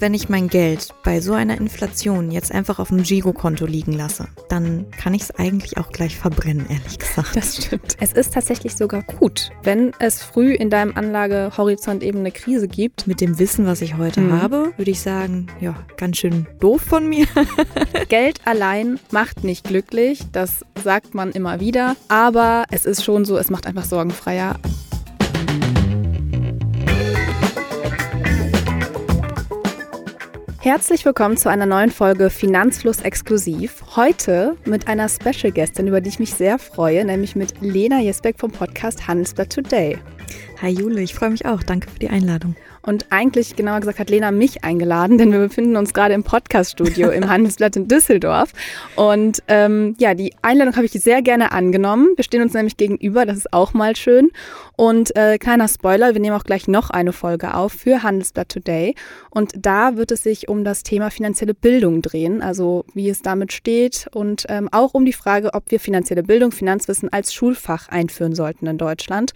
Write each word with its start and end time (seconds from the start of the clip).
Wenn 0.00 0.14
ich 0.14 0.28
mein 0.28 0.46
Geld 0.46 0.94
bei 1.02 1.20
so 1.20 1.32
einer 1.32 1.58
Inflation 1.58 2.30
jetzt 2.30 2.52
einfach 2.52 2.78
auf 2.78 2.88
dem 2.88 3.02
Girokonto 3.02 3.66
liegen 3.66 3.92
lasse, 3.92 4.28
dann 4.48 4.86
kann 4.92 5.12
ich 5.12 5.22
es 5.22 5.30
eigentlich 5.32 5.76
auch 5.76 5.90
gleich 5.90 6.16
verbrennen, 6.16 6.66
ehrlich 6.70 7.00
gesagt. 7.00 7.34
Das 7.34 7.56
stimmt. 7.56 7.96
Es 8.00 8.12
ist 8.12 8.32
tatsächlich 8.32 8.76
sogar 8.76 9.02
gut, 9.02 9.50
wenn 9.64 9.90
es 9.98 10.22
früh 10.22 10.52
in 10.52 10.70
deinem 10.70 10.96
Anlagehorizont 10.96 12.04
eben 12.04 12.20
eine 12.20 12.30
Krise 12.30 12.68
gibt. 12.68 13.08
Mit 13.08 13.20
dem 13.20 13.40
Wissen, 13.40 13.66
was 13.66 13.80
ich 13.80 13.96
heute 13.96 14.20
mhm. 14.20 14.40
habe, 14.40 14.72
würde 14.76 14.90
ich 14.92 15.00
sagen, 15.00 15.48
ja, 15.60 15.74
ganz 15.96 16.18
schön 16.18 16.46
doof 16.60 16.80
von 16.80 17.08
mir. 17.08 17.26
Geld 18.08 18.40
allein 18.44 19.00
macht 19.10 19.42
nicht 19.42 19.64
glücklich, 19.64 20.20
das 20.30 20.64
sagt 20.80 21.14
man 21.14 21.32
immer 21.32 21.58
wieder, 21.58 21.96
aber 22.06 22.66
es 22.70 22.84
ist 22.84 23.02
schon 23.02 23.24
so, 23.24 23.36
es 23.36 23.50
macht 23.50 23.66
einfach 23.66 23.84
sorgenfreier. 23.84 24.60
Herzlich 30.70 31.06
willkommen 31.06 31.38
zu 31.38 31.48
einer 31.48 31.64
neuen 31.64 31.90
Folge 31.90 32.28
Finanzfluss 32.28 33.00
exklusiv. 33.00 33.82
Heute 33.96 34.54
mit 34.66 34.86
einer 34.86 35.08
Special 35.08 35.50
Gästin, 35.50 35.86
über 35.86 36.02
die 36.02 36.10
ich 36.10 36.18
mich 36.18 36.34
sehr 36.34 36.58
freue, 36.58 37.06
nämlich 37.06 37.34
mit 37.34 37.62
Lena 37.62 38.00
Jesbeck 38.00 38.38
vom 38.38 38.50
Podcast 38.52 39.08
Handelsblatt 39.08 39.48
Today. 39.48 39.96
Hi 40.60 40.68
Jule, 40.68 41.00
ich 41.00 41.14
freue 41.14 41.30
mich 41.30 41.46
auch. 41.46 41.62
Danke 41.62 41.88
für 41.88 41.98
die 41.98 42.10
Einladung. 42.10 42.54
Und 42.82 43.06
eigentlich, 43.10 43.56
genauer 43.56 43.80
gesagt, 43.80 43.98
hat 43.98 44.10
Lena 44.10 44.30
mich 44.30 44.64
eingeladen, 44.64 45.18
denn 45.18 45.32
wir 45.32 45.38
befinden 45.38 45.76
uns 45.76 45.94
gerade 45.94 46.14
im 46.14 46.22
Podcaststudio 46.22 47.10
im 47.10 47.28
Handelsblatt 47.30 47.76
in 47.76 47.88
Düsseldorf. 47.88 48.52
Und 48.96 49.42
ähm, 49.48 49.94
ja, 49.98 50.14
die 50.14 50.34
Einladung 50.42 50.76
habe 50.76 50.86
ich 50.86 50.92
sehr 50.92 51.22
gerne 51.22 51.52
angenommen. 51.52 52.08
Wir 52.16 52.24
stehen 52.24 52.42
uns 52.42 52.54
nämlich 52.54 52.76
gegenüber, 52.76 53.26
das 53.26 53.38
ist 53.38 53.52
auch 53.52 53.74
mal 53.74 53.96
schön. 53.96 54.30
Und 54.76 55.14
äh, 55.16 55.38
kleiner 55.38 55.66
Spoiler, 55.68 56.14
wir 56.14 56.20
nehmen 56.20 56.36
auch 56.36 56.44
gleich 56.44 56.68
noch 56.68 56.90
eine 56.90 57.12
Folge 57.12 57.54
auf 57.54 57.72
für 57.72 58.02
Handelsblatt 58.02 58.48
Today. 58.48 58.94
Und 59.30 59.52
da 59.56 59.96
wird 59.96 60.12
es 60.12 60.22
sich 60.22 60.48
um 60.48 60.64
das 60.64 60.82
Thema 60.82 61.10
finanzielle 61.10 61.54
Bildung 61.54 62.02
drehen, 62.02 62.42
also 62.42 62.84
wie 62.94 63.08
es 63.08 63.22
damit 63.22 63.52
steht 63.52 64.06
und 64.12 64.46
ähm, 64.48 64.68
auch 64.72 64.94
um 64.94 65.04
die 65.04 65.12
Frage, 65.12 65.54
ob 65.54 65.70
wir 65.70 65.80
finanzielle 65.80 66.22
Bildung, 66.22 66.52
Finanzwissen 66.52 67.12
als 67.12 67.34
Schulfach 67.34 67.88
einführen 67.88 68.34
sollten 68.34 68.66
in 68.66 68.78
Deutschland. 68.78 69.32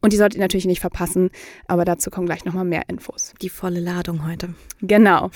Und 0.00 0.12
die 0.12 0.16
solltet 0.16 0.36
ihr 0.36 0.42
natürlich 0.42 0.66
nicht 0.66 0.80
verpassen, 0.80 1.30
aber 1.66 1.84
dazu 1.84 2.10
kommen 2.10 2.26
gleich 2.26 2.44
nochmal 2.44 2.64
mehr 2.64 2.88
Infos. 2.88 3.34
Die 3.42 3.50
volle 3.50 3.80
Ladung 3.80 4.26
heute. 4.26 4.54
Genau. 4.80 5.30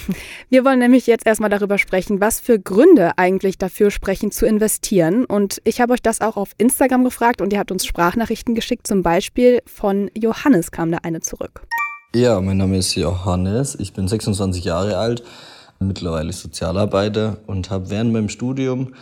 Wir 0.49 0.65
wollen 0.65 0.79
nämlich 0.79 1.07
jetzt 1.07 1.27
erstmal 1.27 1.51
darüber 1.51 1.77
sprechen, 1.77 2.21
was 2.21 2.41
für 2.41 2.59
Gründe 2.59 3.19
eigentlich 3.19 3.59
dafür 3.59 3.91
sprechen, 3.91 4.31
zu 4.31 4.47
investieren. 4.47 5.27
Und 5.27 5.61
ich 5.65 5.81
habe 5.81 5.93
euch 5.93 6.03
das 6.03 6.23
auch 6.23 6.37
auf 6.37 6.53
Instagram 6.57 7.05
gefragt 7.05 7.43
und 7.43 7.53
ihr 7.53 7.59
habt 7.59 7.73
uns 7.73 7.85
Sprachnachrichten 7.85 8.55
geschickt. 8.55 8.87
Zum 8.87 9.03
Beispiel 9.03 9.61
von 9.67 10.11
Johannes 10.17 10.71
kam 10.71 10.91
da 10.91 10.99
eine 11.03 11.21
zurück. 11.21 11.63
Ja, 12.15 12.41
mein 12.41 12.57
Name 12.57 12.79
ist 12.79 12.95
Johannes. 12.95 13.75
Ich 13.79 13.93
bin 13.93 14.09
26 14.09 14.65
Jahre 14.65 14.97
alt, 14.97 15.25
mittlerweile 15.79 16.33
Sozialarbeiter 16.33 17.39
und 17.47 17.71
habe 17.71 17.91
während 17.91 18.13
meinem 18.13 18.29
Studium 18.29 18.95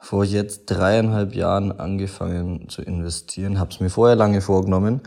vor 0.00 0.24
jetzt 0.24 0.66
dreieinhalb 0.66 1.34
Jahren 1.34 1.78
angefangen 1.78 2.68
zu 2.68 2.82
investieren. 2.82 3.60
Habe 3.60 3.70
es 3.70 3.80
mir 3.80 3.90
vorher 3.90 4.16
lange 4.16 4.40
vorgenommen, 4.40 5.02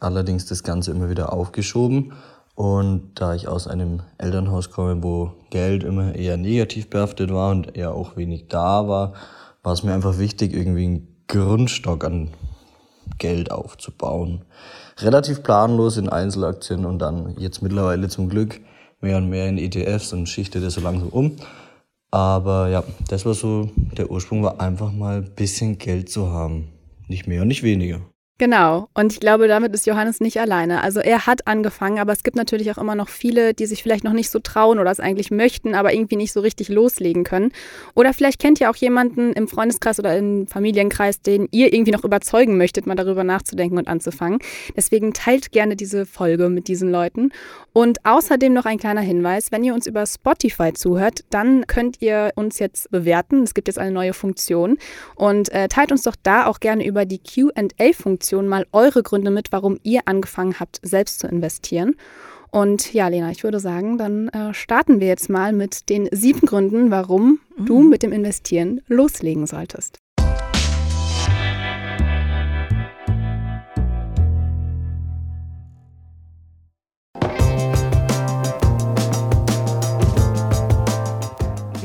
allerdings 0.00 0.46
das 0.46 0.62
Ganze 0.62 0.90
immer 0.90 1.08
wieder 1.08 1.32
aufgeschoben. 1.32 2.12
Und 2.54 3.12
da 3.16 3.34
ich 3.34 3.48
aus 3.48 3.66
einem 3.66 4.02
Elternhaus 4.18 4.70
komme, 4.70 5.02
wo 5.02 5.32
Geld 5.50 5.82
immer 5.82 6.14
eher 6.14 6.36
negativ 6.36 6.88
behaftet 6.88 7.32
war 7.32 7.50
und 7.50 7.76
eher 7.76 7.92
auch 7.92 8.16
wenig 8.16 8.46
da 8.48 8.86
war, 8.86 9.14
war 9.62 9.72
es 9.72 9.82
mir 9.82 9.94
einfach 9.94 10.18
wichtig, 10.18 10.52
irgendwie 10.52 10.84
einen 10.84 11.16
Grundstock 11.26 12.04
an 12.04 12.28
Geld 13.18 13.50
aufzubauen. 13.50 14.42
Relativ 14.98 15.42
planlos 15.42 15.96
in 15.96 16.08
Einzelaktien 16.08 16.84
und 16.84 17.00
dann 17.00 17.34
jetzt 17.38 17.62
mittlerweile 17.62 18.08
zum 18.08 18.28
Glück 18.28 18.60
mehr 19.00 19.16
und 19.16 19.28
mehr 19.28 19.48
in 19.48 19.58
ETFs 19.58 20.12
und 20.12 20.28
schichte 20.28 20.60
das 20.60 20.74
so 20.74 20.80
langsam 20.80 21.08
um. 21.08 21.36
Aber 22.14 22.68
ja, 22.68 22.84
das 23.08 23.26
war 23.26 23.34
so, 23.34 23.70
der 23.98 24.08
Ursprung 24.08 24.44
war 24.44 24.60
einfach 24.60 24.92
mal 24.92 25.16
ein 25.16 25.34
bisschen 25.34 25.78
Geld 25.78 26.08
zu 26.08 26.30
haben. 26.30 26.68
Nicht 27.08 27.26
mehr 27.26 27.42
und 27.42 27.48
nicht 27.48 27.64
weniger. 27.64 28.02
Genau. 28.36 28.88
Und 28.94 29.12
ich 29.12 29.20
glaube, 29.20 29.46
damit 29.46 29.72
ist 29.74 29.86
Johannes 29.86 30.18
nicht 30.18 30.40
alleine. 30.40 30.82
Also 30.82 30.98
er 30.98 31.24
hat 31.24 31.46
angefangen, 31.46 32.00
aber 32.00 32.12
es 32.12 32.24
gibt 32.24 32.36
natürlich 32.36 32.68
auch 32.72 32.78
immer 32.78 32.96
noch 32.96 33.08
viele, 33.08 33.54
die 33.54 33.66
sich 33.66 33.80
vielleicht 33.80 34.02
noch 34.02 34.12
nicht 34.12 34.28
so 34.28 34.40
trauen 34.40 34.80
oder 34.80 34.90
es 34.90 34.98
eigentlich 34.98 35.30
möchten, 35.30 35.76
aber 35.76 35.94
irgendwie 35.94 36.16
nicht 36.16 36.32
so 36.32 36.40
richtig 36.40 36.68
loslegen 36.68 37.22
können. 37.22 37.52
Oder 37.94 38.12
vielleicht 38.12 38.40
kennt 38.40 38.60
ihr 38.60 38.70
auch 38.70 38.76
jemanden 38.76 39.34
im 39.34 39.46
Freundeskreis 39.46 40.00
oder 40.00 40.18
im 40.18 40.48
Familienkreis, 40.48 41.20
den 41.20 41.46
ihr 41.52 41.72
irgendwie 41.72 41.92
noch 41.92 42.02
überzeugen 42.02 42.56
möchtet, 42.56 42.88
mal 42.88 42.96
darüber 42.96 43.22
nachzudenken 43.22 43.78
und 43.78 43.86
anzufangen. 43.86 44.40
Deswegen 44.74 45.12
teilt 45.12 45.52
gerne 45.52 45.76
diese 45.76 46.04
Folge 46.04 46.48
mit 46.48 46.66
diesen 46.66 46.90
Leuten. 46.90 47.30
Und 47.72 48.04
außerdem 48.04 48.52
noch 48.52 48.64
ein 48.64 48.78
kleiner 48.78 49.00
Hinweis, 49.00 49.52
wenn 49.52 49.62
ihr 49.62 49.74
uns 49.74 49.86
über 49.86 50.06
Spotify 50.06 50.72
zuhört, 50.72 51.20
dann 51.30 51.68
könnt 51.68 52.02
ihr 52.02 52.32
uns 52.34 52.58
jetzt 52.58 52.90
bewerten. 52.90 53.44
Es 53.44 53.54
gibt 53.54 53.68
jetzt 53.68 53.78
eine 53.78 53.92
neue 53.92 54.12
Funktion. 54.12 54.76
Und 55.14 55.52
äh, 55.52 55.68
teilt 55.68 55.92
uns 55.92 56.02
doch 56.02 56.16
da 56.20 56.46
auch 56.46 56.58
gerne 56.58 56.84
über 56.84 57.04
die 57.04 57.20
QA-Funktion 57.20 58.23
Investitionen 58.24 58.48
mal 58.48 58.66
eure 58.72 59.02
Gründe 59.02 59.30
mit, 59.30 59.52
warum 59.52 59.78
ihr 59.82 60.02
angefangen 60.06 60.58
habt, 60.58 60.80
selbst 60.82 61.20
zu 61.20 61.26
investieren. 61.26 61.96
Und 62.50 62.94
ja, 62.94 63.08
Lena, 63.08 63.30
ich 63.30 63.44
würde 63.44 63.60
sagen, 63.60 63.98
dann 63.98 64.28
äh, 64.28 64.54
starten 64.54 65.00
wir 65.00 65.08
jetzt 65.08 65.28
mal 65.28 65.52
mit 65.52 65.88
den 65.88 66.08
sieben 66.12 66.46
Gründen, 66.46 66.90
warum 66.90 67.40
mhm. 67.56 67.66
du 67.66 67.82
mit 67.82 68.02
dem 68.02 68.12
Investieren 68.12 68.80
loslegen 68.86 69.46
solltest. 69.46 69.98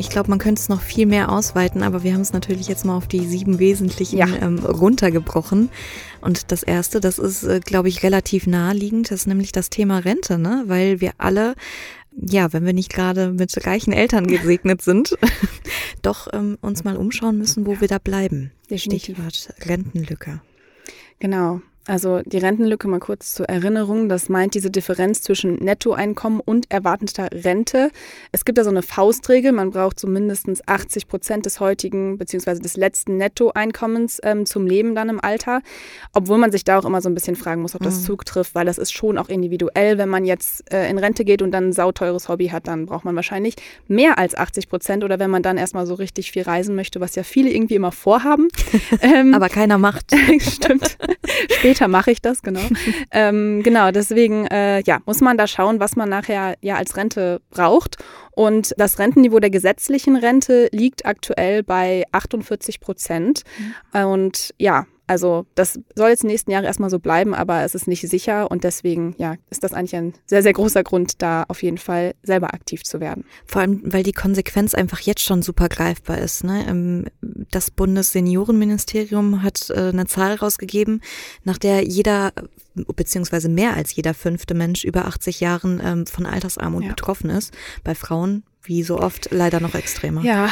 Ich 0.09 0.13
glaube, 0.13 0.31
man 0.31 0.39
könnte 0.39 0.59
es 0.59 0.69
noch 0.69 0.81
viel 0.81 1.05
mehr 1.05 1.31
ausweiten, 1.31 1.83
aber 1.83 2.01
wir 2.01 2.15
haben 2.15 2.21
es 2.21 2.33
natürlich 2.33 2.67
jetzt 2.67 2.83
mal 2.83 2.97
auf 2.97 3.07
die 3.07 3.27
sieben 3.27 3.59
wesentlichen 3.59 4.17
ja. 4.17 4.25
ähm, 4.41 4.57
runtergebrochen. 4.57 5.69
Und 6.19 6.51
das 6.51 6.63
erste, 6.63 6.99
das 6.99 7.19
ist, 7.19 7.43
äh, 7.43 7.59
glaube 7.59 7.89
ich, 7.89 8.01
relativ 8.01 8.47
naheliegend, 8.47 9.11
ist 9.11 9.27
nämlich 9.27 9.51
das 9.51 9.69
Thema 9.69 9.99
Rente, 9.99 10.39
ne? 10.39 10.63
Weil 10.65 10.99
wir 10.99 11.11
alle 11.19 11.53
ja, 12.11 12.51
wenn 12.53 12.65
wir 12.65 12.73
nicht 12.73 12.91
gerade 12.91 13.33
mit 13.33 13.67
reichen 13.67 13.93
Eltern 13.93 14.25
gesegnet 14.25 14.81
sind, 14.81 15.15
doch 16.01 16.27
ähm, 16.33 16.57
uns 16.59 16.83
mal 16.83 16.97
umschauen 16.97 17.37
müssen, 17.37 17.67
wo 17.67 17.79
wir 17.79 17.87
da 17.87 17.99
bleiben. 17.99 18.51
Definitiv. 18.67 19.15
Stichwort 19.15 19.53
Rentenlücke. 19.67 20.41
Genau. 21.19 21.61
Also 21.89 22.21
die 22.23 22.37
Rentenlücke 22.37 22.87
mal 22.87 22.99
kurz 22.99 23.33
zur 23.33 23.49
Erinnerung, 23.49 24.09
das 24.09 24.29
meint 24.29 24.53
diese 24.53 24.69
Differenz 24.69 25.23
zwischen 25.23 25.55
Nettoeinkommen 25.55 26.39
und 26.39 26.69
erwarteter 26.69 27.29
Rente. 27.31 27.89
Es 28.31 28.45
gibt 28.45 28.59
da 28.59 28.63
so 28.63 28.69
eine 28.69 28.83
Faustregel, 28.83 29.51
man 29.51 29.71
braucht 29.71 29.99
so 29.99 30.07
mindestens 30.07 30.61
80 30.67 31.07
Prozent 31.07 31.45
des 31.47 31.59
heutigen 31.59 32.19
bzw. 32.19 32.59
des 32.59 32.77
letzten 32.77 33.17
Nettoeinkommens 33.17 34.19
ähm, 34.21 34.45
zum 34.45 34.67
Leben 34.67 34.93
dann 34.93 35.09
im 35.09 35.19
Alter, 35.19 35.63
obwohl 36.13 36.37
man 36.37 36.51
sich 36.51 36.63
da 36.63 36.77
auch 36.77 36.85
immer 36.85 37.01
so 37.01 37.09
ein 37.09 37.15
bisschen 37.15 37.35
fragen 37.35 37.63
muss, 37.63 37.73
ob 37.73 37.81
das 37.81 38.01
mhm. 38.01 38.03
zutrifft, 38.03 38.53
weil 38.53 38.67
das 38.67 38.77
ist 38.77 38.91
schon 38.91 39.17
auch 39.17 39.29
individuell. 39.29 39.97
Wenn 39.97 40.09
man 40.09 40.25
jetzt 40.25 40.71
äh, 40.71 40.87
in 40.91 40.99
Rente 40.99 41.25
geht 41.25 41.41
und 41.41 41.49
dann 41.49 41.69
ein 41.69 41.73
sauteures 41.73 42.29
Hobby 42.29 42.49
hat, 42.49 42.67
dann 42.67 42.85
braucht 42.85 43.03
man 43.03 43.15
wahrscheinlich 43.15 43.55
mehr 43.87 44.19
als 44.19 44.35
80 44.37 44.69
Prozent 44.69 45.03
oder 45.03 45.17
wenn 45.17 45.31
man 45.31 45.41
dann 45.41 45.57
erstmal 45.57 45.87
so 45.87 45.95
richtig 45.95 46.31
viel 46.31 46.43
reisen 46.43 46.75
möchte, 46.75 47.01
was 47.01 47.15
ja 47.15 47.23
viele 47.23 47.49
irgendwie 47.49 47.75
immer 47.75 47.91
vorhaben. 47.91 48.47
ähm, 49.01 49.33
Aber 49.33 49.49
keiner 49.49 49.79
macht. 49.79 50.11
Stimmt. 50.39 50.97
Später 51.49 51.78
später 51.79 51.87
mache 51.87 52.11
ich 52.11 52.21
das, 52.21 52.41
genau. 52.41 52.59
ähm, 53.11 53.63
genau, 53.63 53.91
deswegen 53.91 54.45
äh, 54.47 54.81
ja, 54.85 54.99
muss 55.05 55.21
man 55.21 55.37
da 55.37 55.47
schauen, 55.47 55.79
was 55.79 55.95
man 55.95 56.09
nachher 56.09 56.55
ja 56.61 56.75
als 56.75 56.97
Rente 56.97 57.41
braucht. 57.51 57.97
Und 58.31 58.73
das 58.77 58.99
Rentenniveau 58.99 59.39
der 59.39 59.49
gesetzlichen 59.49 60.17
Rente 60.17 60.67
liegt 60.71 61.05
aktuell 61.05 61.63
bei 61.63 62.03
48 62.11 62.81
Prozent. 62.81 63.43
Mhm. 63.93 64.05
Und 64.05 64.53
ja, 64.57 64.85
also 65.09 65.47
das 65.55 65.79
soll 65.95 66.09
jetzt 66.09 66.21
in 66.21 66.27
den 66.27 66.33
nächsten 66.33 66.51
Jahren 66.51 66.65
erstmal 66.65 66.91
so 66.91 66.99
bleiben, 66.99 67.33
aber 67.33 67.63
es 67.63 67.73
ist 67.73 67.87
nicht 67.87 68.07
sicher 68.07 68.51
und 68.51 68.63
deswegen 68.63 69.15
ja, 69.17 69.37
ist 69.49 69.63
das 69.63 69.73
eigentlich 69.73 69.95
ein 69.95 70.13
sehr, 70.27 70.43
sehr 70.43 70.53
großer 70.53 70.83
Grund, 70.83 71.23
da 71.23 71.45
auf 71.47 71.63
jeden 71.63 71.79
Fall 71.79 72.13
selber 72.21 72.53
aktiv 72.53 72.83
zu 72.83 72.99
werden. 72.99 73.25
Vor 73.47 73.61
allem, 73.61 73.81
weil 73.83 74.03
die 74.03 74.11
Konsequenz 74.11 74.75
einfach 74.75 74.99
jetzt 74.99 75.23
schon 75.23 75.41
super 75.41 75.67
greifbar 75.67 76.19
ist. 76.19 76.43
Ne? 76.43 76.63
Ähm, 76.69 77.05
das 77.49 77.71
Bundesseniorenministerium 77.71 79.41
hat 79.41 79.71
äh, 79.71 79.89
eine 79.89 80.05
Zahl 80.05 80.35
rausgegeben, 80.35 81.01
nach 81.43 81.57
der 81.57 81.83
jeder 81.83 82.31
beziehungsweise 82.75 83.49
mehr 83.49 83.73
als 83.73 83.95
jeder 83.95 84.13
fünfte 84.13 84.53
Mensch 84.53 84.83
über 84.83 85.05
80 85.05 85.39
Jahren 85.39 85.81
ähm, 85.83 86.05
von 86.05 86.27
Altersarmut 86.27 86.83
ja. 86.83 86.89
betroffen 86.89 87.31
ist. 87.31 87.51
Bei 87.83 87.95
Frauen, 87.95 88.43
wie 88.61 88.83
so 88.83 88.99
oft, 88.99 89.29
leider 89.31 89.59
noch 89.59 89.73
extremer. 89.73 90.21
Ja, 90.21 90.49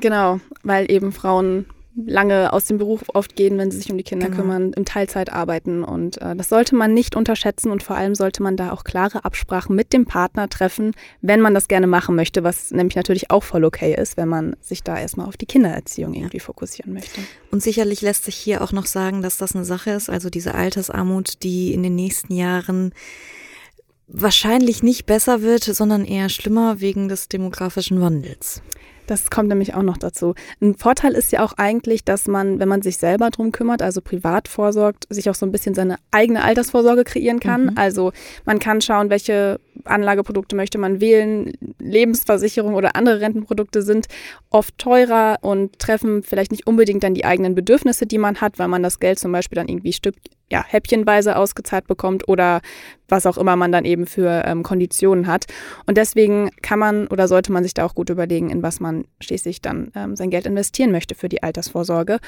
genau, 0.00 0.40
weil 0.62 0.90
eben 0.90 1.12
Frauen 1.12 1.66
lange 2.06 2.52
aus 2.52 2.66
dem 2.66 2.78
Beruf 2.78 3.04
oft 3.14 3.34
gehen, 3.34 3.58
wenn 3.58 3.70
sie 3.70 3.78
sich 3.78 3.90
um 3.90 3.98
die 3.98 4.04
Kinder 4.04 4.26
genau. 4.26 4.42
kümmern, 4.42 4.72
im 4.72 4.84
Teilzeit 4.84 5.32
arbeiten. 5.32 5.82
Und 5.82 6.20
äh, 6.20 6.36
das 6.36 6.48
sollte 6.48 6.74
man 6.74 6.94
nicht 6.94 7.16
unterschätzen 7.16 7.70
und 7.70 7.82
vor 7.82 7.96
allem 7.96 8.14
sollte 8.14 8.42
man 8.42 8.56
da 8.56 8.72
auch 8.72 8.84
klare 8.84 9.24
Absprachen 9.24 9.74
mit 9.74 9.92
dem 9.92 10.06
Partner 10.06 10.48
treffen, 10.48 10.92
wenn 11.20 11.40
man 11.40 11.54
das 11.54 11.68
gerne 11.68 11.86
machen 11.86 12.14
möchte, 12.14 12.44
was 12.44 12.70
nämlich 12.70 12.96
natürlich 12.96 13.30
auch 13.30 13.42
voll 13.42 13.64
okay 13.64 13.94
ist, 13.94 14.16
wenn 14.16 14.28
man 14.28 14.56
sich 14.60 14.82
da 14.82 14.98
erstmal 14.98 15.26
auf 15.26 15.36
die 15.36 15.46
Kindererziehung 15.46 16.14
irgendwie 16.14 16.40
fokussieren 16.40 16.92
möchte. 16.92 17.20
Und 17.50 17.62
sicherlich 17.62 18.00
lässt 18.02 18.24
sich 18.24 18.36
hier 18.36 18.62
auch 18.62 18.72
noch 18.72 18.86
sagen, 18.86 19.22
dass 19.22 19.38
das 19.38 19.54
eine 19.54 19.64
Sache 19.64 19.90
ist, 19.90 20.10
also 20.10 20.30
diese 20.30 20.54
Altersarmut, 20.54 21.42
die 21.42 21.72
in 21.72 21.82
den 21.82 21.94
nächsten 21.94 22.32
Jahren 22.34 22.92
wahrscheinlich 24.08 24.82
nicht 24.82 25.06
besser 25.06 25.42
wird, 25.42 25.64
sondern 25.64 26.04
eher 26.04 26.28
schlimmer 26.28 26.80
wegen 26.80 27.08
des 27.08 27.28
demografischen 27.28 28.00
Wandels. 28.00 28.62
Das 29.08 29.30
kommt 29.30 29.48
nämlich 29.48 29.74
auch 29.74 29.82
noch 29.82 29.96
dazu. 29.96 30.34
Ein 30.60 30.74
Vorteil 30.74 31.14
ist 31.14 31.32
ja 31.32 31.42
auch 31.42 31.54
eigentlich, 31.56 32.04
dass 32.04 32.28
man, 32.28 32.60
wenn 32.60 32.68
man 32.68 32.82
sich 32.82 32.98
selber 32.98 33.30
drum 33.30 33.52
kümmert, 33.52 33.80
also 33.80 34.02
privat 34.02 34.48
vorsorgt, 34.48 35.06
sich 35.08 35.30
auch 35.30 35.34
so 35.34 35.46
ein 35.46 35.50
bisschen 35.50 35.74
seine 35.74 35.96
eigene 36.10 36.44
Altersvorsorge 36.44 37.04
kreieren 37.04 37.40
kann. 37.40 37.64
Mhm. 37.64 37.72
Also 37.76 38.12
man 38.44 38.58
kann 38.58 38.82
schauen, 38.82 39.08
welche 39.08 39.60
Anlageprodukte 39.84 40.54
möchte 40.54 40.76
man 40.76 41.00
wählen. 41.00 41.52
Lebensversicherung 41.78 42.74
oder 42.74 42.96
andere 42.96 43.20
Rentenprodukte 43.20 43.80
sind 43.80 44.08
oft 44.50 44.76
teurer 44.76 45.38
und 45.40 45.78
treffen 45.78 46.22
vielleicht 46.22 46.50
nicht 46.52 46.66
unbedingt 46.66 47.02
dann 47.02 47.14
die 47.14 47.24
eigenen 47.24 47.54
Bedürfnisse, 47.54 48.06
die 48.06 48.18
man 48.18 48.42
hat, 48.42 48.58
weil 48.58 48.68
man 48.68 48.82
das 48.82 49.00
Geld 49.00 49.18
zum 49.18 49.32
Beispiel 49.32 49.56
dann 49.56 49.68
irgendwie 49.68 49.94
Stück 49.94 50.16
ja, 50.50 50.64
häppchenweise 50.66 51.36
ausgezahlt 51.36 51.86
bekommt 51.86 52.28
oder 52.28 52.60
was 53.08 53.26
auch 53.26 53.38
immer 53.38 53.56
man 53.56 53.72
dann 53.72 53.84
eben 53.84 54.06
für 54.06 54.42
ähm, 54.46 54.62
Konditionen 54.62 55.26
hat. 55.26 55.46
Und 55.86 55.96
deswegen 55.96 56.50
kann 56.62 56.78
man 56.78 57.06
oder 57.08 57.28
sollte 57.28 57.52
man 57.52 57.62
sich 57.62 57.74
da 57.74 57.84
auch 57.84 57.94
gut 57.94 58.10
überlegen, 58.10 58.50
in 58.50 58.62
was 58.62 58.80
man 58.80 59.06
schließlich 59.20 59.62
dann 59.62 59.90
ähm, 59.94 60.16
sein 60.16 60.30
Geld 60.30 60.46
investieren 60.46 60.92
möchte 60.92 61.14
für 61.14 61.28
die 61.28 61.42
Altersvorsorge. 61.42 62.18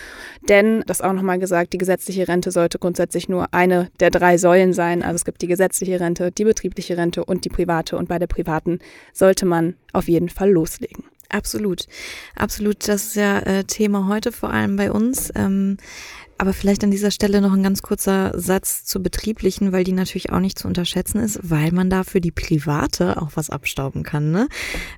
Denn, 0.49 0.83
das 0.87 1.01
auch 1.01 1.13
nochmal 1.13 1.39
gesagt, 1.39 1.73
die 1.73 1.79
gesetzliche 1.79 2.29
Rente 2.29 2.51
sollte 2.51 2.79
grundsätzlich 2.79 3.29
nur 3.29 3.53
eine 3.53 3.91
der 4.01 4.11
drei 4.11 4.39
Säulen 4.39 4.73
sein. 4.73 5.03
Also 5.03 5.17
es 5.17 5.25
gibt 5.25 5.43
die 5.43 5.47
gesetzliche 5.47 6.01
Rente, 6.01 6.31
die 6.31 6.45
betriebliche 6.45 6.97
Rente 6.97 7.25
und 7.25 7.45
die 7.45 7.51
private. 7.51 7.97
Und 7.97 8.09
bei 8.09 8.19
der 8.19 8.27
privaten 8.27 8.81
sollte 9.13 9.47
man 9.47 9.75
auf 9.93 10.09
jeden 10.09 10.29
Fall 10.29 10.51
loslegen. 10.51 11.05
Absolut, 11.31 11.87
absolut. 12.35 12.89
Das 12.89 13.07
ist 13.07 13.15
ja 13.15 13.39
äh, 13.39 13.65
Thema 13.65 14.09
heute 14.09 14.33
vor 14.33 14.51
allem 14.51 14.75
bei 14.75 14.91
uns. 14.91 15.31
Ähm, 15.37 15.77
aber 16.41 16.55
vielleicht 16.55 16.83
an 16.85 16.91
dieser 16.91 17.11
Stelle 17.11 17.43
noch 17.43 17.53
ein 17.53 17.63
ganz 17.63 17.83
kurzer 17.83 18.33
Satz 18.35 18.87
zur 18.87 19.03
betrieblichen, 19.03 19.73
weil 19.73 19.85
die 19.85 19.93
natürlich 19.93 20.33
auch 20.33 20.41
nicht 20.41 20.59
zu 20.59 20.69
unterschätzen 20.69 21.19
ist, 21.19 21.39
weil 21.43 21.71
man 21.71 21.91
da 21.91 22.03
für 22.03 22.23
die 22.23 22.31
private 22.31 23.21
auch 23.21 23.33
was 23.35 23.51
abstauben 23.51 24.05
kann, 24.05 24.31
ne? 24.31 24.49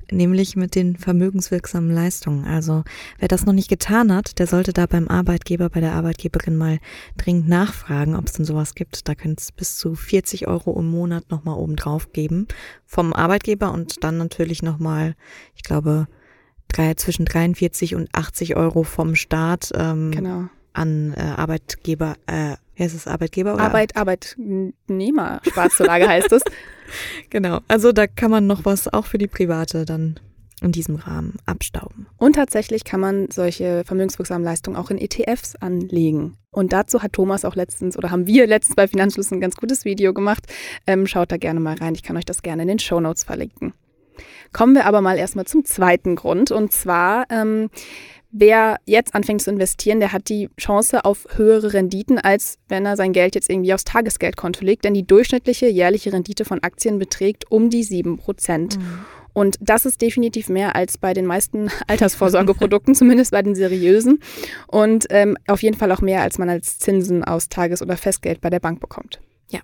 Nämlich 0.08 0.54
mit 0.54 0.76
den 0.76 0.96
vermögenswirksamen 0.96 1.90
Leistungen. 1.90 2.44
Also 2.44 2.84
wer 3.18 3.26
das 3.26 3.44
noch 3.44 3.54
nicht 3.54 3.68
getan 3.68 4.14
hat, 4.14 4.38
der 4.38 4.46
sollte 4.46 4.72
da 4.72 4.86
beim 4.86 5.08
Arbeitgeber, 5.08 5.68
bei 5.68 5.80
der 5.80 5.94
Arbeitgeberin 5.94 6.56
mal 6.56 6.78
dringend 7.16 7.48
nachfragen, 7.48 8.14
ob 8.14 8.28
es 8.28 8.34
denn 8.34 8.44
sowas 8.44 8.76
gibt. 8.76 9.08
Da 9.08 9.16
könnte 9.16 9.40
es 9.40 9.50
bis 9.50 9.76
zu 9.78 9.96
40 9.96 10.46
Euro 10.46 10.78
im 10.78 10.88
Monat 10.92 11.28
nochmal 11.28 11.58
oben 11.58 11.74
drauf 11.74 12.12
geben 12.12 12.46
vom 12.86 13.12
Arbeitgeber 13.12 13.72
und 13.72 14.04
dann 14.04 14.16
natürlich 14.16 14.62
nochmal, 14.62 15.16
ich 15.56 15.64
glaube, 15.64 16.06
drei, 16.68 16.94
zwischen 16.94 17.24
43 17.24 17.96
und 17.96 18.10
80 18.12 18.54
Euro 18.54 18.84
vom 18.84 19.16
Staat. 19.16 19.72
Ähm, 19.74 20.12
genau 20.12 20.48
an 20.72 21.14
äh, 21.16 21.20
Arbeitgeber, 21.20 22.14
äh, 22.26 22.56
heißt 22.78 22.94
es, 22.94 23.06
Arbeitgeber 23.06 23.54
oder? 23.54 23.64
Arbeit, 23.64 23.96
Arbeitnehmer, 23.96 25.40
Sparzulage 25.46 26.08
heißt 26.08 26.32
es. 26.32 26.42
Genau, 27.30 27.60
also 27.69 27.92
da 27.92 28.06
kann 28.06 28.30
man 28.30 28.46
noch 28.46 28.66
was 28.66 28.92
auch 28.92 29.06
für 29.06 29.16
die 29.16 29.26
Private 29.26 29.86
dann 29.86 30.20
in 30.62 30.72
diesem 30.72 30.96
Rahmen 30.96 31.36
abstauben. 31.46 32.06
Und 32.19 32.34
tatsächlich 32.34 32.84
kann 32.84 33.00
man 33.00 33.30
solche 33.30 33.82
vermögenswirksamen 33.84 34.44
Leistungen 34.44 34.76
auch 34.76 34.90
in 34.90 34.98
ETFs 34.98 35.56
anlegen. 35.56 36.36
Und 36.50 36.72
dazu 36.72 37.02
hat 37.02 37.14
Thomas 37.14 37.44
auch 37.44 37.56
letztens 37.56 37.96
oder 37.96 38.10
haben 38.10 38.26
wir 38.26 38.46
letztens 38.46 38.76
bei 38.76 38.86
Finanzschluss 38.88 39.32
ein 39.32 39.40
ganz 39.40 39.56
gutes 39.56 39.84
Video 39.84 40.12
gemacht. 40.14 40.46
Ähm, 40.86 41.06
schaut 41.06 41.32
da 41.32 41.36
gerne 41.36 41.60
mal 41.60 41.76
rein. 41.76 41.94
Ich 41.94 42.02
kann 42.02 42.16
euch 42.16 42.25
das 42.25 42.42
gerne 42.42 42.62
in 42.62 42.68
den 42.68 42.78
Show 42.78 43.00
Notes 43.00 43.25
verlinken. 43.25 43.72
Kommen 44.52 44.75
wir 44.75 44.84
aber 44.86 45.00
mal 45.00 45.16
erstmal 45.16 45.46
zum 45.46 45.64
zweiten 45.64 46.14
Grund. 46.16 46.50
Und 46.50 46.72
zwar 46.72 47.26
ähm, 47.30 47.70
wer 48.32 48.79
jetzt 48.87 49.14
anfängt 49.14 49.43
zu 49.43 49.50
investieren, 49.50 50.00
der 50.00 50.12
hat 50.12 50.29
die 50.29 50.49
Chance 50.58 51.05
auf 51.05 51.26
höhere 51.37 51.73
Renditen, 51.73 52.19
als 52.19 52.58
wenn 52.69 52.87
er 52.87 52.96
sein 52.96 53.12
Geld 53.12 53.34
jetzt 53.34 53.50
irgendwie 53.50 53.75
aufs 53.75 53.84
Tagesgeldkonto 53.84 54.64
legt. 54.64 54.84
Denn 54.84 54.94
die 54.94 55.06
durchschnittliche 55.06 55.69
jährliche 55.69 56.12
Rendite 56.12 56.44
von 56.44 56.62
Aktien 56.62 56.99
beträgt 56.99 57.50
um 57.50 57.70
die 57.70 57.84
7 57.84 58.17
Prozent. 58.17 58.79
Mhm. 58.79 59.05
Und 59.34 59.56
das 59.61 59.87
ist 59.87 60.02
definitiv 60.02 60.49
mehr 60.49 60.76
als 60.76 60.99
bei 60.99 61.14
den 61.14 61.26
meisten 61.26 61.70
Altersvorsorgeprodukten, 61.87 62.94
zumindest 62.94 63.31
bei 63.31 63.43
den 63.43 63.55
seriösen. 63.55 64.19
Und 64.67 65.06
ähm, 65.11 65.37
auf 65.46 65.62
jeden 65.62 65.76
Fall 65.76 65.93
auch 65.93 66.00
mehr, 66.00 66.23
als 66.23 66.38
man 66.38 66.49
als 66.49 66.78
Zinsen 66.78 67.25
aus 67.25 67.49
Tages- 67.49 67.82
oder 67.82 67.96
Festgeld 67.96 68.40
bei 68.40 68.50
der 68.50 68.61
Bank 68.61 68.81
bekommt. 68.81 69.20
Ja, 69.52 69.60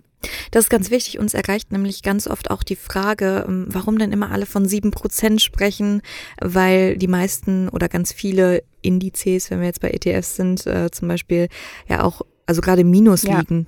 das 0.51 0.65
ist 0.65 0.69
ganz 0.69 0.91
wichtig. 0.91 1.19
Uns 1.19 1.33
erreicht 1.33 1.71
nämlich 1.71 2.03
ganz 2.03 2.27
oft 2.27 2.51
auch 2.51 2.63
die 2.63 2.75
Frage, 2.75 3.45
ähm, 3.47 3.65
warum 3.69 3.97
denn 3.97 4.11
immer 4.11 4.31
alle 4.31 4.45
von 4.45 4.65
sieben 4.67 4.91
Prozent 4.91 5.41
sprechen, 5.41 6.01
weil 6.39 6.97
die 6.97 7.07
meisten 7.07 7.69
oder 7.69 7.89
ganz 7.89 8.13
viele 8.13 8.63
Indizes, 8.81 9.49
wenn 9.49 9.59
wir 9.59 9.67
jetzt 9.67 9.81
bei 9.81 9.89
ETFs 9.89 10.35
sind, 10.35 10.65
äh, 10.67 10.91
zum 10.91 11.07
Beispiel 11.07 11.47
ja 11.87 12.03
auch, 12.03 12.21
also 12.45 12.61
gerade 12.61 12.83
Minus 12.83 13.23
ja. 13.23 13.39
liegen. 13.39 13.67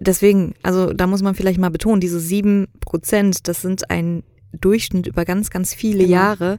Deswegen, 0.00 0.54
also 0.62 0.92
da 0.92 1.06
muss 1.06 1.22
man 1.22 1.36
vielleicht 1.36 1.60
mal 1.60 1.70
betonen, 1.70 2.00
diese 2.00 2.18
sieben 2.18 2.66
Prozent, 2.80 3.46
das 3.46 3.62
sind 3.62 3.88
ein 3.88 4.24
Durchschnitt 4.52 5.06
über 5.06 5.24
ganz, 5.24 5.50
ganz 5.50 5.74
viele 5.74 6.04
genau. 6.04 6.10
Jahre. 6.10 6.58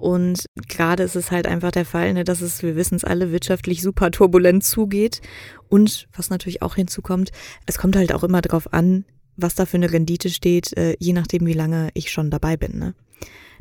Und 0.00 0.46
gerade 0.68 1.02
ist 1.02 1.16
es 1.16 1.30
halt 1.30 1.46
einfach 1.46 1.70
der 1.70 1.84
Fall, 1.84 2.14
ne, 2.14 2.24
dass 2.24 2.40
es, 2.40 2.62
wir 2.62 2.74
wissen 2.74 2.94
es 2.94 3.04
alle, 3.04 3.32
wirtschaftlich 3.32 3.82
super 3.82 4.10
turbulent 4.10 4.64
zugeht. 4.64 5.20
Und 5.68 6.08
was 6.14 6.30
natürlich 6.30 6.62
auch 6.62 6.74
hinzukommt, 6.74 7.30
es 7.66 7.78
kommt 7.78 7.96
halt 7.96 8.12
auch 8.12 8.24
immer 8.24 8.40
darauf 8.40 8.72
an, 8.72 9.04
was 9.36 9.54
da 9.54 9.66
für 9.66 9.76
eine 9.76 9.92
Rendite 9.92 10.30
steht, 10.30 10.76
äh, 10.76 10.96
je 10.98 11.12
nachdem, 11.12 11.46
wie 11.46 11.52
lange 11.52 11.90
ich 11.94 12.10
schon 12.10 12.30
dabei 12.30 12.56
bin. 12.56 12.78
Ne? 12.78 12.94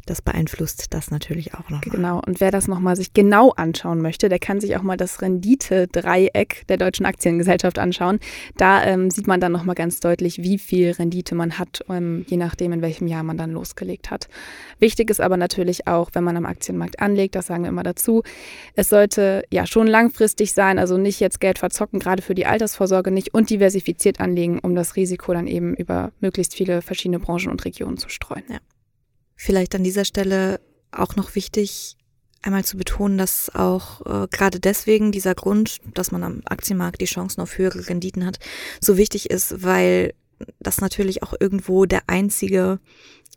Das 0.06 0.22
beeinflusst 0.22 0.94
das 0.94 1.12
natürlich 1.12 1.54
auch 1.54 1.70
noch. 1.70 1.82
Genau. 1.82 2.22
Und 2.26 2.40
wer 2.40 2.52
das 2.52 2.68
nochmal 2.68 2.96
sich 2.96 3.14
genau 3.14 3.52
anschauen 3.52 4.02
möchte, 4.02 4.30
der 4.30 4.40
kann 4.40 4.60
sich 4.60 4.76
auch 4.76 4.82
mal 4.82 4.98
das 4.98 5.22
Rendite-Dreieck 5.22 6.66
der 6.68 6.78
Deutschen 6.78 7.06
Aktiengesellschaft 7.06 7.80
anschauen. 7.80 8.20
Da 8.58 8.84
ähm, 8.84 9.10
sieht 9.10 9.28
man 9.28 9.40
dann 9.40 9.52
nochmal 9.52 9.76
ganz 9.76 10.00
deutlich, 10.00 10.40
wie 10.40 10.58
viel 10.58 10.92
Rendite 10.92 11.36
man 11.36 11.60
hat, 11.60 11.84
ähm, 11.90 12.26
je 12.28 12.38
nachdem, 12.38 12.72
in 12.72 12.82
welchem 12.82 13.08
Jahr 13.08 13.24
man 13.24 13.38
dann 13.38 13.52
losgelegt 13.52 14.12
hat. 14.12 14.28
Wichtig 14.80 15.10
ist 15.10 15.22
aber 15.22 15.38
natürlich 15.38 15.88
auch, 15.88 16.10
wenn 16.14 16.24
man 16.24 16.38
am 16.38 16.46
Aktienmarkt 16.46 17.00
anlegt, 17.00 17.36
das 17.36 17.48
sagen 17.48 17.64
wir 17.64 17.70
immer 17.70 17.84
dazu, 17.84 18.24
es 18.76 18.90
sollte 18.90 19.44
ja 19.52 19.66
schon 19.66 19.88
langfristig 19.88 20.54
sein, 20.54 20.80
also 20.80 20.98
nicht 20.98 21.20
jetzt 21.20 21.40
Geld 21.40 21.60
verzocken, 21.60 22.00
gerade 22.00 22.22
für 22.22 22.36
die 22.36 22.46
Altersvorsorge 22.46 23.12
nicht 23.12 23.34
und 23.34 23.50
diversifiziert 23.50 24.20
anlegen, 24.20 24.60
um 24.60 24.76
das 24.76 24.96
Risiko 24.96 25.34
dann 25.34 25.48
eben 25.48 25.76
über 25.76 26.12
möglichst 26.20 26.56
viele 26.56 26.82
verschiedene 26.82 27.20
Branchen 27.20 27.50
und 27.50 27.64
Regionen 27.66 27.98
zu 27.98 28.10
streuen. 28.10 28.44
Ja. 28.50 28.60
Vielleicht 29.42 29.74
an 29.74 29.86
dieser 29.86 30.04
Stelle 30.04 30.60
auch 30.92 31.16
noch 31.16 31.34
wichtig, 31.34 31.96
einmal 32.42 32.66
zu 32.66 32.76
betonen, 32.76 33.18
dass 33.18 33.50
auch 33.56 34.02
äh, 34.06 34.28
gerade 34.30 34.60
deswegen 34.60 35.14
dieser 35.14 35.34
Grund, 35.34 35.78
dass 35.94 36.12
man 36.12 36.26
am 36.26 36.42
Aktienmarkt 36.44 37.00
die 37.00 37.06
Chancen 37.06 37.40
auf 37.40 37.58
höhere 37.58 37.88
Renditen 37.88 38.26
hat, 38.26 38.40
so 38.82 38.98
wichtig 38.98 39.30
ist, 39.30 39.64
weil 39.64 40.14
das 40.60 40.82
natürlich 40.82 41.24
auch 41.24 41.34
irgendwo 41.40 41.86
der 41.86 42.02
einzige 42.08 42.80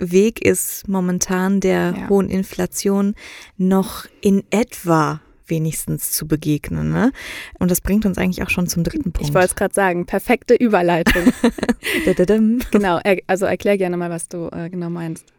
Weg 0.01 0.45
ist, 0.45 0.89
momentan 0.89 1.61
der 1.61 1.95
ja. 1.97 2.09
hohen 2.09 2.29
Inflation 2.29 3.15
noch 3.57 4.07
in 4.21 4.43
etwa 4.51 5.21
wenigstens 5.47 6.11
zu 6.11 6.27
begegnen. 6.27 6.91
Ne? 6.91 7.13
Und 7.61 7.71
das 7.71 7.81
bringt 7.81 8.07
uns 8.07 8.19
eigentlich 8.19 8.43
auch 8.43 8.51
schon 8.51 8.67
zum 8.67 8.83
dritten 8.83 9.13
Punkt. 9.13 9.29
Ich 9.29 9.35
wollte 9.35 9.51
es 9.51 9.55
gerade 9.55 9.75
sagen, 9.75 10.05
perfekte 10.05 10.55
Überleitung. 10.55 11.33
genau, 12.73 12.99
also 13.29 13.47
erklär 13.47 13.79
gerne 13.79 13.97
mal, 13.97 14.11
was 14.11 14.29
du 14.29 14.49
äh, 14.49 14.69
genau 14.69 14.91
meinst. 14.91 15.33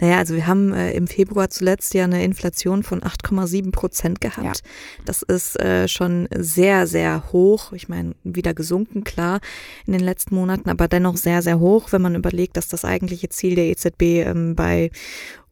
Naja, 0.00 0.18
also 0.18 0.34
wir 0.34 0.46
haben 0.46 0.72
äh, 0.72 0.92
im 0.92 1.06
Februar 1.06 1.50
zuletzt 1.50 1.94
ja 1.94 2.04
eine 2.04 2.24
Inflation 2.24 2.82
von 2.82 3.00
8,7 3.00 3.72
Prozent 3.72 4.20
gehabt. 4.20 4.62
Ja. 4.62 4.70
Das 5.04 5.22
ist 5.22 5.58
äh, 5.60 5.88
schon 5.88 6.28
sehr, 6.36 6.86
sehr 6.86 7.32
hoch. 7.32 7.72
Ich 7.72 7.88
meine, 7.88 8.14
wieder 8.22 8.54
gesunken, 8.54 9.04
klar, 9.04 9.40
in 9.86 9.92
den 9.92 10.02
letzten 10.02 10.34
Monaten, 10.34 10.68
aber 10.68 10.88
dennoch 10.88 11.16
sehr, 11.16 11.42
sehr 11.42 11.58
hoch, 11.58 11.92
wenn 11.92 12.02
man 12.02 12.14
überlegt, 12.14 12.56
dass 12.56 12.68
das 12.68 12.84
eigentliche 12.84 13.28
Ziel 13.28 13.54
der 13.54 13.66
EZB 13.66 14.02
ähm, 14.02 14.54
bei 14.54 14.90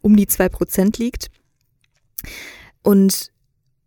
um 0.01 0.17
die 0.17 0.27
zwei 0.27 0.49
Prozent 0.49 0.99
liegt. 0.99 1.29
Und 2.83 3.31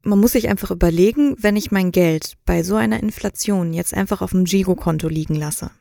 man 0.04 0.20
muss 0.20 0.34
sich 0.34 0.50
einfach 0.50 0.72
überlegen, 0.72 1.36
wenn 1.40 1.56
ich 1.56 1.72
mein 1.72 1.92
Geld 1.92 2.36
bei 2.46 2.64
so 2.64 2.76
einer 2.76 3.02
Inflation 3.02 3.74
jetzt 3.74 3.94
einfach 3.94 4.22
auf 4.22 4.32
dem 4.32 4.46
Girokonto 4.46 5.08
liegen 5.08 5.36
lasse, 5.36 5.72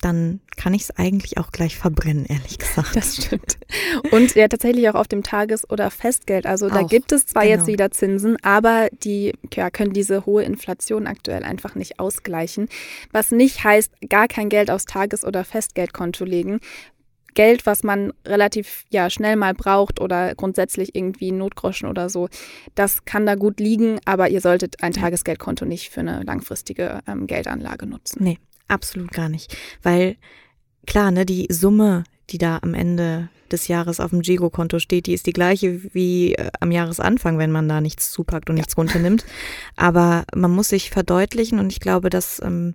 dann 0.00 0.40
kann 0.56 0.74
ich 0.74 0.82
es 0.82 0.90
eigentlich 0.90 1.38
auch 1.38 1.50
gleich 1.50 1.76
verbrennen, 1.76 2.26
ehrlich 2.26 2.58
gesagt. 2.58 2.94
Das 2.94 3.16
stimmt. 3.16 3.58
Und 4.10 4.34
ja, 4.34 4.48
tatsächlich 4.48 4.88
auch 4.90 4.94
auf 4.94 5.08
dem 5.08 5.22
Tages- 5.22 5.68
oder 5.70 5.90
Festgeld. 5.90 6.46
Also 6.46 6.68
da 6.68 6.82
gibt 6.82 7.12
es 7.12 7.26
zwar 7.26 7.44
genau. 7.44 7.54
jetzt 7.56 7.66
wieder 7.66 7.90
Zinsen, 7.90 8.36
aber 8.42 8.88
die 9.02 9.32
ja, 9.54 9.70
können 9.70 9.92
diese 9.92 10.26
hohe 10.26 10.42
Inflation 10.42 11.06
aktuell 11.06 11.42
einfach 11.42 11.74
nicht 11.74 12.00
ausgleichen. 12.00 12.68
Was 13.12 13.30
nicht 13.30 13.64
heißt, 13.64 13.92
gar 14.08 14.28
kein 14.28 14.48
Geld 14.48 14.70
aufs 14.70 14.84
Tages- 14.84 15.24
oder 15.24 15.44
Festgeldkonto 15.44 16.24
legen. 16.24 16.60
Geld, 17.34 17.66
was 17.66 17.82
man 17.82 18.12
relativ 18.24 18.84
ja, 18.90 19.10
schnell 19.10 19.36
mal 19.36 19.54
braucht 19.54 20.00
oder 20.00 20.34
grundsätzlich 20.34 20.94
irgendwie 20.94 21.32
Notgroschen 21.32 21.88
oder 21.88 22.08
so, 22.08 22.28
das 22.74 23.04
kann 23.04 23.26
da 23.26 23.34
gut 23.34 23.58
liegen, 23.58 23.98
aber 24.04 24.28
ihr 24.28 24.40
solltet 24.40 24.82
ein 24.82 24.92
Tagesgeldkonto 24.92 25.64
nicht 25.64 25.90
für 25.90 26.00
eine 26.00 26.22
langfristige 26.22 27.00
ähm, 27.08 27.26
Geldanlage 27.26 27.86
nutzen. 27.86 28.22
Nee, 28.22 28.38
Absolut 28.68 29.10
gar 29.10 29.28
nicht. 29.28 29.56
Weil 29.82 30.16
klar, 30.86 31.10
ne, 31.10 31.26
die 31.26 31.46
Summe, 31.50 32.04
die 32.30 32.38
da 32.38 32.58
am 32.62 32.74
Ende 32.74 33.28
des 33.50 33.68
Jahres 33.68 34.00
auf 34.00 34.10
dem 34.10 34.22
Girokonto 34.22 34.78
steht, 34.78 35.06
die 35.06 35.12
ist 35.12 35.26
die 35.26 35.32
gleiche 35.32 35.94
wie 35.94 36.34
äh, 36.34 36.50
am 36.60 36.72
Jahresanfang, 36.72 37.38
wenn 37.38 37.52
man 37.52 37.68
da 37.68 37.80
nichts 37.80 38.10
zupackt 38.10 38.48
und 38.50 38.56
ja. 38.56 38.60
nichts 38.60 38.76
runternimmt. 38.76 39.24
Aber 39.76 40.24
man 40.34 40.50
muss 40.50 40.70
sich 40.70 40.90
verdeutlichen 40.90 41.58
und 41.58 41.70
ich 41.70 41.80
glaube, 41.80 42.10
dass 42.10 42.40
ähm, 42.42 42.74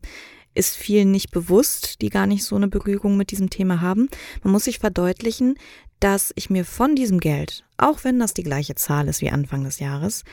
ist 0.55 0.75
vielen 0.75 1.11
nicht 1.11 1.31
bewusst, 1.31 2.01
die 2.01 2.09
gar 2.09 2.27
nicht 2.27 2.43
so 2.43 2.55
eine 2.55 2.67
Berührung 2.67 3.17
mit 3.17 3.31
diesem 3.31 3.49
Thema 3.49 3.81
haben. 3.81 4.09
Man 4.43 4.51
muss 4.51 4.65
sich 4.65 4.79
verdeutlichen, 4.79 5.55
dass 5.99 6.33
ich 6.35 6.49
mir 6.49 6.65
von 6.65 6.95
diesem 6.95 7.19
Geld, 7.19 7.63
auch 7.77 8.03
wenn 8.03 8.19
das 8.19 8.33
die 8.33 8.43
gleiche 8.43 8.75
Zahl 8.75 9.07
ist 9.07 9.21
wie 9.21 9.29
Anfang 9.29 9.63
des 9.63 9.79
Jahres, 9.79 10.23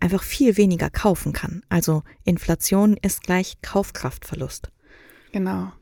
einfach 0.00 0.22
viel 0.22 0.56
weniger 0.56 0.90
kaufen 0.90 1.32
kann. 1.32 1.62
Also 1.68 2.02
Inflation 2.24 2.96
ist 2.96 3.22
gleich 3.22 3.62
Kaufkraftverlust. 3.62 4.70
Genau. 5.32 5.72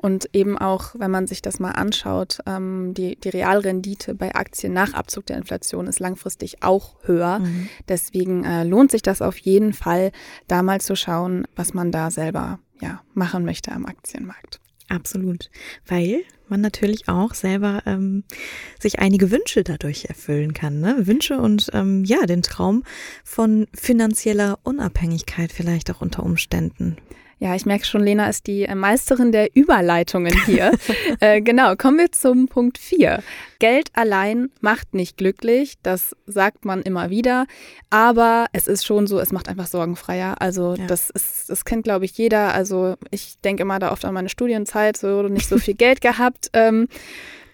Und 0.00 0.30
eben 0.32 0.56
auch, 0.56 0.94
wenn 0.96 1.10
man 1.10 1.26
sich 1.26 1.42
das 1.42 1.58
mal 1.58 1.72
anschaut, 1.72 2.38
ähm, 2.46 2.94
die, 2.94 3.16
die 3.16 3.30
Realrendite 3.30 4.14
bei 4.14 4.32
Aktien 4.32 4.72
nach 4.72 4.94
Abzug 4.94 5.26
der 5.26 5.36
Inflation 5.36 5.88
ist 5.88 5.98
langfristig 5.98 6.62
auch 6.62 6.94
höher. 7.02 7.40
Mhm. 7.40 7.68
Deswegen 7.88 8.44
äh, 8.44 8.62
lohnt 8.62 8.92
sich 8.92 9.02
das 9.02 9.20
auf 9.20 9.36
jeden 9.38 9.72
Fall, 9.72 10.12
da 10.46 10.62
mal 10.62 10.80
zu 10.80 10.94
schauen, 10.94 11.48
was 11.56 11.74
man 11.74 11.90
da 11.90 12.12
selber 12.12 12.60
ja, 12.80 13.02
machen 13.14 13.44
möchte 13.44 13.72
am 13.72 13.86
Aktienmarkt. 13.86 14.60
Absolut, 14.88 15.50
weil 15.86 16.22
man 16.48 16.60
natürlich 16.62 17.08
auch 17.08 17.34
selber 17.34 17.82
ähm, 17.84 18.24
sich 18.80 19.00
einige 19.00 19.30
Wünsche 19.30 19.64
dadurch 19.64 20.06
erfüllen 20.06 20.54
kann. 20.54 20.80
Ne? 20.80 21.06
Wünsche 21.06 21.38
und 21.38 21.70
ähm, 21.74 22.04
ja, 22.04 22.24
den 22.24 22.42
Traum 22.42 22.84
von 23.22 23.66
finanzieller 23.74 24.58
Unabhängigkeit 24.62 25.52
vielleicht 25.52 25.90
auch 25.90 26.00
unter 26.00 26.22
Umständen. 26.22 26.96
Ja, 27.40 27.54
ich 27.54 27.66
merke 27.66 27.84
schon, 27.84 28.02
Lena 28.02 28.28
ist 28.28 28.46
die 28.48 28.64
äh, 28.64 28.74
Meisterin 28.74 29.30
der 29.30 29.54
Überleitungen 29.56 30.34
hier. 30.44 30.72
äh, 31.20 31.40
genau, 31.40 31.76
kommen 31.76 31.98
wir 31.98 32.10
zum 32.10 32.48
Punkt 32.48 32.78
4. 32.78 33.22
Geld 33.60 33.90
allein 33.94 34.50
macht 34.60 34.94
nicht 34.94 35.16
glücklich, 35.16 35.74
das 35.82 36.16
sagt 36.26 36.64
man 36.64 36.82
immer 36.82 37.10
wieder, 37.10 37.46
aber 37.90 38.46
es 38.52 38.66
ist 38.66 38.84
schon 38.84 39.06
so, 39.06 39.20
es 39.20 39.32
macht 39.32 39.48
einfach 39.48 39.66
sorgenfreier. 39.66 40.40
Also 40.40 40.74
ja. 40.74 40.86
das 40.86 41.10
ist, 41.10 41.48
das 41.48 41.64
kennt, 41.64 41.84
glaube 41.84 42.04
ich, 42.04 42.12
jeder. 42.18 42.54
Also 42.54 42.96
ich 43.10 43.38
denke 43.40 43.62
immer 43.62 43.78
da 43.78 43.92
oft 43.92 44.04
an 44.04 44.14
meine 44.14 44.28
Studienzeit, 44.28 44.96
so 44.96 45.22
nicht 45.22 45.48
so 45.48 45.58
viel 45.58 45.74
Geld 45.74 46.00
gehabt. 46.00 46.50
Ähm, 46.52 46.88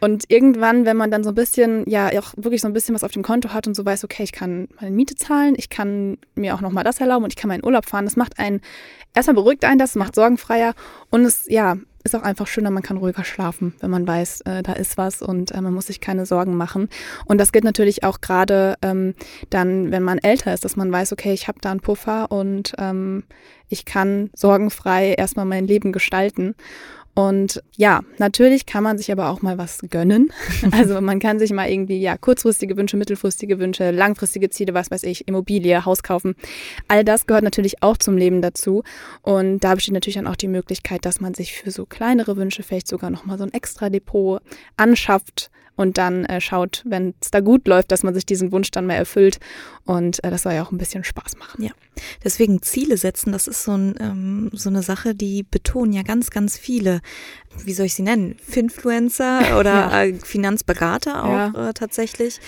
und 0.00 0.24
irgendwann, 0.28 0.84
wenn 0.84 0.96
man 0.96 1.10
dann 1.10 1.24
so 1.24 1.30
ein 1.30 1.34
bisschen, 1.34 1.88
ja, 1.88 2.08
auch 2.18 2.34
wirklich 2.36 2.60
so 2.60 2.68
ein 2.68 2.72
bisschen 2.72 2.94
was 2.94 3.04
auf 3.04 3.12
dem 3.12 3.22
Konto 3.22 3.50
hat 3.50 3.66
und 3.66 3.74
so 3.74 3.84
weiß, 3.84 4.04
okay, 4.04 4.22
ich 4.22 4.32
kann 4.32 4.68
meine 4.80 4.94
Miete 4.94 5.14
zahlen, 5.14 5.54
ich 5.56 5.70
kann 5.70 6.18
mir 6.34 6.54
auch 6.54 6.60
nochmal 6.60 6.84
das 6.84 7.00
erlauben 7.00 7.24
und 7.24 7.32
ich 7.32 7.36
kann 7.36 7.48
meinen 7.48 7.64
Urlaub 7.64 7.86
fahren, 7.86 8.04
das 8.04 8.16
macht 8.16 8.38
einen, 8.38 8.60
erstmal 9.14 9.34
beruhigt 9.34 9.64
einen 9.64 9.78
das, 9.78 9.94
macht 9.94 10.14
sorgenfreier 10.14 10.74
und 11.10 11.24
es, 11.24 11.46
ja, 11.48 11.76
ist 12.04 12.14
auch 12.14 12.22
einfach 12.22 12.46
schöner, 12.46 12.70
man 12.70 12.82
kann 12.82 12.98
ruhiger 12.98 13.24
schlafen, 13.24 13.74
wenn 13.80 13.90
man 13.90 14.06
weiß, 14.06 14.42
äh, 14.42 14.62
da 14.62 14.74
ist 14.74 14.98
was 14.98 15.22
und 15.22 15.52
äh, 15.52 15.60
man 15.62 15.72
muss 15.72 15.86
sich 15.86 16.00
keine 16.00 16.26
Sorgen 16.26 16.54
machen. 16.54 16.90
Und 17.24 17.38
das 17.38 17.50
gilt 17.50 17.64
natürlich 17.64 18.04
auch 18.04 18.20
gerade 18.20 18.76
ähm, 18.82 19.14
dann, 19.48 19.90
wenn 19.90 20.02
man 20.02 20.18
älter 20.18 20.52
ist, 20.52 20.66
dass 20.66 20.76
man 20.76 20.92
weiß, 20.92 21.12
okay, 21.12 21.32
ich 21.32 21.48
habe 21.48 21.60
da 21.62 21.70
einen 21.70 21.80
Puffer 21.80 22.30
und 22.30 22.74
ähm, 22.78 23.24
ich 23.70 23.86
kann 23.86 24.28
sorgenfrei 24.34 25.14
erstmal 25.14 25.46
mein 25.46 25.66
Leben 25.66 25.92
gestalten. 25.92 26.54
Und 27.14 27.62
ja, 27.76 28.02
natürlich 28.18 28.66
kann 28.66 28.82
man 28.82 28.98
sich 28.98 29.12
aber 29.12 29.30
auch 29.30 29.40
mal 29.40 29.58
was 29.58 29.80
gönnen. 29.90 30.32
Also 30.72 31.00
man 31.00 31.20
kann 31.20 31.38
sich 31.38 31.52
mal 31.52 31.70
irgendwie, 31.70 31.98
ja, 32.00 32.16
kurzfristige 32.16 32.76
Wünsche, 32.76 32.96
mittelfristige 32.96 33.58
Wünsche, 33.58 33.90
langfristige 33.90 34.50
Ziele, 34.50 34.74
was 34.74 34.90
weiß 34.90 35.04
ich, 35.04 35.28
Immobilie, 35.28 35.84
Haus 35.84 36.02
kaufen. 36.02 36.34
All 36.88 37.04
das 37.04 37.26
gehört 37.26 37.44
natürlich 37.44 37.82
auch 37.82 37.96
zum 37.96 38.16
Leben 38.16 38.42
dazu. 38.42 38.82
Und 39.22 39.60
da 39.60 39.74
besteht 39.74 39.94
natürlich 39.94 40.16
dann 40.16 40.26
auch 40.26 40.36
die 40.36 40.48
Möglichkeit, 40.48 41.04
dass 41.04 41.20
man 41.20 41.34
sich 41.34 41.52
für 41.52 41.70
so 41.70 41.86
kleinere 41.86 42.36
Wünsche 42.36 42.62
vielleicht 42.62 42.88
sogar 42.88 43.10
nochmal 43.10 43.38
so 43.38 43.44
ein 43.44 43.52
extra 43.52 43.90
Depot 43.90 44.40
anschafft, 44.76 45.50
und 45.76 45.98
dann 45.98 46.24
äh, 46.26 46.40
schaut, 46.40 46.82
wenn 46.86 47.14
es 47.20 47.30
da 47.30 47.40
gut 47.40 47.66
läuft, 47.66 47.90
dass 47.90 48.02
man 48.02 48.14
sich 48.14 48.26
diesen 48.26 48.52
Wunsch 48.52 48.70
dann 48.70 48.86
mehr 48.86 48.96
erfüllt. 48.96 49.38
Und 49.84 50.22
äh, 50.22 50.30
das 50.30 50.42
soll 50.42 50.52
ja 50.52 50.64
auch 50.64 50.72
ein 50.72 50.78
bisschen 50.78 51.04
Spaß 51.04 51.36
machen. 51.38 51.62
Ja, 51.64 51.72
deswegen 52.22 52.62
Ziele 52.62 52.96
setzen, 52.96 53.32
das 53.32 53.48
ist 53.48 53.64
so, 53.64 53.72
ein, 53.72 53.94
ähm, 54.00 54.50
so 54.52 54.68
eine 54.70 54.82
Sache, 54.82 55.14
die 55.14 55.42
betonen 55.42 55.92
ja 55.92 56.02
ganz, 56.02 56.30
ganz 56.30 56.56
viele, 56.56 57.00
wie 57.64 57.74
soll 57.74 57.86
ich 57.86 57.94
sie 57.94 58.02
nennen, 58.02 58.36
Finfluencer 58.42 59.58
oder 59.58 59.72
ja. 59.72 60.02
äh, 60.04 60.14
Finanzberater 60.14 61.24
auch 61.24 61.54
ja. 61.54 61.68
äh, 61.68 61.74
tatsächlich. 61.74 62.40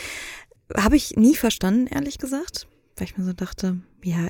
Habe 0.76 0.96
ich 0.96 1.16
nie 1.16 1.36
verstanden, 1.36 1.86
ehrlich 1.86 2.18
gesagt, 2.18 2.66
weil 2.96 3.06
ich 3.06 3.16
mir 3.16 3.25
so 3.25 3.32
dachte, 3.32 3.78
ja, 4.02 4.28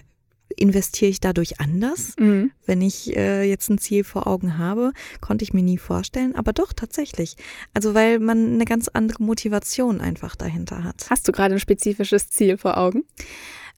investiere 0.54 1.10
ich 1.10 1.20
dadurch 1.20 1.60
anders, 1.60 2.14
mhm. 2.18 2.52
wenn 2.66 2.80
ich 2.80 3.16
äh, 3.16 3.42
jetzt 3.44 3.68
ein 3.68 3.78
Ziel 3.78 4.04
vor 4.04 4.26
Augen 4.26 4.58
habe, 4.58 4.92
konnte 5.20 5.42
ich 5.44 5.52
mir 5.52 5.62
nie 5.62 5.78
vorstellen, 5.78 6.34
aber 6.34 6.52
doch 6.52 6.72
tatsächlich. 6.72 7.36
Also 7.74 7.94
weil 7.94 8.18
man 8.18 8.54
eine 8.54 8.64
ganz 8.64 8.88
andere 8.88 9.22
Motivation 9.22 10.00
einfach 10.00 10.36
dahinter 10.36 10.84
hat. 10.84 11.06
Hast 11.10 11.26
du 11.28 11.32
gerade 11.32 11.54
ein 11.54 11.60
spezifisches 11.60 12.28
Ziel 12.28 12.58
vor 12.58 12.78
Augen? 12.78 13.04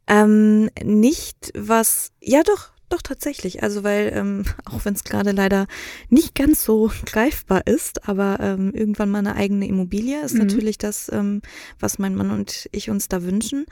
Ähm, 0.06 0.70
nicht 0.82 1.52
was, 1.54 2.12
ja 2.20 2.42
doch, 2.42 2.70
doch 2.88 3.02
tatsächlich. 3.02 3.62
Also 3.62 3.84
weil, 3.84 4.12
ähm, 4.14 4.44
auch 4.64 4.84
wenn 4.84 4.94
es 4.94 5.04
gerade 5.04 5.32
leider 5.32 5.66
nicht 6.08 6.34
ganz 6.34 6.64
so 6.64 6.90
greifbar 7.06 7.66
ist, 7.66 8.08
aber 8.08 8.38
ähm, 8.40 8.72
irgendwann 8.74 9.10
mal 9.10 9.18
eine 9.18 9.36
eigene 9.36 9.66
Immobilie 9.66 10.20
ist 10.22 10.34
mhm. 10.34 10.40
natürlich 10.40 10.78
das, 10.78 11.10
ähm, 11.12 11.42
was 11.78 11.98
mein 11.98 12.14
Mann 12.14 12.30
und 12.30 12.68
ich 12.72 12.90
uns 12.90 13.08
da 13.08 13.22
wünschen. 13.22 13.66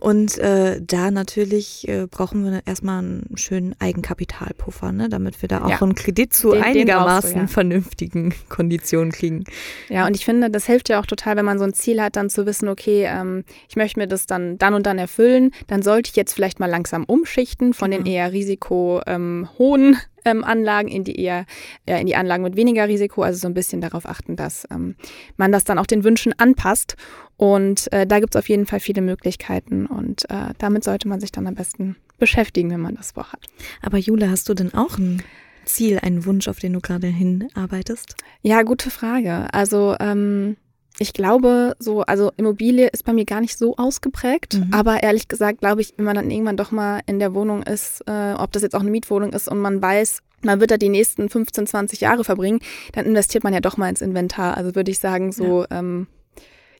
Und 0.00 0.38
äh, 0.38 0.80
da 0.80 1.10
natürlich 1.10 1.86
äh, 1.86 2.06
brauchen 2.06 2.44
wir 2.44 2.62
erstmal 2.64 3.00
einen 3.00 3.36
schönen 3.36 3.74
Eigenkapitalpuffer, 3.78 4.92
ne, 4.92 5.10
damit 5.10 5.40
wir 5.42 5.48
da 5.48 5.62
auch 5.62 5.70
ja. 5.70 5.82
einen 5.82 5.94
Kredit 5.94 6.32
zu 6.32 6.52
den, 6.52 6.62
einigermaßen 6.62 7.30
den 7.32 7.40
ja. 7.42 7.46
vernünftigen 7.46 8.34
Konditionen 8.48 9.12
kriegen. 9.12 9.44
Ja, 9.90 10.06
und 10.06 10.16
ich 10.16 10.24
finde, 10.24 10.50
das 10.50 10.64
hilft 10.64 10.88
ja 10.88 11.00
auch 11.00 11.06
total, 11.06 11.36
wenn 11.36 11.44
man 11.44 11.58
so 11.58 11.64
ein 11.64 11.74
Ziel 11.74 12.00
hat, 12.00 12.16
dann 12.16 12.30
zu 12.30 12.46
wissen, 12.46 12.68
okay, 12.68 13.04
ähm, 13.06 13.44
ich 13.68 13.76
möchte 13.76 14.00
mir 14.00 14.06
das 14.06 14.26
dann 14.26 14.56
dann 14.56 14.72
und 14.72 14.86
dann 14.86 14.98
erfüllen, 14.98 15.50
dann 15.66 15.82
sollte 15.82 16.08
ich 16.08 16.16
jetzt 16.16 16.32
vielleicht 16.32 16.60
mal 16.60 16.70
langsam 16.70 17.04
umschichten 17.04 17.74
von 17.74 17.90
genau. 17.90 18.04
den 18.04 18.12
eher 18.12 18.32
risikohohen 18.32 19.04
ähm, 19.06 19.96
ähm, 20.24 20.44
Anlagen 20.44 20.88
in 20.88 21.04
die 21.04 21.20
eher 21.20 21.46
ja, 21.88 21.96
in 21.96 22.06
die 22.06 22.16
Anlagen 22.16 22.42
mit 22.42 22.56
weniger 22.56 22.88
Risiko, 22.88 23.22
also 23.22 23.38
so 23.38 23.48
ein 23.48 23.54
bisschen 23.54 23.80
darauf 23.80 24.06
achten, 24.06 24.36
dass 24.36 24.66
ähm, 24.70 24.96
man 25.36 25.52
das 25.52 25.64
dann 25.64 25.78
auch 25.78 25.86
den 25.86 26.04
Wünschen 26.04 26.34
anpasst. 26.38 26.96
Und 27.40 27.90
äh, 27.90 28.06
da 28.06 28.20
gibt 28.20 28.34
es 28.34 28.38
auf 28.38 28.50
jeden 28.50 28.66
Fall 28.66 28.80
viele 28.80 29.00
Möglichkeiten 29.00 29.86
und 29.86 30.28
äh, 30.28 30.52
damit 30.58 30.84
sollte 30.84 31.08
man 31.08 31.20
sich 31.20 31.32
dann 31.32 31.46
am 31.46 31.54
besten 31.54 31.96
beschäftigen, 32.18 32.70
wenn 32.70 32.82
man 32.82 32.96
das 32.96 33.12
vorhat. 33.12 33.46
Aber 33.80 33.96
Jule, 33.96 34.30
hast 34.30 34.50
du 34.50 34.52
denn 34.52 34.74
auch 34.74 34.98
ein 34.98 35.22
Ziel, 35.64 35.98
einen 36.00 36.26
Wunsch, 36.26 36.48
auf 36.48 36.58
den 36.58 36.74
du 36.74 36.80
gerade 36.80 37.06
hinarbeitest? 37.06 38.14
Ja, 38.42 38.60
gute 38.60 38.90
Frage. 38.90 39.46
Also 39.54 39.96
ähm, 40.00 40.58
ich 40.98 41.14
glaube, 41.14 41.76
so, 41.78 42.02
also 42.02 42.30
Immobilie 42.36 42.88
ist 42.88 43.06
bei 43.06 43.14
mir 43.14 43.24
gar 43.24 43.40
nicht 43.40 43.56
so 43.56 43.74
ausgeprägt, 43.78 44.58
mhm. 44.58 44.74
aber 44.74 45.02
ehrlich 45.02 45.26
gesagt 45.26 45.60
glaube 45.60 45.80
ich, 45.80 45.94
wenn 45.96 46.04
man 46.04 46.16
dann 46.16 46.30
irgendwann 46.30 46.58
doch 46.58 46.72
mal 46.72 47.00
in 47.06 47.20
der 47.20 47.32
Wohnung 47.32 47.62
ist, 47.62 48.02
äh, 48.06 48.34
ob 48.34 48.52
das 48.52 48.60
jetzt 48.60 48.74
auch 48.74 48.80
eine 48.80 48.90
Mietwohnung 48.90 49.32
ist 49.32 49.48
und 49.48 49.60
man 49.60 49.80
weiß, 49.80 50.18
man 50.42 50.60
wird 50.60 50.72
da 50.72 50.76
die 50.76 50.90
nächsten 50.90 51.30
15, 51.30 51.66
20 51.66 52.02
Jahre 52.02 52.22
verbringen, 52.22 52.60
dann 52.92 53.06
investiert 53.06 53.44
man 53.44 53.54
ja 53.54 53.60
doch 53.60 53.78
mal 53.78 53.88
ins 53.88 54.02
Inventar. 54.02 54.58
Also 54.58 54.74
würde 54.74 54.90
ich 54.90 54.98
sagen, 54.98 55.32
so 55.32 55.62
ja. 55.62 55.78
Ähm, 55.78 56.06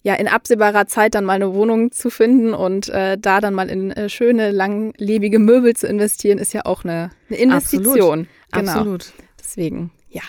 ja, 0.03 0.15
in 0.15 0.29
absehbarer 0.29 0.87
Zeit 0.87 1.15
dann 1.15 1.25
mal 1.25 1.35
eine 1.35 1.53
Wohnung 1.53 1.93
zu 1.93 2.11
finden 2.11 2.55
und 2.55 2.89
äh, 2.89 3.19
da 3.19 3.41
dann 3.41 3.55
mal 3.55 3.69
in 3.69 3.91
äh, 3.91 4.09
schöne, 4.09 4.51
langlebige 4.51 5.39
Möbel 5.39 5.77
zu 5.77 5.87
investieren, 5.87 6.39
ist 6.39 6.55
ja 6.55 6.65
auch 6.65 6.85
eine, 6.85 7.11
eine 7.29 7.39
Investition. 7.39 8.27
Absolut. 8.27 8.29
Genau. 8.53 8.73
Absolut. 8.73 9.13
Deswegen, 9.39 9.91
ja. 10.09 10.23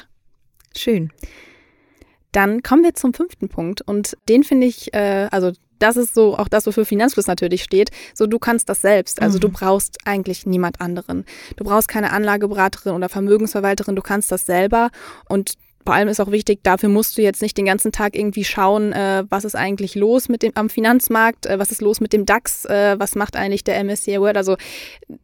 Schön. 0.76 1.12
Dann 2.32 2.64
kommen 2.64 2.84
wir 2.84 2.96
zum 2.96 3.14
fünften 3.14 3.50
Punkt 3.50 3.82
und 3.82 4.18
den 4.30 4.44
finde 4.44 4.68
ich, 4.68 4.94
äh, 4.94 5.28
also 5.32 5.52
das 5.80 5.98
ist 5.98 6.14
so 6.14 6.38
auch 6.38 6.48
das, 6.48 6.68
wofür 6.68 6.86
Finanzfluss 6.86 7.28
natürlich 7.28 7.64
steht. 7.64 7.92
So, 8.14 8.28
du 8.28 8.40
kannst 8.40 8.70
das 8.70 8.82
selbst. 8.82 9.22
Also 9.22 9.38
mhm. 9.38 9.42
du 9.42 9.50
brauchst 9.50 9.98
eigentlich 10.06 10.46
niemand 10.46 10.80
anderen. 10.80 11.26
Du 11.56 11.64
brauchst 11.64 11.88
keine 11.88 12.12
Anlageberaterin 12.12 12.94
oder 12.94 13.10
Vermögensverwalterin. 13.10 13.96
Du 13.96 14.02
kannst 14.02 14.32
das 14.32 14.46
selber 14.46 14.92
und 15.28 15.54
vor 15.86 15.96
allem 15.96 16.08
ist 16.08 16.20
auch 16.20 16.32
wichtig, 16.32 16.60
dafür 16.64 16.90
musst 16.90 17.18
du 17.18 17.22
jetzt 17.22 17.42
nicht 17.42 17.58
den 17.58 17.66
ganzen 17.66 17.92
Tag 17.92 18.16
irgendwie 18.16 18.44
schauen, 18.44 18.94
äh, 18.94 19.24
was 19.30 19.46
ist 19.46 19.56
eigentlich 19.56 19.96
los 19.96 20.30
mit 20.30 20.44
dem 20.44 20.52
am 20.56 20.70
Finanzmarkt, 20.70 21.46
äh, 21.46 21.60
was 21.60 21.72
ist 21.72 21.82
los 21.82 22.00
mit 22.00 22.14
dem 22.14 22.26
DAX, 22.26 22.66
äh, 22.66 22.96
was 23.00 23.16
macht 23.16 23.36
eigentlich 23.36 23.64
der 23.64 23.84
MSCI 23.84 24.20
World. 24.20 24.38
Also 24.38 24.58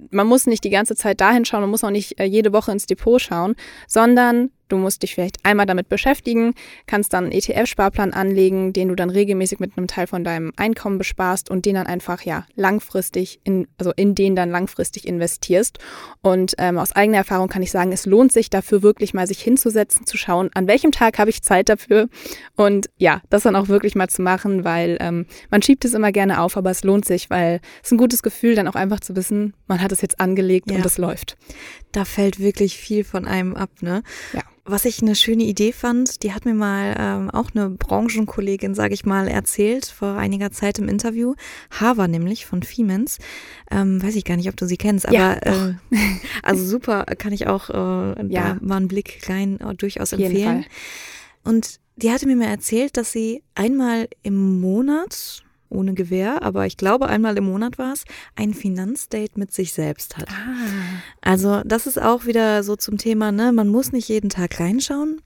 man 0.09 0.27
muss 0.27 0.47
nicht 0.47 0.63
die 0.63 0.69
ganze 0.69 0.95
Zeit 0.95 1.21
dahin 1.21 1.45
schauen, 1.45 1.61
man 1.61 1.69
muss 1.69 1.83
auch 1.83 1.91
nicht 1.91 2.19
äh, 2.19 2.25
jede 2.25 2.53
Woche 2.53 2.71
ins 2.71 2.85
Depot 2.85 3.21
schauen, 3.21 3.55
sondern 3.87 4.51
Du 4.67 4.77
musst 4.77 5.03
dich 5.03 5.15
vielleicht 5.15 5.45
einmal 5.45 5.65
damit 5.65 5.89
beschäftigen, 5.89 6.53
kannst 6.85 7.13
dann 7.13 7.25
einen 7.25 7.33
ETF-Sparplan 7.33 8.13
anlegen, 8.13 8.73
den 8.73 8.89
du 8.89 8.95
dann 8.95 9.09
regelmäßig 9.09 9.59
mit 9.59 9.77
einem 9.77 9.87
Teil 9.87 10.07
von 10.07 10.23
deinem 10.23 10.51
Einkommen 10.57 10.97
besparst 10.97 11.49
und 11.49 11.65
den 11.65 11.75
dann 11.75 11.87
einfach 11.87 12.21
ja 12.23 12.45
langfristig 12.55 13.39
in, 13.43 13.67
also 13.77 13.91
in 13.95 14.15
den 14.15 14.35
dann 14.35 14.51
langfristig 14.51 15.07
investierst. 15.07 15.79
Und 16.21 16.55
ähm, 16.57 16.77
aus 16.77 16.91
eigener 16.91 17.17
Erfahrung 17.17 17.47
kann 17.47 17.61
ich 17.61 17.71
sagen, 17.71 17.91
es 17.91 18.05
lohnt 18.05 18.31
sich 18.31 18.49
dafür 18.49 18.83
wirklich 18.83 19.13
mal 19.13 19.27
sich 19.27 19.41
hinzusetzen, 19.41 20.05
zu 20.05 20.17
schauen, 20.17 20.49
an 20.53 20.67
welchem 20.67 20.91
Tag 20.91 21.19
habe 21.19 21.29
ich 21.29 21.41
Zeit 21.41 21.69
dafür 21.69 22.09
und 22.55 22.89
ja, 22.97 23.21
das 23.29 23.43
dann 23.43 23.55
auch 23.55 23.67
wirklich 23.67 23.95
mal 23.95 24.09
zu 24.09 24.21
machen, 24.21 24.63
weil 24.63 24.97
ähm, 24.99 25.25
man 25.49 25.61
schiebt 25.61 25.85
es 25.85 25.93
immer 25.93 26.11
gerne 26.11 26.41
auf, 26.41 26.57
aber 26.57 26.71
es 26.71 26.83
lohnt 26.83 27.05
sich, 27.05 27.29
weil 27.29 27.61
es 27.83 27.91
ein 27.91 27.97
gutes 27.97 28.23
Gefühl, 28.23 28.55
dann 28.55 28.67
auch 28.67 28.75
einfach 28.75 28.99
zu 28.99 29.15
wissen, 29.15 29.53
man 29.67 29.81
hat 29.81 29.91
es 29.91 30.01
jetzt 30.01 30.19
angelegt 30.19 30.69
ja. 30.71 30.77
und 30.77 30.85
es 30.85 30.97
läuft. 30.97 31.37
Da 31.91 32.05
fällt 32.05 32.39
wirklich 32.39 32.77
viel 32.77 33.03
von 33.03 33.25
einem 33.25 33.55
ab, 33.55 33.69
ne? 33.81 34.03
Ja. 34.33 34.41
Was 34.67 34.85
ich 34.85 35.01
eine 35.01 35.15
schöne 35.15 35.43
Idee 35.43 35.71
fand, 35.71 36.23
die 36.23 36.33
hat 36.33 36.45
mir 36.45 36.53
mal 36.53 36.95
ähm, 36.99 37.29
auch 37.29 37.49
eine 37.55 37.69
Branchenkollegin, 37.69 38.75
sage 38.75 38.93
ich 38.93 39.05
mal, 39.05 39.27
erzählt 39.27 39.85
vor 39.85 40.15
einiger 40.17 40.51
Zeit 40.51 40.77
im 40.77 40.89
Interview. 40.89 41.35
Hava 41.71 42.07
nämlich 42.07 42.45
von 42.45 42.61
Siemens. 42.61 43.17
Ähm, 43.71 44.03
weiß 44.03 44.15
ich 44.15 44.25
gar 44.25 44.35
nicht, 44.35 44.49
ob 44.49 44.57
du 44.57 44.65
sie 44.65 44.77
kennst, 44.77 45.07
aber 45.07 45.15
ja, 45.15 45.33
äh, 45.33 45.73
also 46.43 46.65
super, 46.65 47.05
kann 47.05 47.31
ich 47.31 47.47
auch 47.47 47.69
äh, 47.69 48.27
ja. 48.27 48.55
da 48.55 48.57
mal 48.61 48.77
einen 48.77 48.89
Blick 48.89 49.21
rein 49.29 49.59
äh, 49.61 49.73
durchaus 49.73 50.11
empfehlen. 50.11 50.65
Und 51.43 51.79
die 51.95 52.11
hatte 52.11 52.27
mir 52.27 52.35
mal 52.35 52.45
erzählt, 52.45 52.97
dass 52.97 53.11
sie 53.11 53.43
einmal 53.55 54.09
im 54.21 54.59
Monat 54.59 55.43
ohne 55.69 55.93
Gewehr, 55.93 56.43
aber 56.43 56.65
ich 56.65 56.77
glaube 56.77 57.07
einmal 57.07 57.37
im 57.37 57.45
Monat 57.45 57.77
war 57.77 57.93
es, 57.93 58.03
ein 58.35 58.53
Finanzdate 58.53 59.37
mit 59.37 59.53
sich 59.53 59.73
selbst 59.73 60.17
hat. 60.17 60.29
Ah. 60.29 61.01
Also 61.21 61.61
das 61.65 61.87
ist 61.87 62.01
auch 62.01 62.25
wieder 62.25 62.63
so 62.63 62.75
zum 62.75 62.97
Thema, 62.97 63.31
ne, 63.31 63.51
man 63.51 63.67
muss 63.67 63.91
nicht 63.91 64.09
jeden 64.09 64.29
Tag 64.29 64.59
reinschauen, 64.59 65.21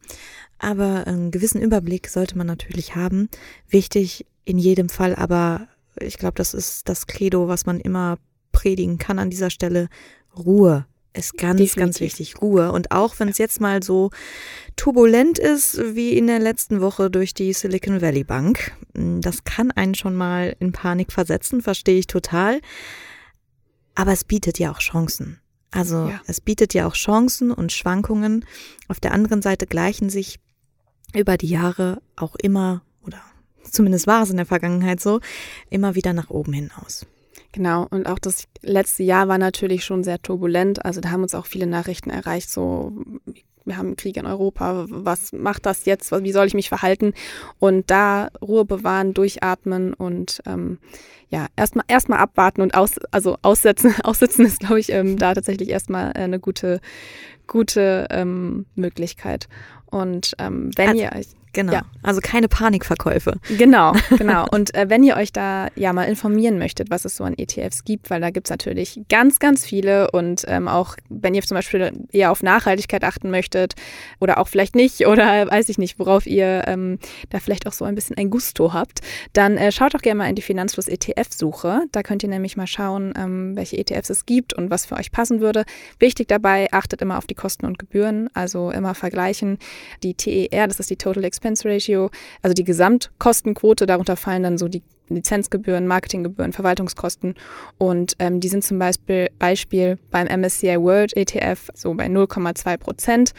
aber 0.60 1.08
einen 1.08 1.32
gewissen 1.32 1.62
Überblick 1.62 2.08
sollte 2.08 2.38
man 2.38 2.48
natürlich 2.48 2.96
haben. 2.96 3.30
Wichtig 3.70 4.26
in 4.46 4.58
jedem 4.58 4.90
Fall, 4.90 5.16
aber 5.16 5.68
ich 6.00 6.18
glaube, 6.18 6.36
das 6.36 6.54
ist 6.54 6.90
das 6.90 7.08
Credo, 7.08 7.48
was 7.48 7.66
man 7.66 7.80
immer 7.80 8.18
predigen 8.52 8.98
kann 8.98 9.20
an 9.20 9.30
dieser 9.30 9.50
Stelle. 9.50 9.90
Ruhe 10.38 10.86
ist 11.14 11.38
ganz, 11.38 11.58
Definitiv. 11.58 11.76
ganz 11.76 12.00
wichtig. 12.00 12.42
Ruhe. 12.42 12.72
Und 12.72 12.92
auch 12.92 13.20
wenn 13.20 13.28
es 13.28 13.38
jetzt 13.38 13.60
mal 13.60 13.84
so 13.84 14.12
turbulent 14.76 15.40
ist 15.40 15.96
wie 15.96 16.18
in 16.18 16.28
der 16.28 16.40
letzten 16.40 16.82
Woche 16.82 17.10
durch 17.10 17.34
die 17.34 17.54
Silicon 17.54 18.02
Valley 18.02 18.24
Bank, 18.24 18.72
hm, 18.96 19.22
das 19.22 19.44
kann 19.44 19.72
einen 19.72 19.96
schon 19.96 20.16
mal 20.16 20.56
in 20.60 20.72
Panik 20.72 21.12
versetzen, 21.12 21.62
verstehe 21.62 22.00
ich 22.00 22.08
total. 22.08 22.62
Aber 23.94 24.14
es 24.14 24.24
bietet 24.24 24.58
ja 24.58 24.72
auch 24.72 24.80
Chancen. 24.80 25.40
Also 25.72 26.10
ja. 26.10 26.22
es 26.28 26.42
bietet 26.42 26.74
ja 26.74 26.88
auch 26.88 26.94
Chancen 26.94 27.52
und 27.52 27.72
Schwankungen. 27.72 28.46
Auf 28.88 29.00
der 29.00 29.14
anderen 29.14 29.42
Seite 29.42 29.68
gleichen 29.68 30.10
sich 30.10 30.40
über 31.14 31.38
die 31.38 31.48
Jahre 31.48 32.02
auch 32.16 32.36
immer, 32.36 32.84
oder 33.04 33.22
zumindest 33.64 34.08
war 34.08 34.24
es 34.24 34.30
in 34.30 34.38
der 34.38 34.46
Vergangenheit 34.46 35.02
so, 35.02 35.20
immer 35.70 35.96
wieder 35.96 36.14
nach 36.14 36.30
oben 36.30 36.54
hinaus. 36.54 37.06
Genau, 37.54 37.86
und 37.90 38.08
auch 38.08 38.20
das 38.20 38.46
letzte 38.62 39.04
Jahr 39.04 39.28
war 39.28 39.38
natürlich 39.38 39.84
schon 39.84 40.04
sehr 40.04 40.22
turbulent. 40.22 40.86
Also 40.86 41.02
da 41.02 41.12
haben 41.12 41.24
uns 41.24 41.36
auch 41.36 41.46
viele 41.46 41.68
Nachrichten 41.68 42.10
erreicht, 42.10 42.50
so 42.50 42.94
wir 43.66 43.78
haben 43.78 43.96
Krieg 43.96 44.18
in 44.18 44.26
Europa, 44.26 44.86
was 44.90 45.34
macht 45.34 45.66
das 45.66 45.86
jetzt, 45.86 46.12
wie 46.12 46.32
soll 46.32 46.48
ich 46.48 46.54
mich 46.54 46.70
verhalten? 46.70 47.14
Und 47.60 47.92
da 47.92 48.30
Ruhe 48.42 48.66
bewahren, 48.66 49.14
durchatmen 49.14 49.94
und 49.94 50.42
ähm, 50.46 50.80
ja, 51.30 51.48
erstmal 51.56 51.86
erstmal 51.88 52.20
abwarten 52.20 52.62
und 52.62 52.76
aus, 52.76 52.98
also 53.12 53.38
aussetzen. 53.42 53.94
Aussitzen 54.04 54.46
ist, 54.46 54.60
glaube 54.60 54.80
ich, 54.80 54.92
ähm, 54.92 55.18
da 55.18 55.34
tatsächlich 55.34 55.70
erstmal 55.70 56.14
eine 56.14 56.40
gute, 56.40 56.82
gute 57.48 58.08
ähm, 58.10 58.66
Möglichkeit. 58.76 59.48
Und 59.86 60.34
ähm, 60.40 60.72
wenn 60.76 60.90
also, 60.90 61.02
ihr 61.02 61.12
euch 61.16 61.28
Genau. 61.54 61.74
Ja. 61.74 61.82
Also 62.04 62.22
keine 62.22 62.48
Panikverkäufe. 62.48 63.36
Genau, 63.58 63.94
genau. 64.18 64.48
Und 64.52 64.74
äh, 64.74 64.90
wenn 64.90 65.04
ihr 65.04 65.18
euch 65.18 65.34
da 65.34 65.68
ja 65.76 65.92
mal 65.94 66.06
informieren 66.06 66.58
möchtet, 66.58 66.90
was 66.90 67.06
es 67.06 67.18
so 67.18 67.24
an 67.24 67.38
ETFs 67.38 67.84
gibt, 67.84 68.10
weil 68.10 68.22
da 68.22 68.30
gibt 68.30 68.48
es 68.48 68.52
natürlich 68.52 69.02
ganz, 69.10 69.40
ganz 69.40 69.66
viele 69.66 70.12
und 70.12 70.46
ähm, 70.48 70.68
auch 70.68 70.96
wenn 71.10 71.34
ihr 71.34 71.42
zum 71.42 71.56
Beispiel 71.56 71.92
eher 72.12 72.32
auf 72.32 72.42
Nachhaltigkeit 72.42 73.04
achten 73.04 73.30
möchtet 73.30 73.76
oder 74.20 74.38
auch 74.38 74.48
vielleicht 74.48 74.76
nicht 74.76 75.06
oder 75.08 75.50
weiß 75.50 75.70
ich 75.70 75.78
nicht, 75.78 76.00
worauf 76.00 76.26
ihr 76.26 76.64
ähm, 76.68 77.00
da 77.30 77.40
vielleicht 77.40 77.68
auch 77.68 77.74
so 77.74 77.86
ein 77.86 77.96
bisschen 77.96 78.18
ein 78.18 78.30
Gusto 78.30 78.74
habt, 78.74 79.02
dann 79.34 79.58
äh, 79.58 79.72
schaut 79.72 79.94
doch 79.94 80.02
gerne 80.02 80.20
mal 80.20 80.30
in 80.30 80.36
die 80.36 80.42
Finanzfluss 80.42 80.88
ETF-Suche. 80.88 81.84
Da 81.92 82.04
könnt 82.04 82.24
ihr 82.24 82.30
nämlich 82.30 82.58
mal 82.58 82.68
schauen, 82.68 83.14
ähm, 83.18 83.56
welche 83.56 83.78
ETFs 83.78 84.10
es 84.10 84.26
gibt 84.26 84.54
und 84.54 84.70
was 84.70 84.86
für 84.86 84.96
euch 84.96 85.12
passen 85.12 85.42
würde. 85.42 85.66
Wichtig 86.00 86.28
dabei, 86.28 86.72
achtet 86.72 87.02
immer 87.02 87.18
auf 87.18 87.28
die 87.28 87.36
Kosten 87.36 87.66
und 87.66 87.78
Gebühren, 87.78 88.30
also 88.34 88.72
immer 88.72 88.96
vergleichen. 88.96 89.58
Die 90.04 90.14
TER, 90.14 90.68
das 90.68 90.80
ist 90.80 90.90
die 90.90 90.96
Total 90.96 91.24
Expense 91.24 91.41
Expense 91.42 91.68
Ratio, 91.68 92.12
also 92.44 92.54
die 92.54 92.64
Gesamtkostenquote, 92.64 93.88
darunter 93.88 94.16
fallen 94.16 94.44
dann 94.44 94.58
so 94.60 94.68
die 94.68 94.84
Lizenzgebühren, 95.10 95.88
Marketinggebühren, 95.88 96.54
Verwaltungskosten 96.54 97.34
und 97.80 98.16
ähm, 98.20 98.40
die 98.40 98.48
sind 98.48 98.64
zum 98.64 98.78
Beispiel, 98.80 99.30
Beispiel 99.40 99.98
beim 100.12 100.28
MSCI 100.28 100.80
World 100.80 101.18
ETF 101.18 101.70
so 101.74 101.94
bei 101.96 102.06
0,2 102.06 102.78
Prozent 102.78 103.32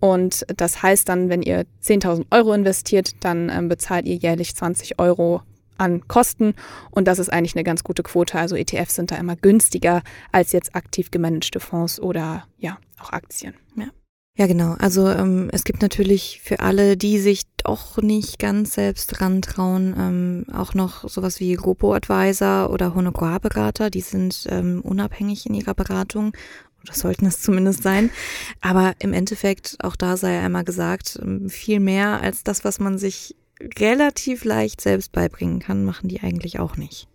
und 0.00 0.46
das 0.56 0.82
heißt 0.82 1.08
dann, 1.08 1.28
wenn 1.28 1.42
ihr 1.42 1.64
10.000 1.82 2.26
Euro 2.30 2.52
investiert, 2.54 3.10
dann 3.20 3.50
ähm, 3.50 3.68
bezahlt 3.68 4.06
ihr 4.06 4.14
jährlich 4.14 4.54
20 4.54 5.00
Euro 5.00 5.42
an 5.76 6.06
Kosten 6.08 6.54
und 6.92 7.08
das 7.08 7.18
ist 7.18 7.30
eigentlich 7.30 7.56
eine 7.56 7.64
ganz 7.64 7.84
gute 7.84 8.02
Quote. 8.04 8.38
Also 8.38 8.56
ETFs 8.56 8.94
sind 8.94 9.10
da 9.10 9.16
immer 9.16 9.36
günstiger 9.36 10.02
als 10.32 10.52
jetzt 10.52 10.74
aktiv 10.74 11.10
gemanagte 11.10 11.60
Fonds 11.60 12.00
oder 12.00 12.44
ja, 12.58 12.78
auch 13.00 13.10
Aktien. 13.10 13.54
Ja. 13.76 13.88
Ja, 14.38 14.46
genau. 14.46 14.76
Also 14.78 15.08
ähm, 15.08 15.48
es 15.52 15.64
gibt 15.64 15.82
natürlich 15.82 16.40
für 16.44 16.60
alle, 16.60 16.96
die 16.96 17.18
sich 17.18 17.42
doch 17.56 17.96
nicht 17.96 18.38
ganz 18.38 18.74
selbst 18.74 19.20
rantrauen, 19.20 19.96
ähm, 19.98 20.46
auch 20.54 20.74
noch 20.74 21.08
sowas 21.08 21.40
wie 21.40 21.56
Robo-Advisor 21.56 22.70
oder 22.70 22.94
Honorarberater. 22.94 23.90
Die 23.90 24.00
sind 24.00 24.46
ähm, 24.48 24.80
unabhängig 24.82 25.46
in 25.46 25.54
ihrer 25.54 25.74
Beratung. 25.74 26.36
Oder 26.84 26.94
sollten 26.94 27.26
es 27.26 27.42
zumindest 27.42 27.82
sein. 27.82 28.10
Aber 28.60 28.92
im 29.00 29.12
Endeffekt, 29.12 29.76
auch 29.80 29.96
da 29.96 30.16
sei 30.16 30.38
einmal 30.38 30.62
gesagt, 30.62 31.18
ähm, 31.20 31.48
viel 31.48 31.80
mehr 31.80 32.20
als 32.20 32.44
das, 32.44 32.64
was 32.64 32.78
man 32.78 32.96
sich 32.96 33.34
relativ 33.80 34.44
leicht 34.44 34.80
selbst 34.80 35.10
beibringen 35.10 35.58
kann, 35.58 35.84
machen 35.84 36.08
die 36.08 36.20
eigentlich 36.20 36.60
auch 36.60 36.76
nicht. 36.76 37.08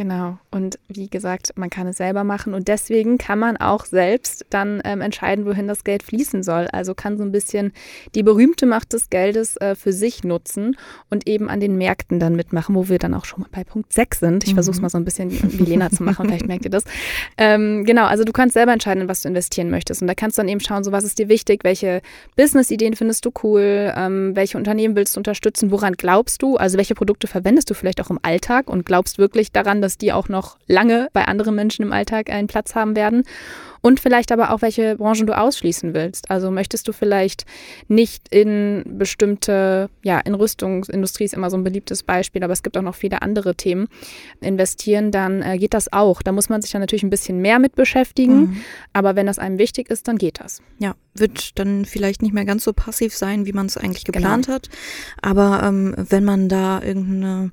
Genau. 0.00 0.38
Und 0.50 0.78
wie 0.88 1.10
gesagt, 1.10 1.52
man 1.56 1.68
kann 1.68 1.86
es 1.86 1.98
selber 1.98 2.24
machen 2.24 2.54
und 2.54 2.68
deswegen 2.68 3.18
kann 3.18 3.38
man 3.38 3.58
auch 3.58 3.84
selbst 3.84 4.46
dann 4.48 4.80
ähm, 4.82 5.02
entscheiden, 5.02 5.44
wohin 5.44 5.68
das 5.68 5.84
Geld 5.84 6.02
fließen 6.02 6.42
soll. 6.42 6.68
Also 6.72 6.94
kann 6.94 7.18
so 7.18 7.22
ein 7.22 7.32
bisschen 7.32 7.74
die 8.14 8.22
berühmte 8.22 8.64
Macht 8.64 8.94
des 8.94 9.10
Geldes 9.10 9.58
äh, 9.58 9.74
für 9.74 9.92
sich 9.92 10.24
nutzen 10.24 10.78
und 11.10 11.28
eben 11.28 11.50
an 11.50 11.60
den 11.60 11.76
Märkten 11.76 12.18
dann 12.18 12.34
mitmachen, 12.34 12.74
wo 12.74 12.88
wir 12.88 12.98
dann 12.98 13.12
auch 13.12 13.26
schon 13.26 13.42
mal 13.42 13.48
bei 13.52 13.62
Punkt 13.62 13.92
6 13.92 14.20
sind. 14.20 14.44
Ich 14.44 14.52
mhm. 14.52 14.54
versuche 14.54 14.76
es 14.76 14.80
mal 14.80 14.88
so 14.88 14.96
ein 14.96 15.04
bisschen 15.04 15.30
wie 15.30 15.64
Lena 15.64 15.90
zu 15.90 16.02
machen, 16.02 16.28
vielleicht 16.28 16.46
merkt 16.46 16.64
ihr 16.64 16.70
das. 16.70 16.84
Ähm, 17.36 17.84
genau, 17.84 18.06
also 18.06 18.24
du 18.24 18.32
kannst 18.32 18.54
selber 18.54 18.72
entscheiden, 18.72 19.02
in 19.02 19.08
was 19.08 19.20
du 19.20 19.28
investieren 19.28 19.68
möchtest. 19.68 20.00
Und 20.00 20.08
da 20.08 20.14
kannst 20.14 20.38
du 20.38 20.40
dann 20.40 20.48
eben 20.48 20.60
schauen, 20.60 20.82
so 20.82 20.92
was 20.92 21.04
ist 21.04 21.18
dir 21.18 21.28
wichtig, 21.28 21.62
welche 21.62 22.00
Business-Ideen 22.36 22.96
findest 22.96 23.26
du 23.26 23.32
cool, 23.42 23.92
ähm, 23.94 24.34
welche 24.34 24.56
Unternehmen 24.56 24.96
willst 24.96 25.16
du 25.16 25.20
unterstützen, 25.20 25.70
woran 25.70 25.92
glaubst 25.92 26.40
du, 26.40 26.56
also 26.56 26.78
welche 26.78 26.94
Produkte 26.94 27.26
verwendest 27.26 27.68
du 27.68 27.74
vielleicht 27.74 28.00
auch 28.00 28.08
im 28.08 28.18
Alltag 28.22 28.70
und 28.70 28.86
glaubst 28.86 29.18
wirklich 29.18 29.52
daran, 29.52 29.82
dass 29.82 29.89
dass 29.90 29.98
die 29.98 30.12
auch 30.12 30.28
noch 30.28 30.56
lange 30.68 31.08
bei 31.12 31.24
anderen 31.24 31.56
Menschen 31.56 31.82
im 31.82 31.92
Alltag 31.92 32.30
einen 32.30 32.46
Platz 32.46 32.76
haben 32.76 32.94
werden. 32.94 33.24
Und 33.82 33.98
vielleicht 33.98 34.30
aber 34.30 34.52
auch, 34.52 34.62
welche 34.62 34.96
Branchen 34.96 35.26
du 35.26 35.36
ausschließen 35.36 35.94
willst. 35.94 36.30
Also 36.30 36.50
möchtest 36.50 36.86
du 36.86 36.92
vielleicht 36.92 37.44
nicht 37.88 38.28
in 38.30 38.84
bestimmte, 38.98 39.88
ja, 40.02 40.20
in 40.20 40.34
Rüstungsindustrie 40.34 41.24
ist 41.24 41.34
immer 41.34 41.50
so 41.50 41.56
ein 41.56 41.64
beliebtes 41.64 42.02
Beispiel, 42.02 42.44
aber 42.44 42.52
es 42.52 42.62
gibt 42.62 42.76
auch 42.76 42.82
noch 42.82 42.94
viele 42.94 43.22
andere 43.22 43.54
Themen 43.54 43.88
investieren, 44.42 45.10
dann 45.10 45.40
äh, 45.42 45.56
geht 45.56 45.72
das 45.72 45.92
auch. 45.92 46.20
Da 46.22 46.30
muss 46.30 46.50
man 46.50 46.60
sich 46.60 46.70
dann 46.70 46.82
natürlich 46.82 47.02
ein 47.02 47.10
bisschen 47.10 47.40
mehr 47.40 47.58
mit 47.58 47.74
beschäftigen. 47.74 48.40
Mhm. 48.40 48.56
Aber 48.92 49.16
wenn 49.16 49.26
das 49.26 49.38
einem 49.38 49.58
wichtig 49.58 49.90
ist, 49.90 50.06
dann 50.06 50.18
geht 50.18 50.40
das. 50.40 50.60
Ja, 50.78 50.94
wird 51.14 51.58
dann 51.58 51.86
vielleicht 51.86 52.20
nicht 52.22 52.34
mehr 52.34 52.44
ganz 52.44 52.64
so 52.64 52.74
passiv 52.74 53.16
sein, 53.16 53.46
wie 53.46 53.52
man 53.52 53.64
es 53.64 53.78
eigentlich 53.78 54.04
geplant 54.04 54.46
genau. 54.46 54.56
hat. 54.56 54.68
Aber 55.22 55.62
ähm, 55.64 55.94
wenn 55.96 56.24
man 56.24 56.50
da 56.50 56.82
irgendeine 56.82 57.50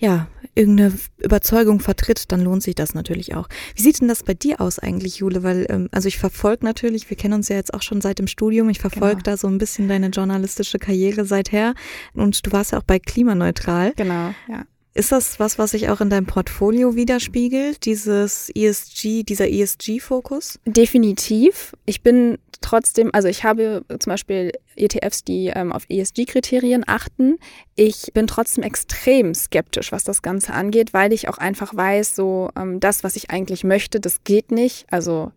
ja, 0.00 0.28
irgendeine 0.54 0.94
Überzeugung 1.18 1.78
vertritt, 1.78 2.32
dann 2.32 2.40
lohnt 2.40 2.62
sich 2.62 2.74
das 2.74 2.94
natürlich 2.94 3.34
auch. 3.34 3.48
Wie 3.74 3.82
sieht 3.82 4.00
denn 4.00 4.08
das 4.08 4.22
bei 4.22 4.34
dir 4.34 4.60
aus 4.60 4.78
eigentlich, 4.78 5.18
Jule? 5.18 5.42
Weil, 5.42 5.66
ähm, 5.68 5.88
also 5.92 6.08
ich 6.08 6.18
verfolge 6.18 6.64
natürlich, 6.64 7.08
wir 7.10 7.16
kennen 7.16 7.34
uns 7.34 7.48
ja 7.48 7.56
jetzt 7.56 7.74
auch 7.74 7.82
schon 7.82 8.00
seit 8.00 8.18
dem 8.18 8.26
Studium, 8.26 8.70
ich 8.70 8.80
verfolge 8.80 9.16
genau. 9.16 9.24
da 9.24 9.36
so 9.36 9.46
ein 9.46 9.58
bisschen 9.58 9.88
deine 9.88 10.08
journalistische 10.08 10.78
Karriere 10.78 11.26
seither 11.26 11.74
und 12.14 12.44
du 12.46 12.52
warst 12.52 12.72
ja 12.72 12.78
auch 12.78 12.82
bei 12.82 12.98
Klimaneutral. 12.98 13.92
Genau, 13.94 14.34
ja. 14.48 14.64
Ist 14.92 15.12
das 15.12 15.38
was, 15.38 15.58
was 15.58 15.70
sich 15.70 15.88
auch 15.88 16.00
in 16.00 16.10
deinem 16.10 16.26
Portfolio 16.26 16.96
widerspiegelt, 16.96 17.84
dieses 17.84 18.50
ESG, 18.54 19.22
dieser 19.22 19.48
ESG-Fokus? 19.48 20.58
Definitiv. 20.66 21.74
Ich 21.86 22.02
bin 22.02 22.38
trotzdem, 22.60 23.10
also 23.12 23.28
ich 23.28 23.44
habe 23.44 23.84
zum 23.88 24.10
Beispiel 24.10 24.52
ETFs, 24.74 25.22
die 25.22 25.52
ähm, 25.54 25.72
auf 25.72 25.84
ESG-Kriterien 25.88 26.84
achten. 26.86 27.38
Ich 27.76 28.12
bin 28.14 28.26
trotzdem 28.26 28.64
extrem 28.64 29.32
skeptisch, 29.34 29.92
was 29.92 30.02
das 30.02 30.22
Ganze 30.22 30.52
angeht, 30.52 30.92
weil 30.92 31.12
ich 31.12 31.28
auch 31.28 31.38
einfach 31.38 31.74
weiß, 31.74 32.16
so 32.16 32.50
ähm, 32.56 32.80
das, 32.80 33.04
was 33.04 33.14
ich 33.14 33.30
eigentlich 33.30 33.62
möchte, 33.62 34.00
das 34.00 34.24
geht 34.24 34.50
nicht. 34.50 34.86
Also 34.90 35.30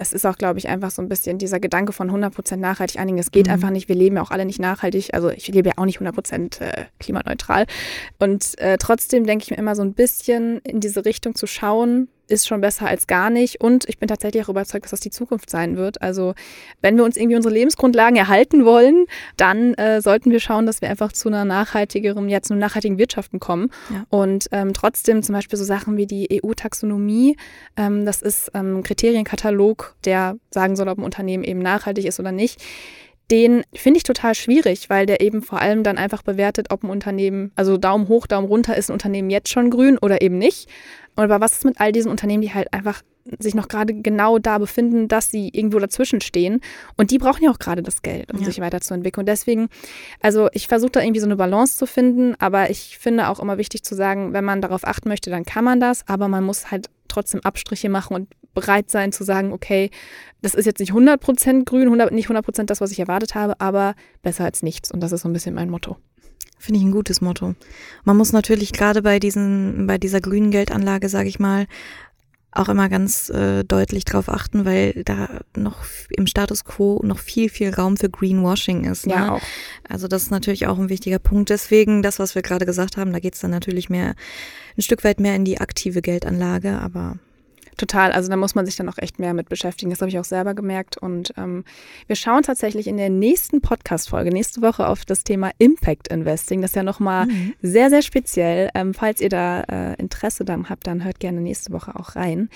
es 0.00 0.14
ist 0.14 0.26
auch, 0.26 0.38
glaube 0.38 0.58
ich, 0.58 0.68
einfach 0.68 0.90
so 0.90 1.02
ein 1.02 1.10
bisschen 1.10 1.36
dieser 1.36 1.60
Gedanke 1.60 1.92
von 1.92 2.10
100% 2.10 2.56
nachhaltig 2.56 2.98
einigen. 2.98 3.18
Es 3.18 3.30
geht 3.30 3.48
mhm. 3.48 3.52
einfach 3.52 3.68
nicht. 3.68 3.86
Wir 3.90 3.96
leben 3.96 4.16
ja 4.16 4.22
auch 4.22 4.30
alle 4.30 4.46
nicht 4.46 4.58
nachhaltig. 4.58 5.12
Also 5.12 5.28
ich 5.28 5.48
lebe 5.48 5.68
ja 5.68 5.74
auch 5.76 5.84
nicht 5.84 6.00
100% 6.00 6.62
äh, 6.62 6.86
klimaneutral. 6.98 7.66
Und 8.18 8.58
äh, 8.58 8.78
trotzdem 8.78 9.26
denke 9.26 9.44
ich 9.44 9.50
mir 9.50 9.58
immer 9.58 9.76
so 9.76 9.82
ein 9.82 9.92
bisschen 9.92 10.60
in 10.60 10.80
diese 10.80 11.04
Richtung 11.04 11.34
zu 11.34 11.46
schauen, 11.46 12.08
ist 12.30 12.46
schon 12.46 12.60
besser 12.60 12.86
als 12.86 13.06
gar 13.06 13.30
nicht. 13.30 13.60
Und 13.60 13.88
ich 13.88 13.98
bin 13.98 14.08
tatsächlich 14.08 14.44
auch 14.44 14.48
überzeugt, 14.48 14.84
dass 14.84 14.90
das 14.90 15.00
die 15.00 15.10
Zukunft 15.10 15.50
sein 15.50 15.76
wird. 15.76 16.00
Also 16.02 16.34
wenn 16.80 16.96
wir 16.96 17.04
uns 17.04 17.16
irgendwie 17.16 17.36
unsere 17.36 17.54
Lebensgrundlagen 17.54 18.16
erhalten 18.16 18.64
wollen, 18.64 19.06
dann 19.36 19.74
äh, 19.74 20.00
sollten 20.00 20.30
wir 20.30 20.40
schauen, 20.40 20.66
dass 20.66 20.80
wir 20.80 20.90
einfach 20.90 21.12
zu 21.12 21.28
einer 21.28 21.44
nachhaltigeren, 21.44 22.28
ja, 22.28 22.42
zu 22.42 22.54
einer 22.54 22.60
nachhaltigen 22.60 22.98
Wirtschaften 22.98 23.40
kommen. 23.40 23.70
Ja. 23.92 24.04
Und 24.08 24.48
ähm, 24.52 24.72
trotzdem 24.72 25.22
zum 25.22 25.34
Beispiel 25.34 25.58
so 25.58 25.64
Sachen 25.64 25.96
wie 25.96 26.06
die 26.06 26.40
EU-Taxonomie, 26.42 27.36
ähm, 27.76 28.04
das 28.04 28.22
ist 28.22 28.50
ähm, 28.54 28.78
ein 28.78 28.82
Kriterienkatalog, 28.82 29.96
der 30.04 30.36
sagen 30.50 30.76
soll, 30.76 30.88
ob 30.88 30.98
ein 30.98 31.04
Unternehmen 31.04 31.44
eben 31.44 31.60
nachhaltig 31.60 32.04
ist 32.04 32.20
oder 32.20 32.32
nicht 32.32 32.60
den 33.30 33.62
finde 33.74 33.98
ich 33.98 34.04
total 34.04 34.34
schwierig, 34.34 34.90
weil 34.90 35.06
der 35.06 35.20
eben 35.20 35.42
vor 35.42 35.60
allem 35.60 35.82
dann 35.82 35.98
einfach 35.98 36.22
bewertet, 36.22 36.68
ob 36.70 36.82
ein 36.82 36.90
Unternehmen, 36.90 37.52
also 37.56 37.76
Daumen 37.76 38.08
hoch, 38.08 38.26
Daumen 38.26 38.48
runter, 38.48 38.76
ist 38.76 38.90
ein 38.90 38.94
Unternehmen 38.94 39.30
jetzt 39.30 39.50
schon 39.50 39.70
grün 39.70 39.98
oder 39.98 40.22
eben 40.22 40.38
nicht. 40.38 40.68
Aber 41.16 41.40
was 41.40 41.52
ist 41.52 41.64
mit 41.64 41.80
all 41.80 41.92
diesen 41.92 42.10
Unternehmen, 42.10 42.42
die 42.42 42.54
halt 42.54 42.72
einfach 42.72 43.02
sich 43.38 43.54
noch 43.54 43.68
gerade 43.68 43.94
genau 43.94 44.38
da 44.38 44.58
befinden, 44.58 45.08
dass 45.08 45.30
sie 45.30 45.50
irgendwo 45.52 45.78
dazwischen 45.78 46.20
stehen. 46.20 46.60
Und 46.96 47.10
die 47.10 47.18
brauchen 47.18 47.44
ja 47.44 47.50
auch 47.50 47.58
gerade 47.58 47.82
das 47.82 48.02
Geld, 48.02 48.32
um 48.32 48.40
ja. 48.40 48.46
sich 48.46 48.60
weiterzuentwickeln. 48.60 49.22
Und 49.22 49.28
deswegen, 49.28 49.68
also 50.20 50.48
ich 50.52 50.66
versuche 50.66 50.92
da 50.92 51.00
irgendwie 51.00 51.20
so 51.20 51.26
eine 51.26 51.36
Balance 51.36 51.76
zu 51.76 51.86
finden, 51.86 52.34
aber 52.38 52.70
ich 52.70 52.98
finde 52.98 53.28
auch 53.28 53.38
immer 53.38 53.58
wichtig 53.58 53.84
zu 53.84 53.94
sagen, 53.94 54.32
wenn 54.32 54.44
man 54.44 54.60
darauf 54.60 54.86
achten 54.86 55.08
möchte, 55.08 55.30
dann 55.30 55.44
kann 55.44 55.64
man 55.64 55.80
das, 55.80 56.06
aber 56.08 56.28
man 56.28 56.44
muss 56.44 56.70
halt 56.70 56.88
trotzdem 57.08 57.40
Abstriche 57.42 57.88
machen 57.88 58.14
und 58.14 58.28
bereit 58.54 58.90
sein 58.90 59.12
zu 59.12 59.24
sagen, 59.24 59.52
okay, 59.52 59.90
das 60.42 60.54
ist 60.54 60.66
jetzt 60.66 60.80
nicht 60.80 60.92
100% 60.92 61.64
grün, 61.64 61.84
100, 61.84 62.12
nicht 62.12 62.28
100% 62.28 62.64
das, 62.64 62.80
was 62.80 62.92
ich 62.92 62.98
erwartet 62.98 63.34
habe, 63.34 63.60
aber 63.60 63.94
besser 64.22 64.44
als 64.44 64.62
nichts. 64.62 64.90
Und 64.90 65.00
das 65.00 65.12
ist 65.12 65.22
so 65.22 65.28
ein 65.28 65.32
bisschen 65.32 65.54
mein 65.54 65.70
Motto. 65.70 65.96
Finde 66.58 66.78
ich 66.80 66.84
ein 66.84 66.92
gutes 66.92 67.20
Motto. 67.20 67.54
Man 68.04 68.16
muss 68.16 68.32
natürlich 68.32 68.72
gerade 68.72 69.02
bei 69.02 69.18
diesen, 69.18 69.86
bei 69.86 69.96
dieser 69.96 70.20
grünen 70.20 70.50
Geldanlage, 70.50 71.08
sage 71.08 71.28
ich 71.28 71.38
mal, 71.38 71.66
auch 72.52 72.68
immer 72.68 72.88
ganz 72.88 73.30
äh, 73.30 73.64
deutlich 73.64 74.04
drauf 74.04 74.28
achten, 74.28 74.64
weil 74.64 75.02
da 75.04 75.40
noch 75.56 75.84
im 76.10 76.26
Status 76.26 76.64
quo 76.64 77.00
noch 77.04 77.18
viel, 77.18 77.48
viel 77.48 77.72
Raum 77.72 77.96
für 77.96 78.10
Greenwashing 78.10 78.84
ist. 78.84 79.06
Ne? 79.06 79.14
Ja, 79.14 79.32
auch. 79.32 79.42
Also 79.88 80.08
das 80.08 80.24
ist 80.24 80.30
natürlich 80.30 80.66
auch 80.66 80.78
ein 80.78 80.88
wichtiger 80.88 81.20
Punkt. 81.20 81.50
Deswegen, 81.50 82.02
das, 82.02 82.18
was 82.18 82.34
wir 82.34 82.42
gerade 82.42 82.66
gesagt 82.66 82.96
haben, 82.96 83.12
da 83.12 83.20
geht 83.20 83.34
es 83.34 83.40
dann 83.40 83.52
natürlich 83.52 83.88
mehr, 83.88 84.14
ein 84.76 84.82
Stück 84.82 85.04
weit 85.04 85.20
mehr 85.20 85.36
in 85.36 85.44
die 85.44 85.60
aktive 85.60 86.02
Geldanlage, 86.02 86.78
aber 86.78 87.18
Total, 87.76 88.12
also 88.12 88.28
da 88.28 88.36
muss 88.36 88.54
man 88.54 88.66
sich 88.66 88.76
dann 88.76 88.88
auch 88.88 88.98
echt 88.98 89.18
mehr 89.18 89.34
mit 89.34 89.48
beschäftigen. 89.48 89.90
Das 89.90 90.00
habe 90.00 90.10
ich 90.10 90.18
auch 90.18 90.24
selber 90.24 90.54
gemerkt. 90.54 90.96
Und 90.96 91.32
ähm, 91.36 91.64
wir 92.06 92.16
schauen 92.16 92.42
tatsächlich 92.42 92.86
in 92.86 92.96
der 92.96 93.10
nächsten 93.10 93.60
Podcast-Folge, 93.60 94.30
nächste 94.30 94.62
Woche, 94.62 94.86
auf 94.86 95.04
das 95.04 95.24
Thema 95.24 95.50
Impact 95.58 96.08
Investing. 96.08 96.60
Das 96.60 96.72
ist 96.72 96.76
ja 96.76 96.82
nochmal 96.82 97.26
mhm. 97.26 97.54
sehr, 97.62 97.90
sehr 97.90 98.02
speziell. 98.02 98.70
Ähm, 98.74 98.94
falls 98.94 99.20
ihr 99.20 99.28
da 99.28 99.62
äh, 99.62 99.94
Interesse 99.94 100.44
dann 100.44 100.68
habt, 100.68 100.86
dann 100.86 101.04
hört 101.04 101.20
gerne 101.20 101.40
nächste 101.40 101.72
Woche 101.72 101.94
auch 101.96 102.16
rein. 102.16 102.48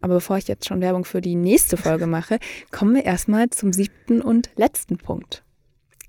Aber 0.00 0.14
bevor 0.14 0.38
ich 0.38 0.48
jetzt 0.48 0.66
schon 0.66 0.80
Werbung 0.80 1.04
für 1.04 1.20
die 1.20 1.34
nächste 1.34 1.76
Folge 1.76 2.06
mache, 2.06 2.38
kommen 2.70 2.94
wir 2.94 3.04
erstmal 3.04 3.50
zum 3.50 3.72
siebten 3.72 4.20
und 4.20 4.50
letzten 4.56 4.96
Punkt. 4.98 5.42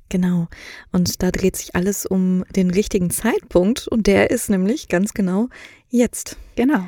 Genau. 0.10 0.48
Und 0.91 1.22
da 1.22 1.32
dreht 1.32 1.56
sich 1.56 1.76
alles 1.76 2.06
um 2.06 2.43
den 2.56 2.72
richtigen 2.72 3.12
Zeitpunkt. 3.12 3.88
Und 3.88 4.08
der 4.08 4.32
ist 4.32 4.50
nämlich 4.50 4.88
ganz 4.88 5.13
genau 5.13 5.50
jetzt. 5.89 6.38
Genau. 6.56 6.88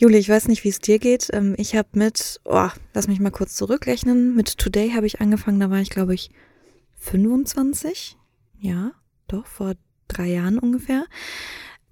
Juli, 0.00 0.18
ich 0.18 0.28
weiß 0.28 0.48
nicht, 0.48 0.64
wie 0.64 0.68
es 0.68 0.80
dir 0.80 0.98
geht. 0.98 1.28
Ähm, 1.32 1.54
ich 1.58 1.76
habe 1.76 1.88
mit, 1.92 2.40
oh, 2.44 2.68
lass 2.94 3.08
mich 3.08 3.20
mal 3.20 3.30
kurz 3.30 3.54
zurückrechnen. 3.54 4.34
Mit 4.34 4.58
Today 4.58 4.90
habe 4.90 5.06
ich 5.06 5.20
angefangen, 5.20 5.60
da 5.60 5.70
war 5.70 5.80
ich, 5.80 5.90
glaube 5.90 6.14
ich, 6.14 6.30
25. 6.98 8.16
Ja, 8.58 8.92
doch, 9.28 9.46
vor 9.46 9.74
drei 10.08 10.26
Jahren 10.26 10.58
ungefähr. 10.58 11.04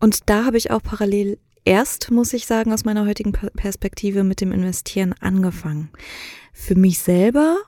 Und 0.01 0.29
da 0.29 0.45
habe 0.45 0.59
ich 0.59 0.71
auch 0.71 0.83
parallel 0.83 1.39
erst, 1.65 2.11
muss 2.11 2.33
ich 2.33 2.47
sagen, 2.47 2.73
aus 2.73 2.85
meiner 2.85 3.07
heutigen 3.07 3.33
Perspektive 3.33 4.25
mit 4.25 4.41
dem 4.41 4.53
Investieren 4.53 5.15
angefangen. 5.21 5.91
Für 6.53 6.75
mich 6.75 6.99
selber, 6.99 7.59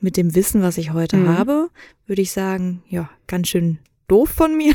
mit 0.00 0.16
dem 0.16 0.34
Wissen, 0.34 0.62
was 0.62 0.78
ich 0.78 0.92
heute 0.92 1.16
mhm. 1.16 1.28
habe, 1.38 1.70
würde 2.06 2.22
ich 2.22 2.32
sagen, 2.32 2.82
ja, 2.88 3.10
ganz 3.26 3.48
schön 3.48 3.78
doof 4.08 4.30
von 4.30 4.56
mir, 4.56 4.74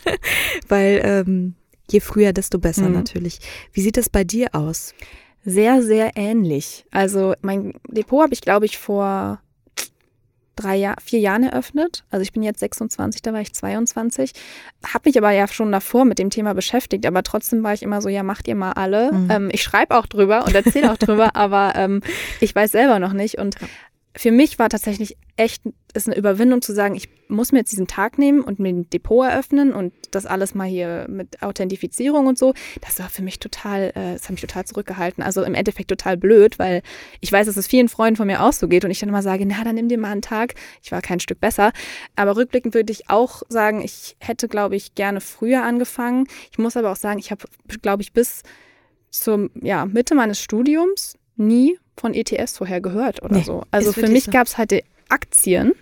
weil 0.68 1.00
ähm, 1.04 1.54
Je 1.90 2.00
früher, 2.00 2.32
desto 2.32 2.58
besser 2.58 2.88
mhm. 2.88 2.94
natürlich. 2.94 3.40
Wie 3.72 3.82
sieht 3.82 3.98
es 3.98 4.08
bei 4.08 4.24
dir 4.24 4.48
aus? 4.54 4.94
Sehr, 5.44 5.82
sehr 5.82 6.12
ähnlich. 6.16 6.86
Also 6.90 7.34
mein 7.42 7.74
Depot 7.88 8.22
habe 8.22 8.32
ich, 8.32 8.40
glaube 8.40 8.64
ich, 8.64 8.78
vor 8.78 9.40
drei 10.56 10.76
Jahr, 10.76 10.96
vier 11.02 11.18
Jahren 11.18 11.42
eröffnet. 11.42 12.04
Also 12.10 12.22
ich 12.22 12.32
bin 12.32 12.42
jetzt 12.42 12.60
26, 12.60 13.20
da 13.20 13.32
war 13.32 13.40
ich 13.40 13.52
22. 13.52 14.32
Habe 14.86 15.08
mich 15.08 15.18
aber 15.18 15.32
ja 15.32 15.46
schon 15.48 15.72
davor 15.72 16.04
mit 16.04 16.18
dem 16.18 16.30
Thema 16.30 16.54
beschäftigt, 16.54 17.04
aber 17.06 17.22
trotzdem 17.24 17.62
war 17.62 17.74
ich 17.74 17.82
immer 17.82 18.00
so, 18.00 18.08
ja, 18.08 18.22
macht 18.22 18.48
ihr 18.48 18.54
mal 18.54 18.72
alle. 18.72 19.12
Mhm. 19.12 19.30
Ähm, 19.30 19.48
ich 19.52 19.62
schreibe 19.62 19.98
auch 19.98 20.06
drüber 20.06 20.46
und 20.46 20.54
erzähle 20.54 20.92
auch 20.92 20.96
drüber, 20.96 21.30
aber 21.36 21.74
ähm, 21.74 22.00
ich 22.40 22.54
weiß 22.54 22.72
selber 22.72 22.98
noch 22.98 23.12
nicht. 23.12 23.36
Und 23.36 23.56
für 24.16 24.30
mich 24.30 24.58
war 24.58 24.68
tatsächlich 24.68 25.16
echt 25.36 25.62
ist 25.94 26.08
eine 26.08 26.16
Überwindung 26.16 26.60
zu 26.60 26.72
sagen, 26.72 26.96
ich 26.96 27.08
muss 27.28 27.52
mir 27.52 27.58
jetzt 27.58 27.72
diesen 27.72 27.86
Tag 27.86 28.18
nehmen 28.18 28.40
und 28.40 28.58
mir 28.58 28.70
ein 28.70 28.90
Depot 28.90 29.26
eröffnen 29.26 29.72
und 29.72 29.92
das 30.10 30.26
alles 30.26 30.54
mal 30.54 30.66
hier 30.66 31.06
mit 31.08 31.40
Authentifizierung 31.42 32.26
und 32.26 32.36
so. 32.36 32.52
Das 32.80 32.98
war 32.98 33.08
für 33.08 33.22
mich 33.22 33.38
total, 33.38 33.92
äh, 33.94 34.14
das 34.14 34.24
hat 34.24 34.32
mich 34.32 34.40
total 34.40 34.64
zurückgehalten. 34.64 35.22
Also 35.22 35.42
im 35.42 35.54
Endeffekt 35.54 35.88
total 35.88 36.16
blöd, 36.16 36.58
weil 36.58 36.82
ich 37.20 37.30
weiß, 37.30 37.46
dass 37.46 37.56
es 37.56 37.66
vielen 37.66 37.88
Freunden 37.88 38.16
von 38.16 38.26
mir 38.26 38.42
auch 38.42 38.52
so 38.52 38.68
geht 38.68 38.84
und 38.84 38.90
ich 38.90 38.98
dann 38.98 39.08
immer 39.08 39.22
sage, 39.22 39.46
na, 39.46 39.62
dann 39.64 39.76
nimm 39.76 39.88
dir 39.88 39.98
mal 39.98 40.10
einen 40.10 40.22
Tag. 40.22 40.54
Ich 40.82 40.90
war 40.92 41.00
kein 41.00 41.20
Stück 41.20 41.40
besser. 41.40 41.72
Aber 42.16 42.36
rückblickend 42.36 42.74
würde 42.74 42.92
ich 42.92 43.08
auch 43.08 43.42
sagen, 43.48 43.80
ich 43.80 44.16
hätte, 44.18 44.48
glaube 44.48 44.76
ich, 44.76 44.94
gerne 44.94 45.20
früher 45.20 45.62
angefangen. 45.62 46.26
Ich 46.50 46.58
muss 46.58 46.76
aber 46.76 46.90
auch 46.90 46.96
sagen, 46.96 47.18
ich 47.18 47.30
habe, 47.30 47.46
glaube 47.82 48.02
ich, 48.02 48.12
bis 48.12 48.42
zur 49.10 49.48
ja, 49.62 49.86
Mitte 49.86 50.14
meines 50.14 50.40
Studiums 50.40 51.16
nie 51.36 51.78
von 51.96 52.14
ETFs 52.14 52.58
vorher 52.58 52.80
gehört 52.80 53.22
oder 53.22 53.36
nee, 53.36 53.42
so. 53.42 53.62
Also 53.70 53.92
für 53.92 54.08
mich 54.08 54.24
so. 54.24 54.32
gab 54.32 54.46
es 54.46 54.58
halt 54.58 54.70
die 54.70 54.84
Aktien 55.08 55.72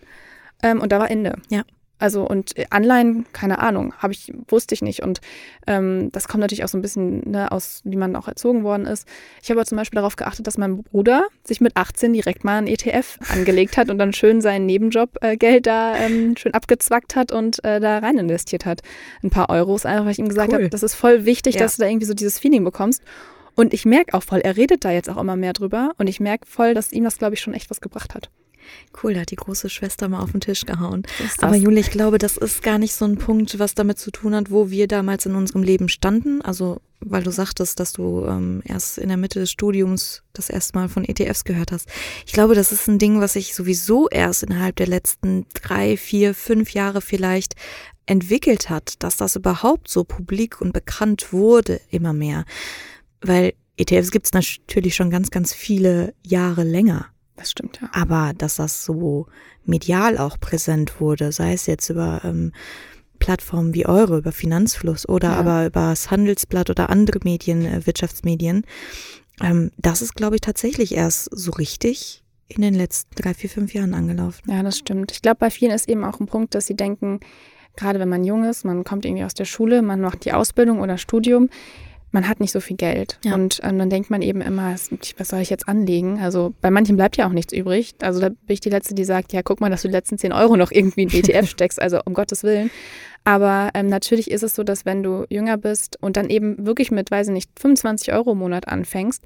ähm, 0.63 0.81
und 0.81 0.93
da 0.93 0.99
war 0.99 1.11
Ende. 1.11 1.37
Ja. 1.49 1.65
Also 2.03 2.27
und 2.27 2.59
äh, 2.59 2.67
Anleihen, 2.71 3.27
keine 3.33 3.61
Ahnung, 3.61 3.95
habe 3.99 4.13
ich, 4.13 4.33
wusste 4.49 4.75
ich 4.75 4.83
nicht. 4.83 5.05
Und 5.05 5.21
ähm, 5.69 6.11
das 6.11 6.27
kommt 6.27 6.41
natürlich 6.41 6.65
auch 6.65 6.69
so 6.69 6.77
ein 6.77 6.83
bisschen 6.83 7.31
ne, 7.31 7.53
aus, 7.53 7.81
wie 7.85 7.97
man 7.97 8.17
auch 8.17 8.27
erzogen 8.27 8.65
worden 8.65 8.87
ist. 8.87 9.07
Ich 9.41 9.51
habe 9.51 9.61
aber 9.61 9.67
zum 9.67 9.79
Beispiel 9.79 9.99
darauf 9.99 10.17
geachtet, 10.17 10.49
dass 10.49 10.59
mein 10.59 10.83
Bruder 10.83 11.29
sich 11.45 11.61
mit 11.61 11.77
18 11.77 12.13
direkt 12.13 12.43
mal 12.43 12.59
ein 12.59 12.67
ETF 12.67 13.21
angelegt 13.29 13.77
hat 13.77 13.89
und 13.89 13.99
dann 13.99 14.13
schön 14.13 14.41
sein 14.41 14.67
Nebenjobgeld 14.67 15.43
äh, 15.45 15.61
da 15.61 15.95
ähm, 15.97 16.37
schön 16.37 16.53
abgezwackt 16.55 17.15
hat 17.15 17.31
und 17.31 17.65
äh, 17.65 17.79
da 17.79 17.99
rein 17.99 18.19
investiert 18.19 18.67
hat. 18.67 18.81
Ein 19.23 19.31
paar 19.31 19.49
Euros, 19.49 19.87
einfach 19.87 20.07
weil 20.07 20.13
ich 20.13 20.19
ihm 20.19 20.29
gesagt 20.29 20.49
cool. 20.49 20.59
habe, 20.59 20.71
das 20.71 20.83
ist 20.83 20.95
voll 20.95 21.25
wichtig, 21.25 21.55
ja. 21.55 21.61
dass 21.61 21.77
du 21.77 21.83
da 21.83 21.89
irgendwie 21.89 22.07
so 22.07 22.15
dieses 22.15 22.41
Feeling 22.41 22.65
bekommst. 22.65 23.03
Und 23.55 23.75
ich 23.75 23.85
merke 23.85 24.15
auch 24.15 24.23
voll, 24.23 24.41
er 24.41 24.57
redet 24.57 24.85
da 24.85 24.91
jetzt 24.91 25.11
auch 25.11 25.19
immer 25.19 25.37
mehr 25.37 25.53
drüber 25.53 25.93
und 25.99 26.07
ich 26.07 26.21
merke 26.21 26.47
voll, 26.47 26.75
dass 26.75 26.93
ihm 26.93 27.05
das, 27.05 27.19
glaube 27.19 27.35
ich, 27.35 27.41
schon 27.41 27.55
echt 27.55 27.71
was 27.71 27.81
gebracht 27.81 28.15
hat. 28.15 28.31
Cool, 29.03 29.15
da 29.15 29.21
hat 29.21 29.31
die 29.31 29.37
große 29.37 29.71
Schwester 29.71 30.09
mal 30.09 30.21
auf 30.21 30.33
den 30.33 30.41
Tisch 30.41 30.65
gehauen. 30.67 31.03
Aber 31.39 31.57
Juli, 31.57 31.81
ich 31.81 31.91
glaube, 31.91 32.19
das 32.19 32.37
ist 32.37 32.63
gar 32.63 32.79
nicht 32.79 32.95
so 32.95 33.05
ein 33.05 33.17
Punkt, 33.17 33.59
was 33.59 33.75
damit 33.75 33.99
zu 33.99 34.11
tun 34.11 34.35
hat, 34.35 34.51
wo 34.51 34.71
wir 34.71 34.87
damals 34.87 35.27
in 35.27 35.35
unserem 35.35 35.63
Leben 35.63 35.89
standen. 35.89 36.43
Also, 36.43 36.81
weil 37.01 37.23
du 37.23 37.31
sagtest, 37.31 37.81
dass 37.81 37.93
du 37.93 38.25
ähm, 38.27 38.63
erst 38.65 38.99
in 38.99 39.09
der 39.09 39.17
Mitte 39.17 39.41
des 39.41 39.51
Studiums 39.51 40.23
das 40.33 40.51
erste 40.51 40.79
Mal 40.79 40.89
von 40.89 41.05
ETFs 41.05 41.45
gehört 41.45 41.73
hast. 41.73 41.89
Ich 42.27 42.33
glaube, 42.33 42.55
das 42.55 42.73
ist 42.73 42.89
ein 42.89 42.99
Ding, 42.99 43.21
was 43.21 43.33
sich 43.33 43.55
sowieso 43.55 44.09
erst 44.09 44.43
innerhalb 44.43 44.77
der 44.77 44.87
letzten 44.87 45.47
drei, 45.55 45.97
vier, 45.97 46.35
fünf 46.35 46.71
Jahre 46.71 47.01
vielleicht 47.01 47.55
entwickelt 48.07 48.69
hat, 48.69 49.03
dass 49.03 49.17
das 49.17 49.37
überhaupt 49.37 49.89
so 49.89 50.05
publik 50.05 50.61
und 50.61 50.73
bekannt 50.73 51.33
wurde, 51.33 51.81
immer 51.91 52.13
mehr. 52.13 52.45
Weil 53.23 53.55
ETFs 53.77 54.11
gibt 54.11 54.27
es 54.27 54.33
natürlich 54.33 54.95
schon 54.95 55.11
ganz, 55.11 55.31
ganz 55.31 55.53
viele 55.53 56.15
Jahre 56.23 56.65
länger. 56.65 57.07
Das 57.37 57.51
stimmt, 57.51 57.81
ja. 57.81 57.89
Aber 57.93 58.33
dass 58.37 58.57
das 58.57 58.85
so 58.85 59.27
medial 59.65 60.19
auch 60.19 60.39
präsent 60.39 61.01
wurde, 61.01 61.33
sei 61.33 61.53
es 61.55 61.67
jetzt 61.67 61.89
über 61.89 62.21
ähm, 62.25 62.53
Plattformen 63.19 63.75
wie 63.75 63.87
eure, 63.87 64.19
über 64.19 64.33
Finanzfluss 64.33 65.09
oder 65.09 65.31
ja. 65.31 65.37
aber 65.37 65.67
über 65.67 65.91
das 65.91 66.11
Handelsblatt 66.11 66.71
oder 66.71 66.91
andere 66.91 67.21
Medien, 67.25 67.65
äh, 67.65 67.87
Wirtschaftsmedien, 67.87 68.65
ähm, 69.41 69.71
das 69.79 70.03
ist, 70.03 70.15
glaube 70.15 70.37
ich, 70.37 70.41
tatsächlich 70.41 70.95
erst 70.95 71.29
so 71.33 71.53
richtig 71.53 72.23
in 72.49 72.63
den 72.63 72.75
letzten 72.75 73.15
drei, 73.15 73.35
vier, 73.35 73.49
fünf 73.49 73.73
Jahren 73.73 73.95
angelaufen. 73.95 74.51
Ja, 74.51 74.63
das 74.63 74.79
stimmt. 74.79 75.13
Ich 75.13 75.23
glaube, 75.23 75.39
bei 75.39 75.51
vielen 75.51 75.73
ist 75.73 75.89
eben 75.89 76.05
auch 76.05 76.21
ein 76.21 76.27
Punkt, 76.27 76.55
dass 76.55 76.67
sie 76.67 76.77
denken, 76.77 77.21
gerade 77.77 77.99
wenn 77.99 78.09
man 78.09 78.25
jung 78.25 78.45
ist, 78.45 78.65
man 78.65 78.85
kommt 78.85 79.05
irgendwie 79.05 79.25
aus 79.25 79.35
der 79.35 79.47
Schule, 79.47 79.83
man 79.83 80.01
macht 80.01 80.25
die 80.25 80.33
Ausbildung 80.33 80.81
oder 80.81 80.99
Studium, 80.99 81.49
man 82.13 82.29
hat 82.29 82.41
nicht 82.41 82.53
so 82.53 82.61
viel 82.61 82.77
Geld. 82.77 83.19
Ja. 83.25 83.35
Und 83.35 83.61
ähm, 83.63 83.79
dann 83.79 83.91
denkt 83.91 84.11
man 84.11 84.23
eben 84.23 84.41
immer, 84.41 84.75
was 85.17 85.29
soll 85.29 85.41
ich 85.41 85.51
jetzt 85.51 85.69
anlegen? 85.69 86.21
Also 86.21 86.55
bei 86.61 86.71
manchen 86.71 86.97
bleibt 86.97 87.17
ja 87.17 87.27
auch 87.27 87.33
nichts 87.33 87.53
übrig. 87.53 87.95
Also 88.03 88.21
da 88.21 88.29
bin 88.29 88.39
ich 88.49 88.61
die 88.61 88.71
Letzte, 88.71 88.95
die 88.95 89.05
sagt, 89.05 89.33
ja, 89.33 89.43
guck 89.43 89.61
mal, 89.61 89.71
dass 89.71 89.83
du 89.83 89.89
die 89.89 89.93
letzten 89.93 90.19
10 90.19 90.33
Euro 90.33 90.57
noch 90.57 90.71
irgendwie 90.71 91.03
in 91.03 91.11
ETF 91.13 91.49
steckst. 91.49 91.81
Also 91.81 92.01
um 92.05 92.15
Gottes 92.15 92.45
Willen. 92.45 92.71
Aber 93.25 93.71
ähm, 93.75 93.87
natürlich 93.87 94.31
ist 94.31 94.43
es 94.43 94.55
so, 94.55 94.65
dass 94.65 94.85
wenn 94.85 95.03
du 95.03 95.25
jünger 95.29 95.57
bist 95.57 95.97
und 96.01 96.17
dann 96.17 96.29
eben 96.29 96.67
wirklich 96.67 96.91
mit, 96.91 97.11
weiß 97.11 97.29
ich 97.29 97.33
nicht, 97.33 97.51
25 97.59 98.13
Euro 98.13 98.33
im 98.33 98.39
Monat 98.39 98.67
anfängst, 98.67 99.23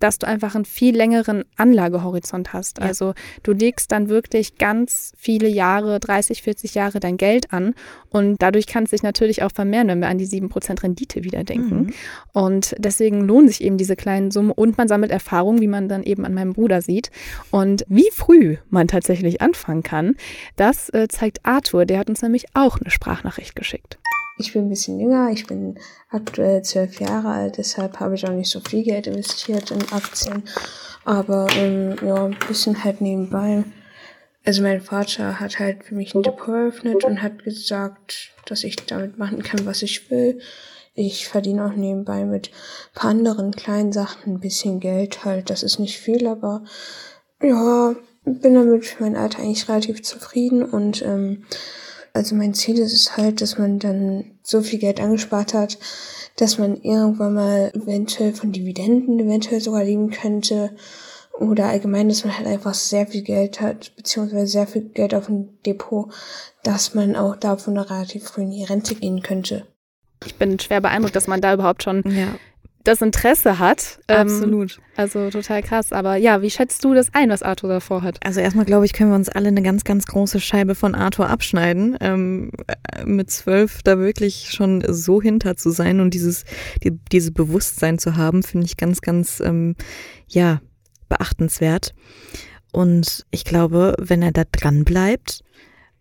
dass 0.00 0.18
du 0.18 0.26
einfach 0.26 0.54
einen 0.54 0.66
viel 0.66 0.94
längeren 0.94 1.44
Anlagehorizont 1.56 2.52
hast. 2.52 2.78
Ja. 2.78 2.84
Also 2.84 3.14
du 3.42 3.52
legst 3.52 3.90
dann 3.90 4.10
wirklich 4.10 4.58
ganz 4.58 5.12
viele 5.16 5.48
Jahre, 5.48 5.98
30, 5.98 6.42
40 6.42 6.74
Jahre 6.74 7.00
dein 7.00 7.16
Geld 7.16 7.52
an 7.52 7.74
und 8.10 8.42
dadurch 8.42 8.66
kann 8.66 8.84
es 8.84 8.90
sich 8.90 9.02
natürlich 9.02 9.42
auch 9.42 9.52
vermehren, 9.52 9.88
wenn 9.88 10.00
wir 10.00 10.08
an 10.08 10.18
die 10.18 10.28
7% 10.28 10.82
Rendite 10.82 11.24
wieder 11.24 11.42
denken. 11.42 11.84
Mhm. 11.84 11.94
Und 12.32 12.74
deswegen 12.78 13.22
lohnen 13.22 13.48
sich 13.48 13.62
eben 13.62 13.78
diese 13.78 13.96
kleinen 13.96 14.30
Summen 14.30 14.50
und 14.50 14.76
man 14.76 14.88
sammelt 14.88 15.10
Erfahrung, 15.10 15.60
wie 15.60 15.68
man 15.68 15.88
dann 15.88 16.02
eben 16.02 16.26
an 16.26 16.34
meinem 16.34 16.52
Bruder 16.52 16.82
sieht. 16.82 17.10
Und 17.50 17.84
wie 17.88 18.10
früh 18.12 18.56
man 18.68 18.88
tatsächlich 18.88 19.40
anfangen 19.40 19.82
kann, 19.82 20.16
das 20.56 20.90
äh, 20.90 21.08
zeigt 21.08 21.44
Arthur. 21.44 21.86
Der 21.86 21.98
hat 21.98 22.10
uns 22.10 22.20
nämlich 22.20 22.46
auch 22.54 22.78
eine 22.78 22.90
Sprachnachricht 22.90 23.37
Sprachnachricht 23.38 23.56
geschickt. 23.56 23.98
Ich 24.40 24.52
bin 24.52 24.66
ein 24.66 24.68
bisschen 24.68 25.00
jünger, 25.00 25.30
ich 25.32 25.46
bin 25.46 25.78
aktuell 26.10 26.62
zwölf 26.62 27.00
Jahre 27.00 27.28
alt, 27.28 27.58
deshalb 27.58 27.98
habe 27.98 28.14
ich 28.14 28.24
auch 28.24 28.32
nicht 28.32 28.50
so 28.50 28.60
viel 28.60 28.84
Geld 28.84 29.08
investiert 29.08 29.72
in 29.72 29.82
Aktien, 29.90 30.44
aber 31.04 31.48
ähm, 31.56 31.96
ja, 32.06 32.26
ein 32.26 32.36
bisschen 32.46 32.84
halt 32.84 33.00
nebenbei. 33.00 33.64
also 34.44 34.62
mein 34.62 34.80
Vater 34.80 35.40
hat 35.40 35.58
halt 35.58 35.84
für 35.84 35.96
mich 35.96 36.14
ein 36.14 36.22
Depot 36.22 36.54
eröffnet 36.54 37.04
und 37.04 37.20
hat 37.20 37.42
gesagt, 37.42 38.30
dass 38.46 38.62
ich 38.62 38.76
damit 38.76 39.18
machen 39.18 39.42
kann, 39.42 39.66
was 39.66 39.82
ich 39.82 40.08
will. 40.10 40.40
Ich 40.94 41.28
verdiene 41.28 41.64
auch 41.64 41.74
nebenbei 41.74 42.24
mit 42.24 42.50
paar 42.94 43.10
anderen 43.10 43.52
kleinen 43.52 43.92
Sachen 43.92 44.34
ein 44.34 44.40
bisschen 44.40 44.80
Geld 44.80 45.24
halt. 45.24 45.50
Das 45.50 45.62
ist 45.62 45.78
nicht 45.78 45.98
viel, 45.98 46.26
aber 46.26 46.64
ja, 47.42 47.94
bin 48.24 48.54
damit 48.54 48.84
für 48.84 49.02
mein 49.02 49.16
Alter 49.16 49.40
eigentlich 49.40 49.68
relativ 49.68 50.02
zufrieden 50.02 50.64
und 50.64 51.02
ähm, 51.02 51.44
also 52.18 52.34
mein 52.34 52.52
Ziel 52.52 52.78
ist 52.78 52.92
es 52.92 53.16
halt, 53.16 53.40
dass 53.40 53.58
man 53.58 53.78
dann 53.78 54.24
so 54.42 54.60
viel 54.60 54.78
Geld 54.78 55.00
angespart 55.00 55.54
hat, 55.54 55.78
dass 56.36 56.58
man 56.58 56.76
irgendwann 56.82 57.34
mal 57.34 57.72
eventuell 57.74 58.34
von 58.34 58.52
Dividenden 58.52 59.20
eventuell 59.20 59.60
sogar 59.60 59.84
leben 59.84 60.10
könnte 60.10 60.76
oder 61.38 61.66
allgemein, 61.66 62.08
dass 62.08 62.24
man 62.24 62.36
halt 62.36 62.48
einfach 62.48 62.74
sehr 62.74 63.06
viel 63.06 63.22
Geld 63.22 63.60
hat, 63.60 63.94
beziehungsweise 63.96 64.48
sehr 64.48 64.66
viel 64.66 64.82
Geld 64.82 65.14
auf 65.14 65.26
dem 65.26 65.62
Depot, 65.64 66.12
dass 66.64 66.94
man 66.94 67.14
auch 67.14 67.36
davon 67.36 67.78
relativ 67.78 68.24
früh 68.24 68.42
in 68.42 68.50
die 68.50 68.64
Rente 68.64 68.96
gehen 68.96 69.22
könnte. 69.22 69.66
Ich 70.26 70.34
bin 70.34 70.58
schwer 70.58 70.80
beeindruckt, 70.80 71.14
dass 71.14 71.28
man 71.28 71.40
da 71.40 71.54
überhaupt 71.54 71.84
schon 71.84 72.02
ja. 72.04 72.34
Das 72.88 73.02
Interesse 73.02 73.58
hat. 73.58 74.00
Ähm, 74.08 74.16
Absolut. 74.16 74.78
Ähm, 74.78 74.84
also 74.96 75.30
total 75.30 75.62
krass. 75.62 75.92
Aber 75.92 76.16
ja, 76.16 76.42
wie 76.42 76.50
schätzt 76.50 76.84
du 76.84 76.94
das 76.94 77.14
ein, 77.14 77.30
was 77.30 77.42
Arthur 77.42 77.68
davor 77.68 78.02
hat? 78.02 78.18
Also 78.24 78.40
erstmal 78.40 78.64
glaube 78.64 78.86
ich, 78.86 78.92
können 78.92 79.10
wir 79.10 79.16
uns 79.16 79.28
alle 79.28 79.48
eine 79.48 79.62
ganz, 79.62 79.84
ganz 79.84 80.06
große 80.06 80.40
Scheibe 80.40 80.74
von 80.74 80.94
Arthur 80.94 81.28
abschneiden. 81.28 81.96
Ähm, 82.00 82.50
mit 83.04 83.30
zwölf 83.30 83.82
da 83.82 83.98
wirklich 83.98 84.50
schon 84.50 84.82
so 84.88 85.20
hinter 85.20 85.56
zu 85.56 85.70
sein 85.70 86.00
und 86.00 86.14
dieses, 86.14 86.44
die, 86.82 86.98
dieses 87.12 87.32
Bewusstsein 87.32 87.98
zu 87.98 88.16
haben, 88.16 88.42
finde 88.42 88.66
ich 88.66 88.76
ganz, 88.76 89.00
ganz, 89.00 89.40
ähm, 89.40 89.76
ja, 90.26 90.60
beachtenswert. 91.08 91.94
Und 92.72 93.26
ich 93.30 93.44
glaube, 93.44 93.94
wenn 93.98 94.22
er 94.22 94.32
da 94.32 94.44
dran 94.50 94.84
bleibt, 94.84 95.42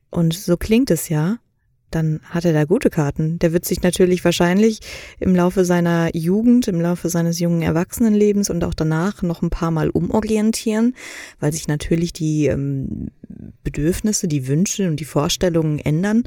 und 0.10 0.34
so 0.34 0.58
klingt 0.58 0.89
es 0.89 1.10
ja, 1.10 1.38
dann 1.91 2.19
hat 2.23 2.45
er 2.45 2.54
da 2.54 2.65
gute 2.65 2.89
Karten. 2.89 3.39
Der 3.39 3.54
wird 3.54 3.65
sich 3.65 3.82
natürlich 3.82 4.26
wahrscheinlich 4.26 4.80
im 5.19 5.36
Laufe 5.36 5.63
seiner 5.65 6.15
Jugend, 6.15 6.67
im 6.67 6.82
Laufe 6.82 7.10
seines 7.10 7.39
jungen 7.39 7.62
Erwachsenenlebens 7.62 8.50
und 8.50 8.63
auch 8.63 8.73
danach 8.73 9.21
noch 9.21 9.41
ein 9.41 9.50
paar 9.50 9.71
Mal 9.71 9.89
umorientieren, 9.89 10.95
weil 11.39 11.54
sich 11.54 11.67
natürlich 11.67 12.13
die 12.13 12.47
ähm, 12.47 13.12
Bedürfnisse, 13.63 14.28
die 14.28 14.47
Wünsche 14.47 14.88
und 14.88 15.00
die 15.00 15.06
Vorstellungen 15.06 15.80
ändern. 15.80 16.23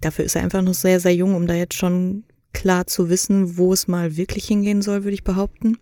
Dafür 0.00 0.24
ist 0.24 0.36
er 0.36 0.42
einfach 0.42 0.62
noch 0.62 0.74
sehr, 0.74 1.00
sehr 1.00 1.14
jung, 1.14 1.34
um 1.34 1.46
da 1.46 1.54
jetzt 1.54 1.74
schon 1.74 2.24
klar 2.52 2.86
zu 2.86 3.10
wissen, 3.10 3.56
wo 3.58 3.72
es 3.72 3.86
mal 3.86 4.16
wirklich 4.16 4.46
hingehen 4.46 4.82
soll, 4.82 5.04
würde 5.04 5.14
ich 5.14 5.24
behaupten. 5.24 5.78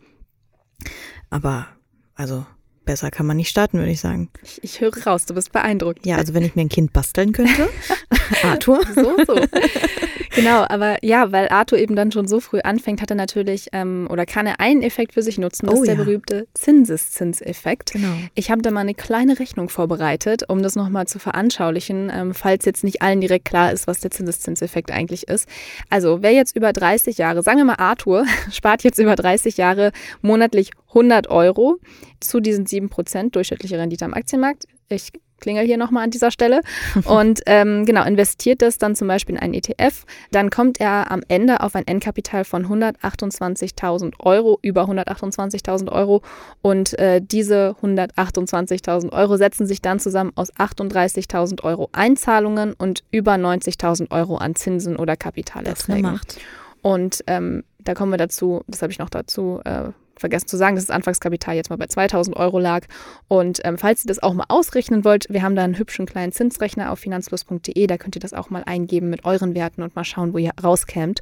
Aber 1.31 1.69
also 2.15 2.45
besser 2.85 3.11
kann 3.11 3.27
man 3.27 3.37
nicht 3.37 3.49
starten, 3.49 3.79
würde 3.79 3.91
ich 3.91 4.01
sagen. 4.01 4.31
Ich, 4.43 4.63
ich, 4.63 4.81
höre 4.81 4.97
raus, 5.05 5.27
du 5.27 5.35
bist 5.35 5.53
beeindruckt. 5.53 6.05
Ja, 6.07 6.17
also 6.17 6.35
wenn 6.35 6.45
ich 6.45 6.55
mir 6.55 6.63
ein 6.63 6.69
Kind 6.69 6.93
basteln 6.93 7.33
könnte, 7.33 7.69
Arthur. 8.43 8.81
so, 8.95 9.17
so. 9.27 9.35
genau, 10.35 10.65
aber 10.69 10.99
ja, 11.03 11.33
weil 11.33 11.49
Arthur 11.49 11.79
eben 11.79 11.97
dann 11.97 12.13
schon 12.13 12.27
so 12.27 12.41
früh 12.41 12.61
anfängt, 12.61 13.01
hat 13.03 13.11
er 13.11 13.17
natürlich 13.17 13.69
ähm, 13.73 14.07
oder 14.11 14.27
kann 14.27 14.47
er 14.47 14.61
einen 14.61 14.83
Effekt 14.83 15.15
für 15.15 15.23
sich 15.23 15.39
nutzen, 15.39 15.67
das 15.67 15.75
oh, 15.75 15.83
ist 15.83 15.89
der 15.89 15.97
ja. 15.97 16.03
berühmte 16.03 16.47
Zinseszinseffekt. 16.55 17.93
Genau. 17.93 18.15
Ich 18.35 18.51
habe 18.51 18.63
da 18.63 18.71
mal 18.71 18.81
eine 18.81 18.95
kleine 18.95 19.39
Rechnung 19.39 19.69
vorbereitet, 19.69 20.45
um 20.49 20.63
das 20.63 20.77
nochmal 20.77 21.07
zu 21.07 21.19
veranschaulichen, 21.19 22.11
ähm, 22.15 22.35
falls 22.35 22.65
jetzt 22.65 22.85
nicht 22.85 23.03
allen 23.03 23.21
direkt 23.21 23.45
klar 23.45 23.73
ist, 23.73 23.87
was 23.87 24.01
der 24.01 24.11
Zinseszinseffekt 24.11 24.91
eigentlich 24.91 25.29
ist. 25.29 25.49
Also 25.91 26.23
wer 26.23 26.33
jetzt 26.33 26.57
über 26.57 26.73
30 26.73 27.19
Jahre, 27.19 27.43
sagen 27.43 27.59
wir 27.59 27.65
mal 27.65 27.75
Arthur, 27.75 28.27
spart 28.53 28.85
jetzt 28.85 28.99
über 28.99 29.17
30 29.17 29.57
Jahre 29.57 29.93
monatlich 30.23 30.71
100 30.89 31.29
Euro 31.29 31.79
zu 32.21 32.41
diesen 32.41 32.67
7% 32.67 33.33
durchschnittliche 33.33 33.79
Rendite 33.79 34.05
am 34.05 34.15
Aktienmarkt. 34.15 34.67
Ich 34.89 35.13
klingel 35.41 35.65
hier 35.65 35.77
nochmal 35.77 36.05
an 36.05 36.11
dieser 36.11 36.31
Stelle. 36.31 36.61
Und 37.05 37.41
ähm, 37.47 37.85
genau, 37.85 38.05
investiert 38.05 38.63
das 38.63 38.79
dann 38.79 38.95
zum 38.95 39.09
Beispiel 39.09 39.37
in 39.37 39.41
einen 39.41 39.55
ETF, 39.55 40.05
dann 40.31 40.51
kommt 40.51 40.81
er 40.81 41.11
am 41.11 41.23
Ende 41.29 41.61
auf 41.61 41.75
ein 41.75 41.87
Endkapital 41.87 42.45
von 42.45 42.67
128.000 42.67 44.15
Euro, 44.21 44.59
über 44.63 44.85
128.000 44.85 45.91
Euro. 45.91 46.23
Und 46.63 46.99
äh, 46.99 47.21
diese 47.23 47.77
128.000 47.83 49.13
Euro 49.13 49.37
setzen 49.37 49.67
sich 49.67 49.83
dann 49.83 50.01
zusammen 50.01 50.33
aus 50.35 50.53
38.000 50.55 51.63
Euro 51.65 51.89
Einzahlungen 51.93 52.75
und 52.75 53.05
über 53.11 53.35
90.000 53.35 54.11
Euro 54.11 54.37
an 54.37 54.55
Zinsen 54.55 54.97
oder 54.97 55.17
Kapitalerträgen. 55.17 56.03
Das 56.03 56.13
macht. 56.13 56.41
Und 56.83 57.25
ähm, 57.27 57.65
da 57.79 57.95
kommen 57.95 58.13
wir 58.13 58.19
dazu, 58.19 58.63
das 58.67 58.83
habe 58.83 58.93
ich 58.93 58.99
noch 58.99 59.11
dazu 59.11 59.61
äh, 59.65 59.91
vergessen 60.19 60.47
zu 60.47 60.57
sagen, 60.57 60.77
dass 60.77 60.87
das 60.87 60.95
Anfangskapital 60.95 61.55
jetzt 61.55 61.71
mal 61.71 61.77
bei 61.77 61.87
2000 61.87 62.37
Euro 62.37 62.59
lag. 62.59 62.87
Und 63.29 63.61
ähm, 63.65 63.79
falls 63.79 64.05
ihr 64.05 64.09
das 64.09 64.23
auch 64.23 64.35
mal 64.35 64.47
ausrechnen 64.49 65.05
wollt, 65.05 65.27
wir 65.29 65.43
haben 65.43 65.57
da 65.57 65.65
einen 65.65 65.79
hübschen 65.79 66.07
kleinen 66.07 66.33
Zinsrechner 66.33 66.93
auf 66.93 67.01
finanzfluss.de, 67.01 67.87
da 67.87 67.97
könnt 67.97 68.17
ihr 68.17 68.21
das 68.21 68.35
auch 68.35 68.51
mal 68.51 68.65
eingeben 68.65 69.11
mit 69.11 69.25
euren 69.25 69.55
Werten 69.55 69.83
und 69.83 69.97
mal 69.97 70.05
schauen, 70.05 70.33
wo 70.33 70.39
ihr 70.39 70.53
rauskämt. 70.63 71.21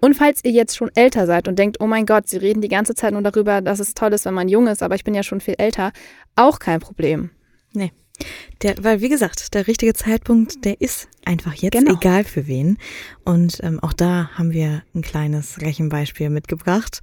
Und 0.00 0.14
falls 0.14 0.44
ihr 0.44 0.50
jetzt 0.50 0.76
schon 0.76 0.90
älter 0.94 1.26
seid 1.26 1.48
und 1.48 1.58
denkt, 1.58 1.78
oh 1.80 1.86
mein 1.86 2.04
Gott, 2.04 2.28
sie 2.28 2.36
reden 2.36 2.60
die 2.60 2.68
ganze 2.68 2.94
Zeit 2.94 3.12
nur 3.12 3.22
darüber, 3.22 3.62
dass 3.62 3.80
es 3.80 3.94
toll 3.94 4.12
ist, 4.12 4.26
wenn 4.26 4.34
man 4.34 4.48
jung 4.48 4.66
ist, 4.66 4.82
aber 4.82 4.94
ich 4.94 5.04
bin 5.04 5.14
ja 5.14 5.22
schon 5.22 5.40
viel 5.40 5.54
älter, 5.56 5.92
auch 6.36 6.58
kein 6.58 6.80
Problem. 6.80 7.30
Nee. 7.72 7.92
Der, 8.62 8.76
weil, 8.82 9.00
wie 9.00 9.08
gesagt, 9.08 9.54
der 9.54 9.66
richtige 9.66 9.92
Zeitpunkt, 9.94 10.64
der 10.64 10.80
ist 10.80 11.08
einfach 11.24 11.54
jetzt, 11.54 11.72
genau. 11.72 11.94
egal 11.94 12.24
für 12.24 12.46
wen. 12.46 12.78
Und 13.24 13.58
ähm, 13.62 13.80
auch 13.80 13.92
da 13.92 14.30
haben 14.34 14.52
wir 14.52 14.82
ein 14.94 15.02
kleines 15.02 15.60
Rechenbeispiel 15.60 16.30
mitgebracht. 16.30 17.00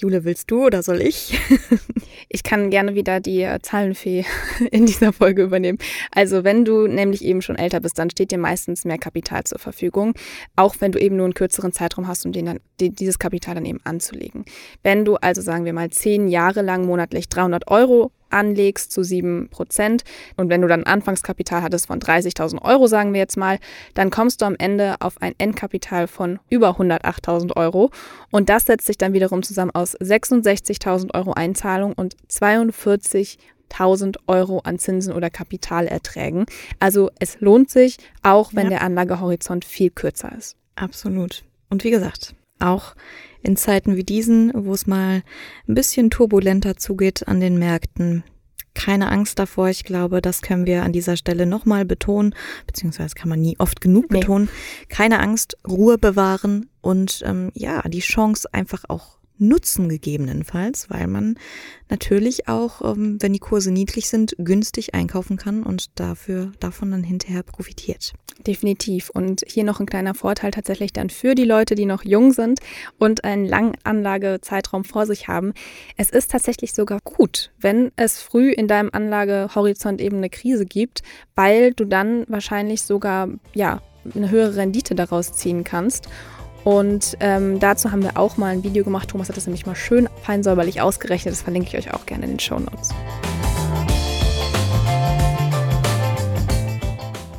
Jule, 0.00 0.24
willst 0.24 0.50
du 0.50 0.64
oder 0.64 0.82
soll 0.82 1.02
ich? 1.02 1.38
ich 2.30 2.42
kann 2.42 2.70
gerne 2.70 2.94
wieder 2.94 3.20
die 3.20 3.42
äh, 3.42 3.58
Zahlenfee 3.60 4.24
in 4.70 4.86
dieser 4.86 5.12
Folge 5.12 5.42
übernehmen. 5.42 5.76
Also 6.10 6.42
wenn 6.42 6.64
du 6.64 6.86
nämlich 6.86 7.22
eben 7.22 7.42
schon 7.42 7.56
älter 7.56 7.80
bist, 7.80 7.98
dann 7.98 8.08
steht 8.08 8.30
dir 8.30 8.38
meistens 8.38 8.86
mehr 8.86 8.96
Kapital 8.96 9.44
zur 9.44 9.58
Verfügung, 9.58 10.14
auch 10.56 10.76
wenn 10.80 10.92
du 10.92 10.98
eben 10.98 11.16
nur 11.16 11.26
einen 11.26 11.34
kürzeren 11.34 11.72
Zeitraum 11.72 12.08
hast, 12.08 12.24
um 12.24 12.32
den 12.32 12.46
dann, 12.46 12.60
die, 12.80 12.90
dieses 12.90 13.18
Kapital 13.18 13.56
dann 13.56 13.66
eben 13.66 13.80
anzulegen. 13.84 14.46
Wenn 14.82 15.04
du 15.04 15.16
also 15.16 15.42
sagen 15.42 15.66
wir 15.66 15.74
mal 15.74 15.90
zehn 15.90 16.28
Jahre 16.28 16.62
lang 16.62 16.86
monatlich 16.86 17.28
300 17.28 17.70
Euro 17.70 18.10
anlegst 18.30 18.92
zu 18.92 19.02
7%. 19.02 20.02
Und 20.36 20.48
wenn 20.48 20.62
du 20.62 20.68
dann 20.68 20.84
ein 20.84 20.92
Anfangskapital 20.92 21.62
hattest 21.62 21.86
von 21.86 22.00
30.000 22.00 22.62
Euro, 22.62 22.86
sagen 22.86 23.12
wir 23.12 23.20
jetzt 23.20 23.36
mal, 23.36 23.58
dann 23.94 24.10
kommst 24.10 24.40
du 24.40 24.46
am 24.46 24.56
Ende 24.58 24.96
auf 25.00 25.20
ein 25.20 25.34
Endkapital 25.38 26.06
von 26.06 26.38
über 26.48 26.70
108.000 26.70 27.56
Euro. 27.56 27.90
Und 28.30 28.48
das 28.48 28.64
setzt 28.64 28.86
sich 28.86 28.98
dann 28.98 29.12
wiederum 29.12 29.42
zusammen 29.42 29.70
aus 29.72 29.96
66.000 29.98 31.14
Euro 31.14 31.32
Einzahlung 31.32 31.92
und 31.92 32.16
42.000 32.30 34.16
Euro 34.26 34.60
an 34.60 34.78
Zinsen 34.78 35.12
oder 35.12 35.30
Kapitalerträgen. 35.30 36.46
Also 36.78 37.10
es 37.18 37.40
lohnt 37.40 37.70
sich, 37.70 37.98
auch 38.22 38.54
wenn 38.54 38.64
ja. 38.64 38.70
der 38.70 38.82
Anlagehorizont 38.82 39.64
viel 39.64 39.90
kürzer 39.90 40.32
ist. 40.36 40.56
Absolut. 40.76 41.44
Und 41.68 41.84
wie 41.84 41.90
gesagt, 41.90 42.34
auch 42.60 42.94
in 43.42 43.56
Zeiten 43.56 43.96
wie 43.96 44.04
diesen, 44.04 44.52
wo 44.54 44.72
es 44.72 44.86
mal 44.86 45.22
ein 45.68 45.74
bisschen 45.74 46.10
turbulenter 46.10 46.76
zugeht 46.76 47.26
an 47.26 47.40
den 47.40 47.58
Märkten. 47.58 48.24
Keine 48.74 49.10
Angst 49.10 49.38
davor. 49.38 49.68
Ich 49.68 49.84
glaube, 49.84 50.20
das 50.22 50.42
können 50.42 50.66
wir 50.66 50.84
an 50.84 50.92
dieser 50.92 51.16
Stelle 51.16 51.46
nochmal 51.46 51.84
betonen, 51.84 52.34
beziehungsweise 52.66 53.14
kann 53.14 53.28
man 53.28 53.40
nie 53.40 53.56
oft 53.58 53.80
genug 53.80 54.10
nee. 54.10 54.20
betonen. 54.20 54.48
Keine 54.88 55.20
Angst, 55.20 55.56
Ruhe 55.66 55.98
bewahren 55.98 56.70
und 56.80 57.22
ähm, 57.24 57.50
ja, 57.54 57.82
die 57.88 58.00
Chance 58.00 58.48
einfach 58.52 58.84
auch 58.88 59.19
nutzen 59.40 59.88
gegebenenfalls, 59.88 60.90
weil 60.90 61.06
man 61.06 61.36
natürlich 61.88 62.48
auch, 62.48 62.82
ähm, 62.82 63.16
wenn 63.20 63.32
die 63.32 63.38
Kurse 63.38 63.70
niedrig 63.70 64.08
sind, 64.08 64.36
günstig 64.38 64.94
einkaufen 64.94 65.36
kann 65.36 65.62
und 65.62 65.98
dafür 65.98 66.52
davon 66.60 66.90
dann 66.90 67.02
hinterher 67.02 67.42
profitiert. 67.42 68.12
Definitiv. 68.46 69.10
Und 69.10 69.42
hier 69.46 69.64
noch 69.64 69.80
ein 69.80 69.86
kleiner 69.86 70.14
Vorteil 70.14 70.50
tatsächlich 70.50 70.92
dann 70.92 71.10
für 71.10 71.34
die 71.34 71.44
Leute, 71.44 71.74
die 71.74 71.86
noch 71.86 72.04
jung 72.04 72.32
sind 72.32 72.60
und 72.98 73.24
einen 73.24 73.44
langen 73.44 73.74
Anlagezeitraum 73.84 74.84
vor 74.84 75.06
sich 75.06 75.28
haben. 75.28 75.52
Es 75.96 76.10
ist 76.10 76.30
tatsächlich 76.30 76.72
sogar 76.72 77.00
gut, 77.04 77.50
wenn 77.58 77.92
es 77.96 78.20
früh 78.20 78.50
in 78.50 78.68
deinem 78.68 78.90
Anlagehorizont 78.92 80.00
eben 80.00 80.18
eine 80.18 80.30
Krise 80.30 80.64
gibt, 80.64 81.02
weil 81.34 81.72
du 81.72 81.84
dann 81.84 82.24
wahrscheinlich 82.28 82.82
sogar 82.82 83.28
ja 83.54 83.82
eine 84.14 84.30
höhere 84.30 84.56
Rendite 84.56 84.94
daraus 84.94 85.32
ziehen 85.32 85.64
kannst. 85.64 86.08
Und 86.64 87.16
ähm, 87.20 87.58
dazu 87.58 87.90
haben 87.90 88.02
wir 88.02 88.16
auch 88.16 88.36
mal 88.36 88.48
ein 88.48 88.62
Video 88.62 88.84
gemacht. 88.84 89.08
Thomas 89.08 89.28
hat 89.28 89.36
das 89.36 89.46
nämlich 89.46 89.66
mal 89.66 89.74
schön 89.74 90.08
fein 90.22 90.42
säuberlich 90.42 90.80
ausgerechnet. 90.80 91.32
Das 91.32 91.42
verlinke 91.42 91.68
ich 91.68 91.76
euch 91.76 91.94
auch 91.94 92.06
gerne 92.06 92.24
in 92.24 92.32
den 92.32 92.40
Show 92.40 92.58
Notes. 92.58 92.90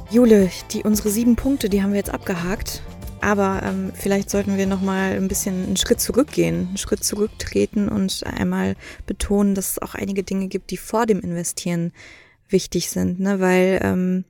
Jule, 0.09 0.49
die, 0.71 0.83
unsere 0.83 1.09
sieben 1.09 1.35
Punkte, 1.35 1.69
die 1.69 1.81
haben 1.81 1.91
wir 1.91 1.97
jetzt 1.97 2.13
abgehakt. 2.13 2.81
Aber 3.21 3.61
ähm, 3.63 3.91
vielleicht 3.93 4.31
sollten 4.31 4.57
wir 4.57 4.65
noch 4.65 4.81
mal 4.81 5.11
ein 5.11 5.27
bisschen 5.27 5.63
einen 5.63 5.77
Schritt 5.77 6.01
zurückgehen, 6.01 6.69
einen 6.69 6.77
Schritt 6.77 7.03
zurücktreten 7.03 7.87
und 7.87 8.23
einmal 8.25 8.75
betonen, 9.05 9.53
dass 9.53 9.71
es 9.71 9.81
auch 9.81 9.93
einige 9.93 10.23
Dinge 10.23 10.47
gibt, 10.47 10.71
die 10.71 10.77
vor 10.77 11.05
dem 11.05 11.19
Investieren 11.19 11.93
wichtig 12.51 12.89
sind, 12.89 13.19
ne? 13.19 13.39
Weil 13.39 13.79
ähm, 13.83 14.25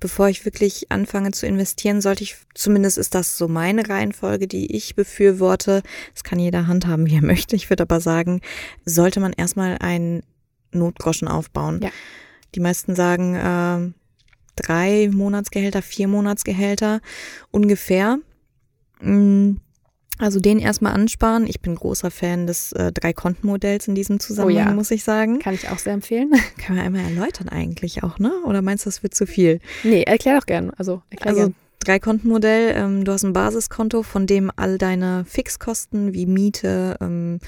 bevor 0.00 0.28
ich 0.28 0.44
wirklich 0.44 0.90
anfange 0.90 1.32
zu 1.32 1.46
investieren, 1.46 2.00
sollte 2.00 2.22
ich, 2.22 2.36
zumindest 2.54 2.98
ist 2.98 3.14
das 3.14 3.36
so 3.36 3.48
meine 3.48 3.88
Reihenfolge, 3.88 4.46
die 4.46 4.74
ich 4.74 4.94
befürworte. 4.94 5.82
Das 6.14 6.24
kann 6.24 6.38
jeder 6.38 6.66
handhaben, 6.66 7.06
wie 7.06 7.16
er 7.16 7.22
möchte. 7.24 7.56
Ich 7.56 7.70
würde 7.70 7.82
aber 7.82 8.00
sagen, 8.00 8.40
sollte 8.84 9.20
man 9.20 9.32
erstmal 9.32 9.78
einen 9.78 10.22
Notgroschen 10.72 11.28
aufbauen. 11.28 11.80
Ja. 11.82 11.90
Die 12.54 12.60
meisten 12.60 12.94
sagen, 12.94 13.34
äh, 13.34 13.92
drei 14.56 15.10
Monatsgehälter, 15.12 15.82
vier 15.82 16.08
Monatsgehälter 16.08 17.00
ungefähr. 17.50 18.18
Mm, 19.00 19.56
also 20.18 20.40
den 20.40 20.58
erstmal 20.58 20.92
ansparen. 20.92 21.46
Ich 21.46 21.60
bin 21.60 21.74
großer 21.74 22.10
Fan 22.10 22.46
des 22.46 22.72
äh, 22.72 22.92
Drei-Konten-Modells 22.92 23.88
in 23.88 23.94
diesem 23.94 24.20
Zusammenhang, 24.20 24.66
oh 24.66 24.68
ja. 24.70 24.74
muss 24.74 24.90
ich 24.90 25.04
sagen. 25.04 25.38
Kann 25.38 25.54
ich 25.54 25.68
auch 25.68 25.78
sehr 25.78 25.92
empfehlen. 25.92 26.32
Kann 26.58 26.76
man 26.76 26.84
einmal 26.84 27.02
erläutern 27.02 27.48
eigentlich 27.48 28.02
auch, 28.02 28.18
ne? 28.18 28.32
Oder 28.44 28.62
meinst 28.62 28.84
du, 28.84 28.88
das 28.88 29.02
wird 29.02 29.14
zu 29.14 29.26
viel? 29.26 29.60
Nee, 29.84 30.02
erklär 30.02 30.38
doch 30.38 30.46
gern. 30.46 30.70
Also, 30.76 31.02
erklär 31.10 31.28
also 31.28 31.40
gern. 31.42 31.54
Drei-Konten-Modell, 31.80 32.74
ähm, 32.76 33.04
du 33.04 33.12
hast 33.12 33.24
ein 33.24 33.32
Basiskonto, 33.32 34.02
von 34.02 34.26
dem 34.26 34.50
all 34.56 34.78
deine 34.78 35.24
Fixkosten 35.24 36.12
wie 36.12 36.26
Miete, 36.26 36.96
ähm, 37.00 37.38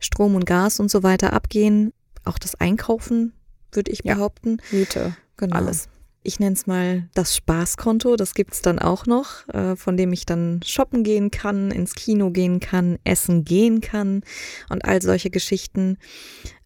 Strom 0.00 0.34
und 0.34 0.44
Gas 0.44 0.80
und 0.80 0.90
so 0.90 1.02
weiter 1.02 1.32
abgehen. 1.32 1.92
Auch 2.24 2.38
das 2.38 2.56
Einkaufen, 2.56 3.32
würde 3.72 3.92
ich 3.92 4.00
ja. 4.02 4.14
behaupten. 4.14 4.58
Miete, 4.72 5.16
genau. 5.36 5.56
alles 5.56 5.88
ich 6.26 6.40
nenne 6.40 6.54
es 6.54 6.66
mal 6.66 7.08
das 7.14 7.36
Spaßkonto, 7.36 8.16
das 8.16 8.34
gibt 8.34 8.54
es 8.54 8.62
dann 8.62 8.78
auch 8.78 9.06
noch, 9.06 9.48
äh, 9.48 9.76
von 9.76 9.96
dem 9.96 10.12
ich 10.12 10.26
dann 10.26 10.60
shoppen 10.64 11.04
gehen 11.04 11.30
kann, 11.30 11.70
ins 11.70 11.94
Kino 11.94 12.30
gehen 12.30 12.60
kann, 12.60 12.98
essen 13.04 13.44
gehen 13.44 13.80
kann 13.80 14.22
und 14.68 14.84
all 14.84 15.00
solche 15.00 15.30
Geschichten. 15.30 15.98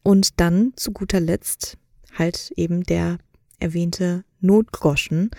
Und 0.03 0.41
dann 0.41 0.73
zu 0.77 0.93
guter 0.93 1.21
Letzt 1.21 1.77
halt 2.17 2.53
eben 2.57 2.83
der 2.85 3.19
erwähnte 3.59 4.25
Notgroschen, 4.41 5.31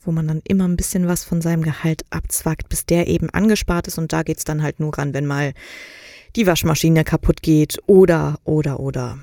wo 0.00 0.12
man 0.12 0.28
dann 0.28 0.40
immer 0.46 0.66
ein 0.66 0.76
bisschen 0.76 1.08
was 1.08 1.24
von 1.24 1.42
seinem 1.42 1.62
Gehalt 1.62 2.02
abzwackt, 2.10 2.68
bis 2.68 2.86
der 2.86 3.08
eben 3.08 3.28
angespart 3.30 3.88
ist 3.88 3.98
und 3.98 4.12
da 4.12 4.22
geht 4.22 4.38
es 4.38 4.44
dann 4.44 4.62
halt 4.62 4.78
nur 4.78 4.96
ran, 4.96 5.12
wenn 5.12 5.26
mal 5.26 5.52
die 6.36 6.46
Waschmaschine 6.46 7.02
kaputt 7.04 7.42
geht 7.42 7.78
oder, 7.86 8.38
oder, 8.44 8.78
oder. 8.78 9.18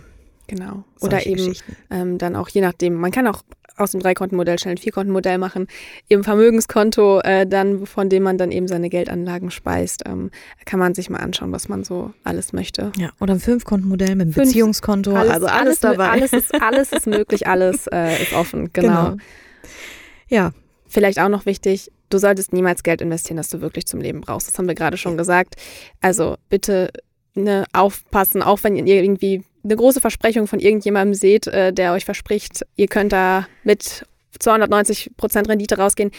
Genau. 0.48 0.84
Oder 1.00 1.26
eben 1.26 1.56
ähm, 1.90 2.18
dann 2.18 2.36
auch 2.36 2.50
je 2.50 2.62
nachdem, 2.62 2.96
man 2.96 3.12
kann 3.12 3.28
auch 3.28 3.42
aus 3.78 3.92
dem 3.92 4.00
Dreikontenmodell 4.00 4.60
schnell 4.60 4.76
ein 4.76 4.78
Vierkontenmodell 4.78 5.38
machen, 5.38 5.68
eben 6.10 6.24
Vermögenskonto, 6.24 7.20
äh, 7.22 7.46
dann, 7.46 7.86
von 7.86 8.10
dem 8.10 8.24
man 8.24 8.38
dann 8.38 8.52
eben 8.52 8.68
seine 8.68 8.90
Geldanlagen 8.90 9.52
speist, 9.52 10.04
ähm, 10.06 10.32
kann 10.66 10.80
man 10.80 10.94
sich 10.94 11.10
mal 11.10 11.20
anschauen, 11.20 11.52
was 11.52 11.68
man 11.68 11.84
so 11.84 12.14
alles 12.24 12.54
möchte. 12.54 12.92
Ja, 12.98 13.10
oder 13.20 13.34
ein 13.34 13.40
Fünfkontenmodell 13.40 14.16
mit 14.16 14.22
einem 14.22 14.34
Fünf, 14.34 14.48
Beziehungskonto, 14.48 15.14
alles, 15.14 15.32
also 15.32 15.48
alles, 15.48 15.62
alles 15.62 15.80
dabei. 15.80 16.10
Alles 16.10 16.34
ist, 16.34 16.62
alles 16.62 16.92
ist 16.92 17.08
möglich, 17.08 17.48
alles 17.48 17.88
äh, 17.88 18.22
ist 18.22 18.34
offen, 18.34 18.70
genau. 18.74 19.12
genau. 19.12 19.18
Ja. 20.28 20.52
Vielleicht 20.88 21.20
auch 21.20 21.30
noch 21.30 21.46
wichtig, 21.46 21.92
du 22.10 22.18
solltest 22.18 22.54
niemals 22.54 22.84
Geld 22.84 23.02
investieren, 23.02 23.38
das 23.38 23.50
du 23.50 23.60
wirklich 23.60 23.86
zum 23.86 24.00
Leben 24.00 24.22
brauchst. 24.22 24.48
Das 24.48 24.58
haben 24.58 24.68
wir 24.68 24.76
gerade 24.76 24.98
schon 24.98 25.18
gesagt. 25.18 25.56
Also 26.00 26.38
bitte 26.48 26.90
ne, 27.34 27.66
aufpassen, 27.74 28.42
auch 28.42 28.64
wenn 28.64 28.76
ihr 28.76 29.04
irgendwie 29.04 29.44
eine 29.66 29.76
große 29.76 30.00
Versprechung 30.00 30.48
von 30.48 30.60
irgendjemandem 30.60 31.16
seht, 31.16 31.48
äh, 31.48 31.74
der 31.74 31.94
euch 31.94 32.06
verspricht, 32.06 32.66
ihr 32.76 32.88
könnt 32.88 33.12
da 33.12 33.48
mit 33.64 34.06
290 34.40 35.12
Prozent 35.18 35.50
Rendite 35.50 35.78
rausgehen. 35.78 36.12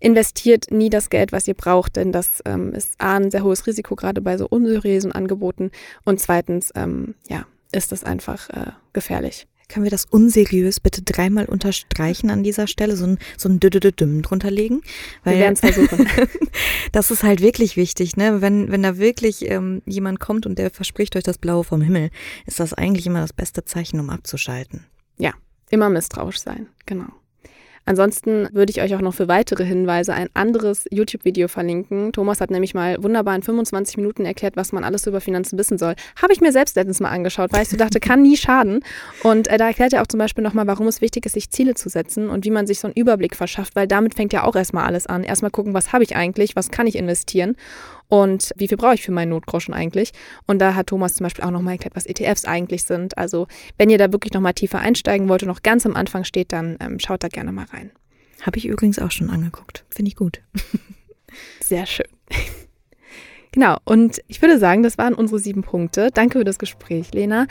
Investiert 0.00 0.70
nie 0.70 0.90
das 0.90 1.10
Geld, 1.10 1.30
was 1.30 1.46
ihr 1.46 1.54
braucht, 1.54 1.96
denn 1.96 2.10
das 2.10 2.42
ähm, 2.46 2.72
ist 2.72 2.94
A, 2.98 3.16
ein 3.16 3.30
sehr 3.30 3.44
hohes 3.44 3.66
Risiko, 3.66 3.96
gerade 3.96 4.20
bei 4.20 4.38
so 4.38 4.46
unseriösen 4.48 5.12
Angeboten. 5.12 5.70
Und 6.04 6.20
zweitens, 6.20 6.72
ähm, 6.74 7.14
ja, 7.28 7.46
ist 7.70 7.92
das 7.92 8.02
einfach 8.02 8.48
äh, 8.50 8.72
gefährlich. 8.92 9.46
Können 9.70 9.84
wir 9.84 9.90
das 9.90 10.04
unseriös 10.04 10.80
bitte 10.80 11.02
dreimal 11.02 11.44
unterstreichen 11.44 12.28
an 12.30 12.42
dieser 12.42 12.66
Stelle, 12.66 12.96
so 12.96 13.06
ein, 13.06 13.18
so 13.38 13.48
ein 13.48 13.60
Düdüdüdüm 13.60 14.20
drunter 14.20 14.50
legen? 14.50 14.82
Weil, 15.22 15.34
wir 15.34 15.42
werden 15.42 15.52
es 15.54 15.60
versuchen. 15.60 16.08
das 16.92 17.12
ist 17.12 17.22
halt 17.22 17.40
wirklich 17.40 17.76
wichtig, 17.76 18.16
ne? 18.16 18.40
Wenn, 18.40 18.72
wenn 18.72 18.82
da 18.82 18.98
wirklich 18.98 19.48
ähm, 19.48 19.80
jemand 19.86 20.18
kommt 20.18 20.44
und 20.44 20.58
der 20.58 20.70
verspricht 20.70 21.14
euch 21.14 21.22
das 21.22 21.38
Blaue 21.38 21.62
vom 21.62 21.82
Himmel, 21.82 22.10
ist 22.46 22.58
das 22.58 22.74
eigentlich 22.74 23.06
immer 23.06 23.20
das 23.20 23.32
beste 23.32 23.64
Zeichen, 23.64 24.00
um 24.00 24.10
abzuschalten. 24.10 24.86
Ja, 25.18 25.34
immer 25.70 25.88
misstrauisch 25.88 26.40
sein, 26.40 26.66
genau. 26.84 27.19
Ansonsten 27.86 28.48
würde 28.52 28.70
ich 28.70 28.80
euch 28.80 28.94
auch 28.94 29.00
noch 29.00 29.14
für 29.14 29.28
weitere 29.28 29.64
Hinweise 29.64 30.14
ein 30.14 30.28
anderes 30.34 30.86
YouTube-Video 30.90 31.48
verlinken. 31.48 32.12
Thomas 32.12 32.40
hat 32.40 32.50
nämlich 32.50 32.74
mal 32.74 33.02
wunderbar 33.02 33.34
in 33.34 33.42
25 33.42 33.96
Minuten 33.96 34.24
erklärt, 34.24 34.56
was 34.56 34.72
man 34.72 34.84
alles 34.84 35.06
über 35.06 35.20
Finanzen 35.20 35.58
wissen 35.58 35.78
soll. 35.78 35.94
Habe 36.20 36.32
ich 36.32 36.40
mir 36.40 36.52
selbst 36.52 36.76
letztens 36.76 37.00
mal 37.00 37.10
angeschaut, 37.10 37.52
weil 37.52 37.62
ich 37.62 37.68
so 37.68 37.76
dachte, 37.76 38.00
kann 38.00 38.22
nie 38.22 38.36
schaden. 38.36 38.84
Und 39.22 39.48
äh, 39.48 39.58
da 39.58 39.68
erklärt 39.68 39.92
er 39.92 40.02
auch 40.02 40.06
zum 40.06 40.18
Beispiel 40.18 40.44
nochmal, 40.44 40.66
warum 40.66 40.86
es 40.88 41.00
wichtig 41.00 41.26
ist, 41.26 41.32
sich 41.32 41.50
Ziele 41.50 41.74
zu 41.74 41.88
setzen 41.88 42.28
und 42.28 42.44
wie 42.44 42.50
man 42.50 42.66
sich 42.66 42.80
so 42.80 42.88
einen 42.88 42.94
Überblick 42.94 43.36
verschafft, 43.36 43.76
weil 43.76 43.86
damit 43.86 44.14
fängt 44.14 44.32
ja 44.32 44.44
auch 44.44 44.56
erstmal 44.56 44.86
alles 44.86 45.06
an. 45.06 45.24
Erstmal 45.24 45.50
gucken, 45.50 45.74
was 45.74 45.92
habe 45.92 46.04
ich 46.04 46.16
eigentlich, 46.16 46.56
was 46.56 46.70
kann 46.70 46.86
ich 46.86 46.96
investieren 46.96 47.56
und 48.10 48.52
wie 48.56 48.68
viel 48.68 48.76
brauche 48.76 48.94
ich 48.94 49.02
für 49.02 49.12
meinen 49.12 49.30
Notgroschen 49.30 49.72
eigentlich. 49.72 50.12
Und 50.46 50.58
da 50.58 50.74
hat 50.74 50.88
Thomas 50.88 51.14
zum 51.14 51.24
Beispiel 51.24 51.44
auch 51.44 51.50
nochmal 51.50 51.74
erklärt, 51.74 51.96
was 51.96 52.06
ETFs 52.06 52.44
eigentlich 52.44 52.82
sind. 52.82 53.16
Also 53.16 53.46
wenn 53.78 53.88
ihr 53.88 53.98
da 53.98 54.12
wirklich 54.12 54.34
nochmal 54.34 54.52
tiefer 54.52 54.80
einsteigen 54.80 55.28
wollt 55.28 55.42
und 55.42 55.48
noch 55.48 55.62
ganz 55.62 55.86
am 55.86 55.96
Anfang 55.96 56.24
steht, 56.24 56.52
dann 56.52 56.76
ähm, 56.80 56.98
schaut 56.98 57.24
da 57.24 57.28
gerne 57.28 57.52
mal 57.52 57.66
rein. 57.72 57.92
Habe 58.42 58.58
ich 58.58 58.66
übrigens 58.66 58.98
auch 58.98 59.12
schon 59.12 59.30
angeguckt. 59.30 59.84
Finde 59.90 60.08
ich 60.08 60.16
gut. 60.16 60.42
Sehr 61.60 61.86
schön. 61.86 62.08
Genau, 63.52 63.78
und 63.84 64.20
ich 64.28 64.42
würde 64.42 64.58
sagen, 64.58 64.82
das 64.82 64.98
waren 64.98 65.14
unsere 65.14 65.38
sieben 65.38 65.62
Punkte. 65.62 66.10
Danke 66.12 66.38
für 66.38 66.44
das 66.44 66.58
Gespräch, 66.58 67.12
Lena. 67.12 67.46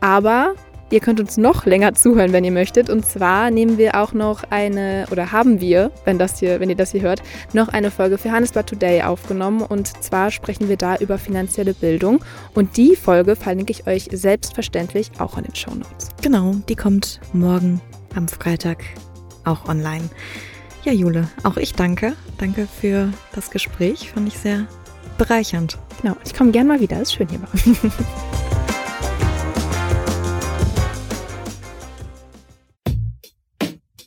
Aber 0.00 0.54
Ihr 0.90 0.98
könnt 0.98 1.20
uns 1.20 1.36
noch 1.36 1.66
länger 1.66 1.94
zuhören, 1.94 2.32
wenn 2.32 2.42
ihr 2.42 2.50
möchtet. 2.50 2.90
Und 2.90 3.06
zwar 3.06 3.50
nehmen 3.52 3.78
wir 3.78 4.00
auch 4.00 4.12
noch 4.12 4.42
eine, 4.50 5.06
oder 5.12 5.30
haben 5.30 5.60
wir, 5.60 5.92
wenn, 6.04 6.18
das 6.18 6.40
hier, 6.40 6.58
wenn 6.58 6.68
ihr 6.68 6.76
das 6.76 6.90
hier 6.90 7.02
hört, 7.02 7.22
noch 7.52 7.68
eine 7.68 7.92
Folge 7.92 8.18
für 8.18 8.32
Handelsblatt 8.32 8.68
Today 8.68 9.02
aufgenommen. 9.02 9.62
Und 9.62 9.86
zwar 10.02 10.32
sprechen 10.32 10.68
wir 10.68 10.76
da 10.76 10.96
über 10.96 11.16
finanzielle 11.16 11.74
Bildung. 11.74 12.24
Und 12.54 12.76
die 12.76 12.96
Folge 12.96 13.36
verlinke 13.36 13.70
ich 13.70 13.86
euch 13.86 14.08
selbstverständlich 14.12 15.12
auch 15.18 15.38
in 15.38 15.44
den 15.44 15.54
Show 15.54 15.70
Notes. 15.70 16.08
Genau, 16.22 16.56
die 16.68 16.76
kommt 16.76 17.20
morgen 17.32 17.80
am 18.16 18.26
Freitag 18.26 18.82
auch 19.44 19.68
online. 19.68 20.10
Ja, 20.84 20.92
Jule, 20.92 21.28
auch 21.44 21.56
ich 21.56 21.74
danke. 21.74 22.14
Danke 22.38 22.66
für 22.80 23.12
das 23.34 23.50
Gespräch. 23.50 24.10
Fand 24.10 24.26
ich 24.26 24.38
sehr 24.38 24.66
bereichernd. 25.18 25.78
Genau, 26.02 26.16
ich 26.24 26.34
komme 26.34 26.50
gern 26.50 26.66
mal 26.66 26.80
wieder. 26.80 27.00
Ist 27.00 27.14
schön 27.14 27.28
hier 27.28 27.40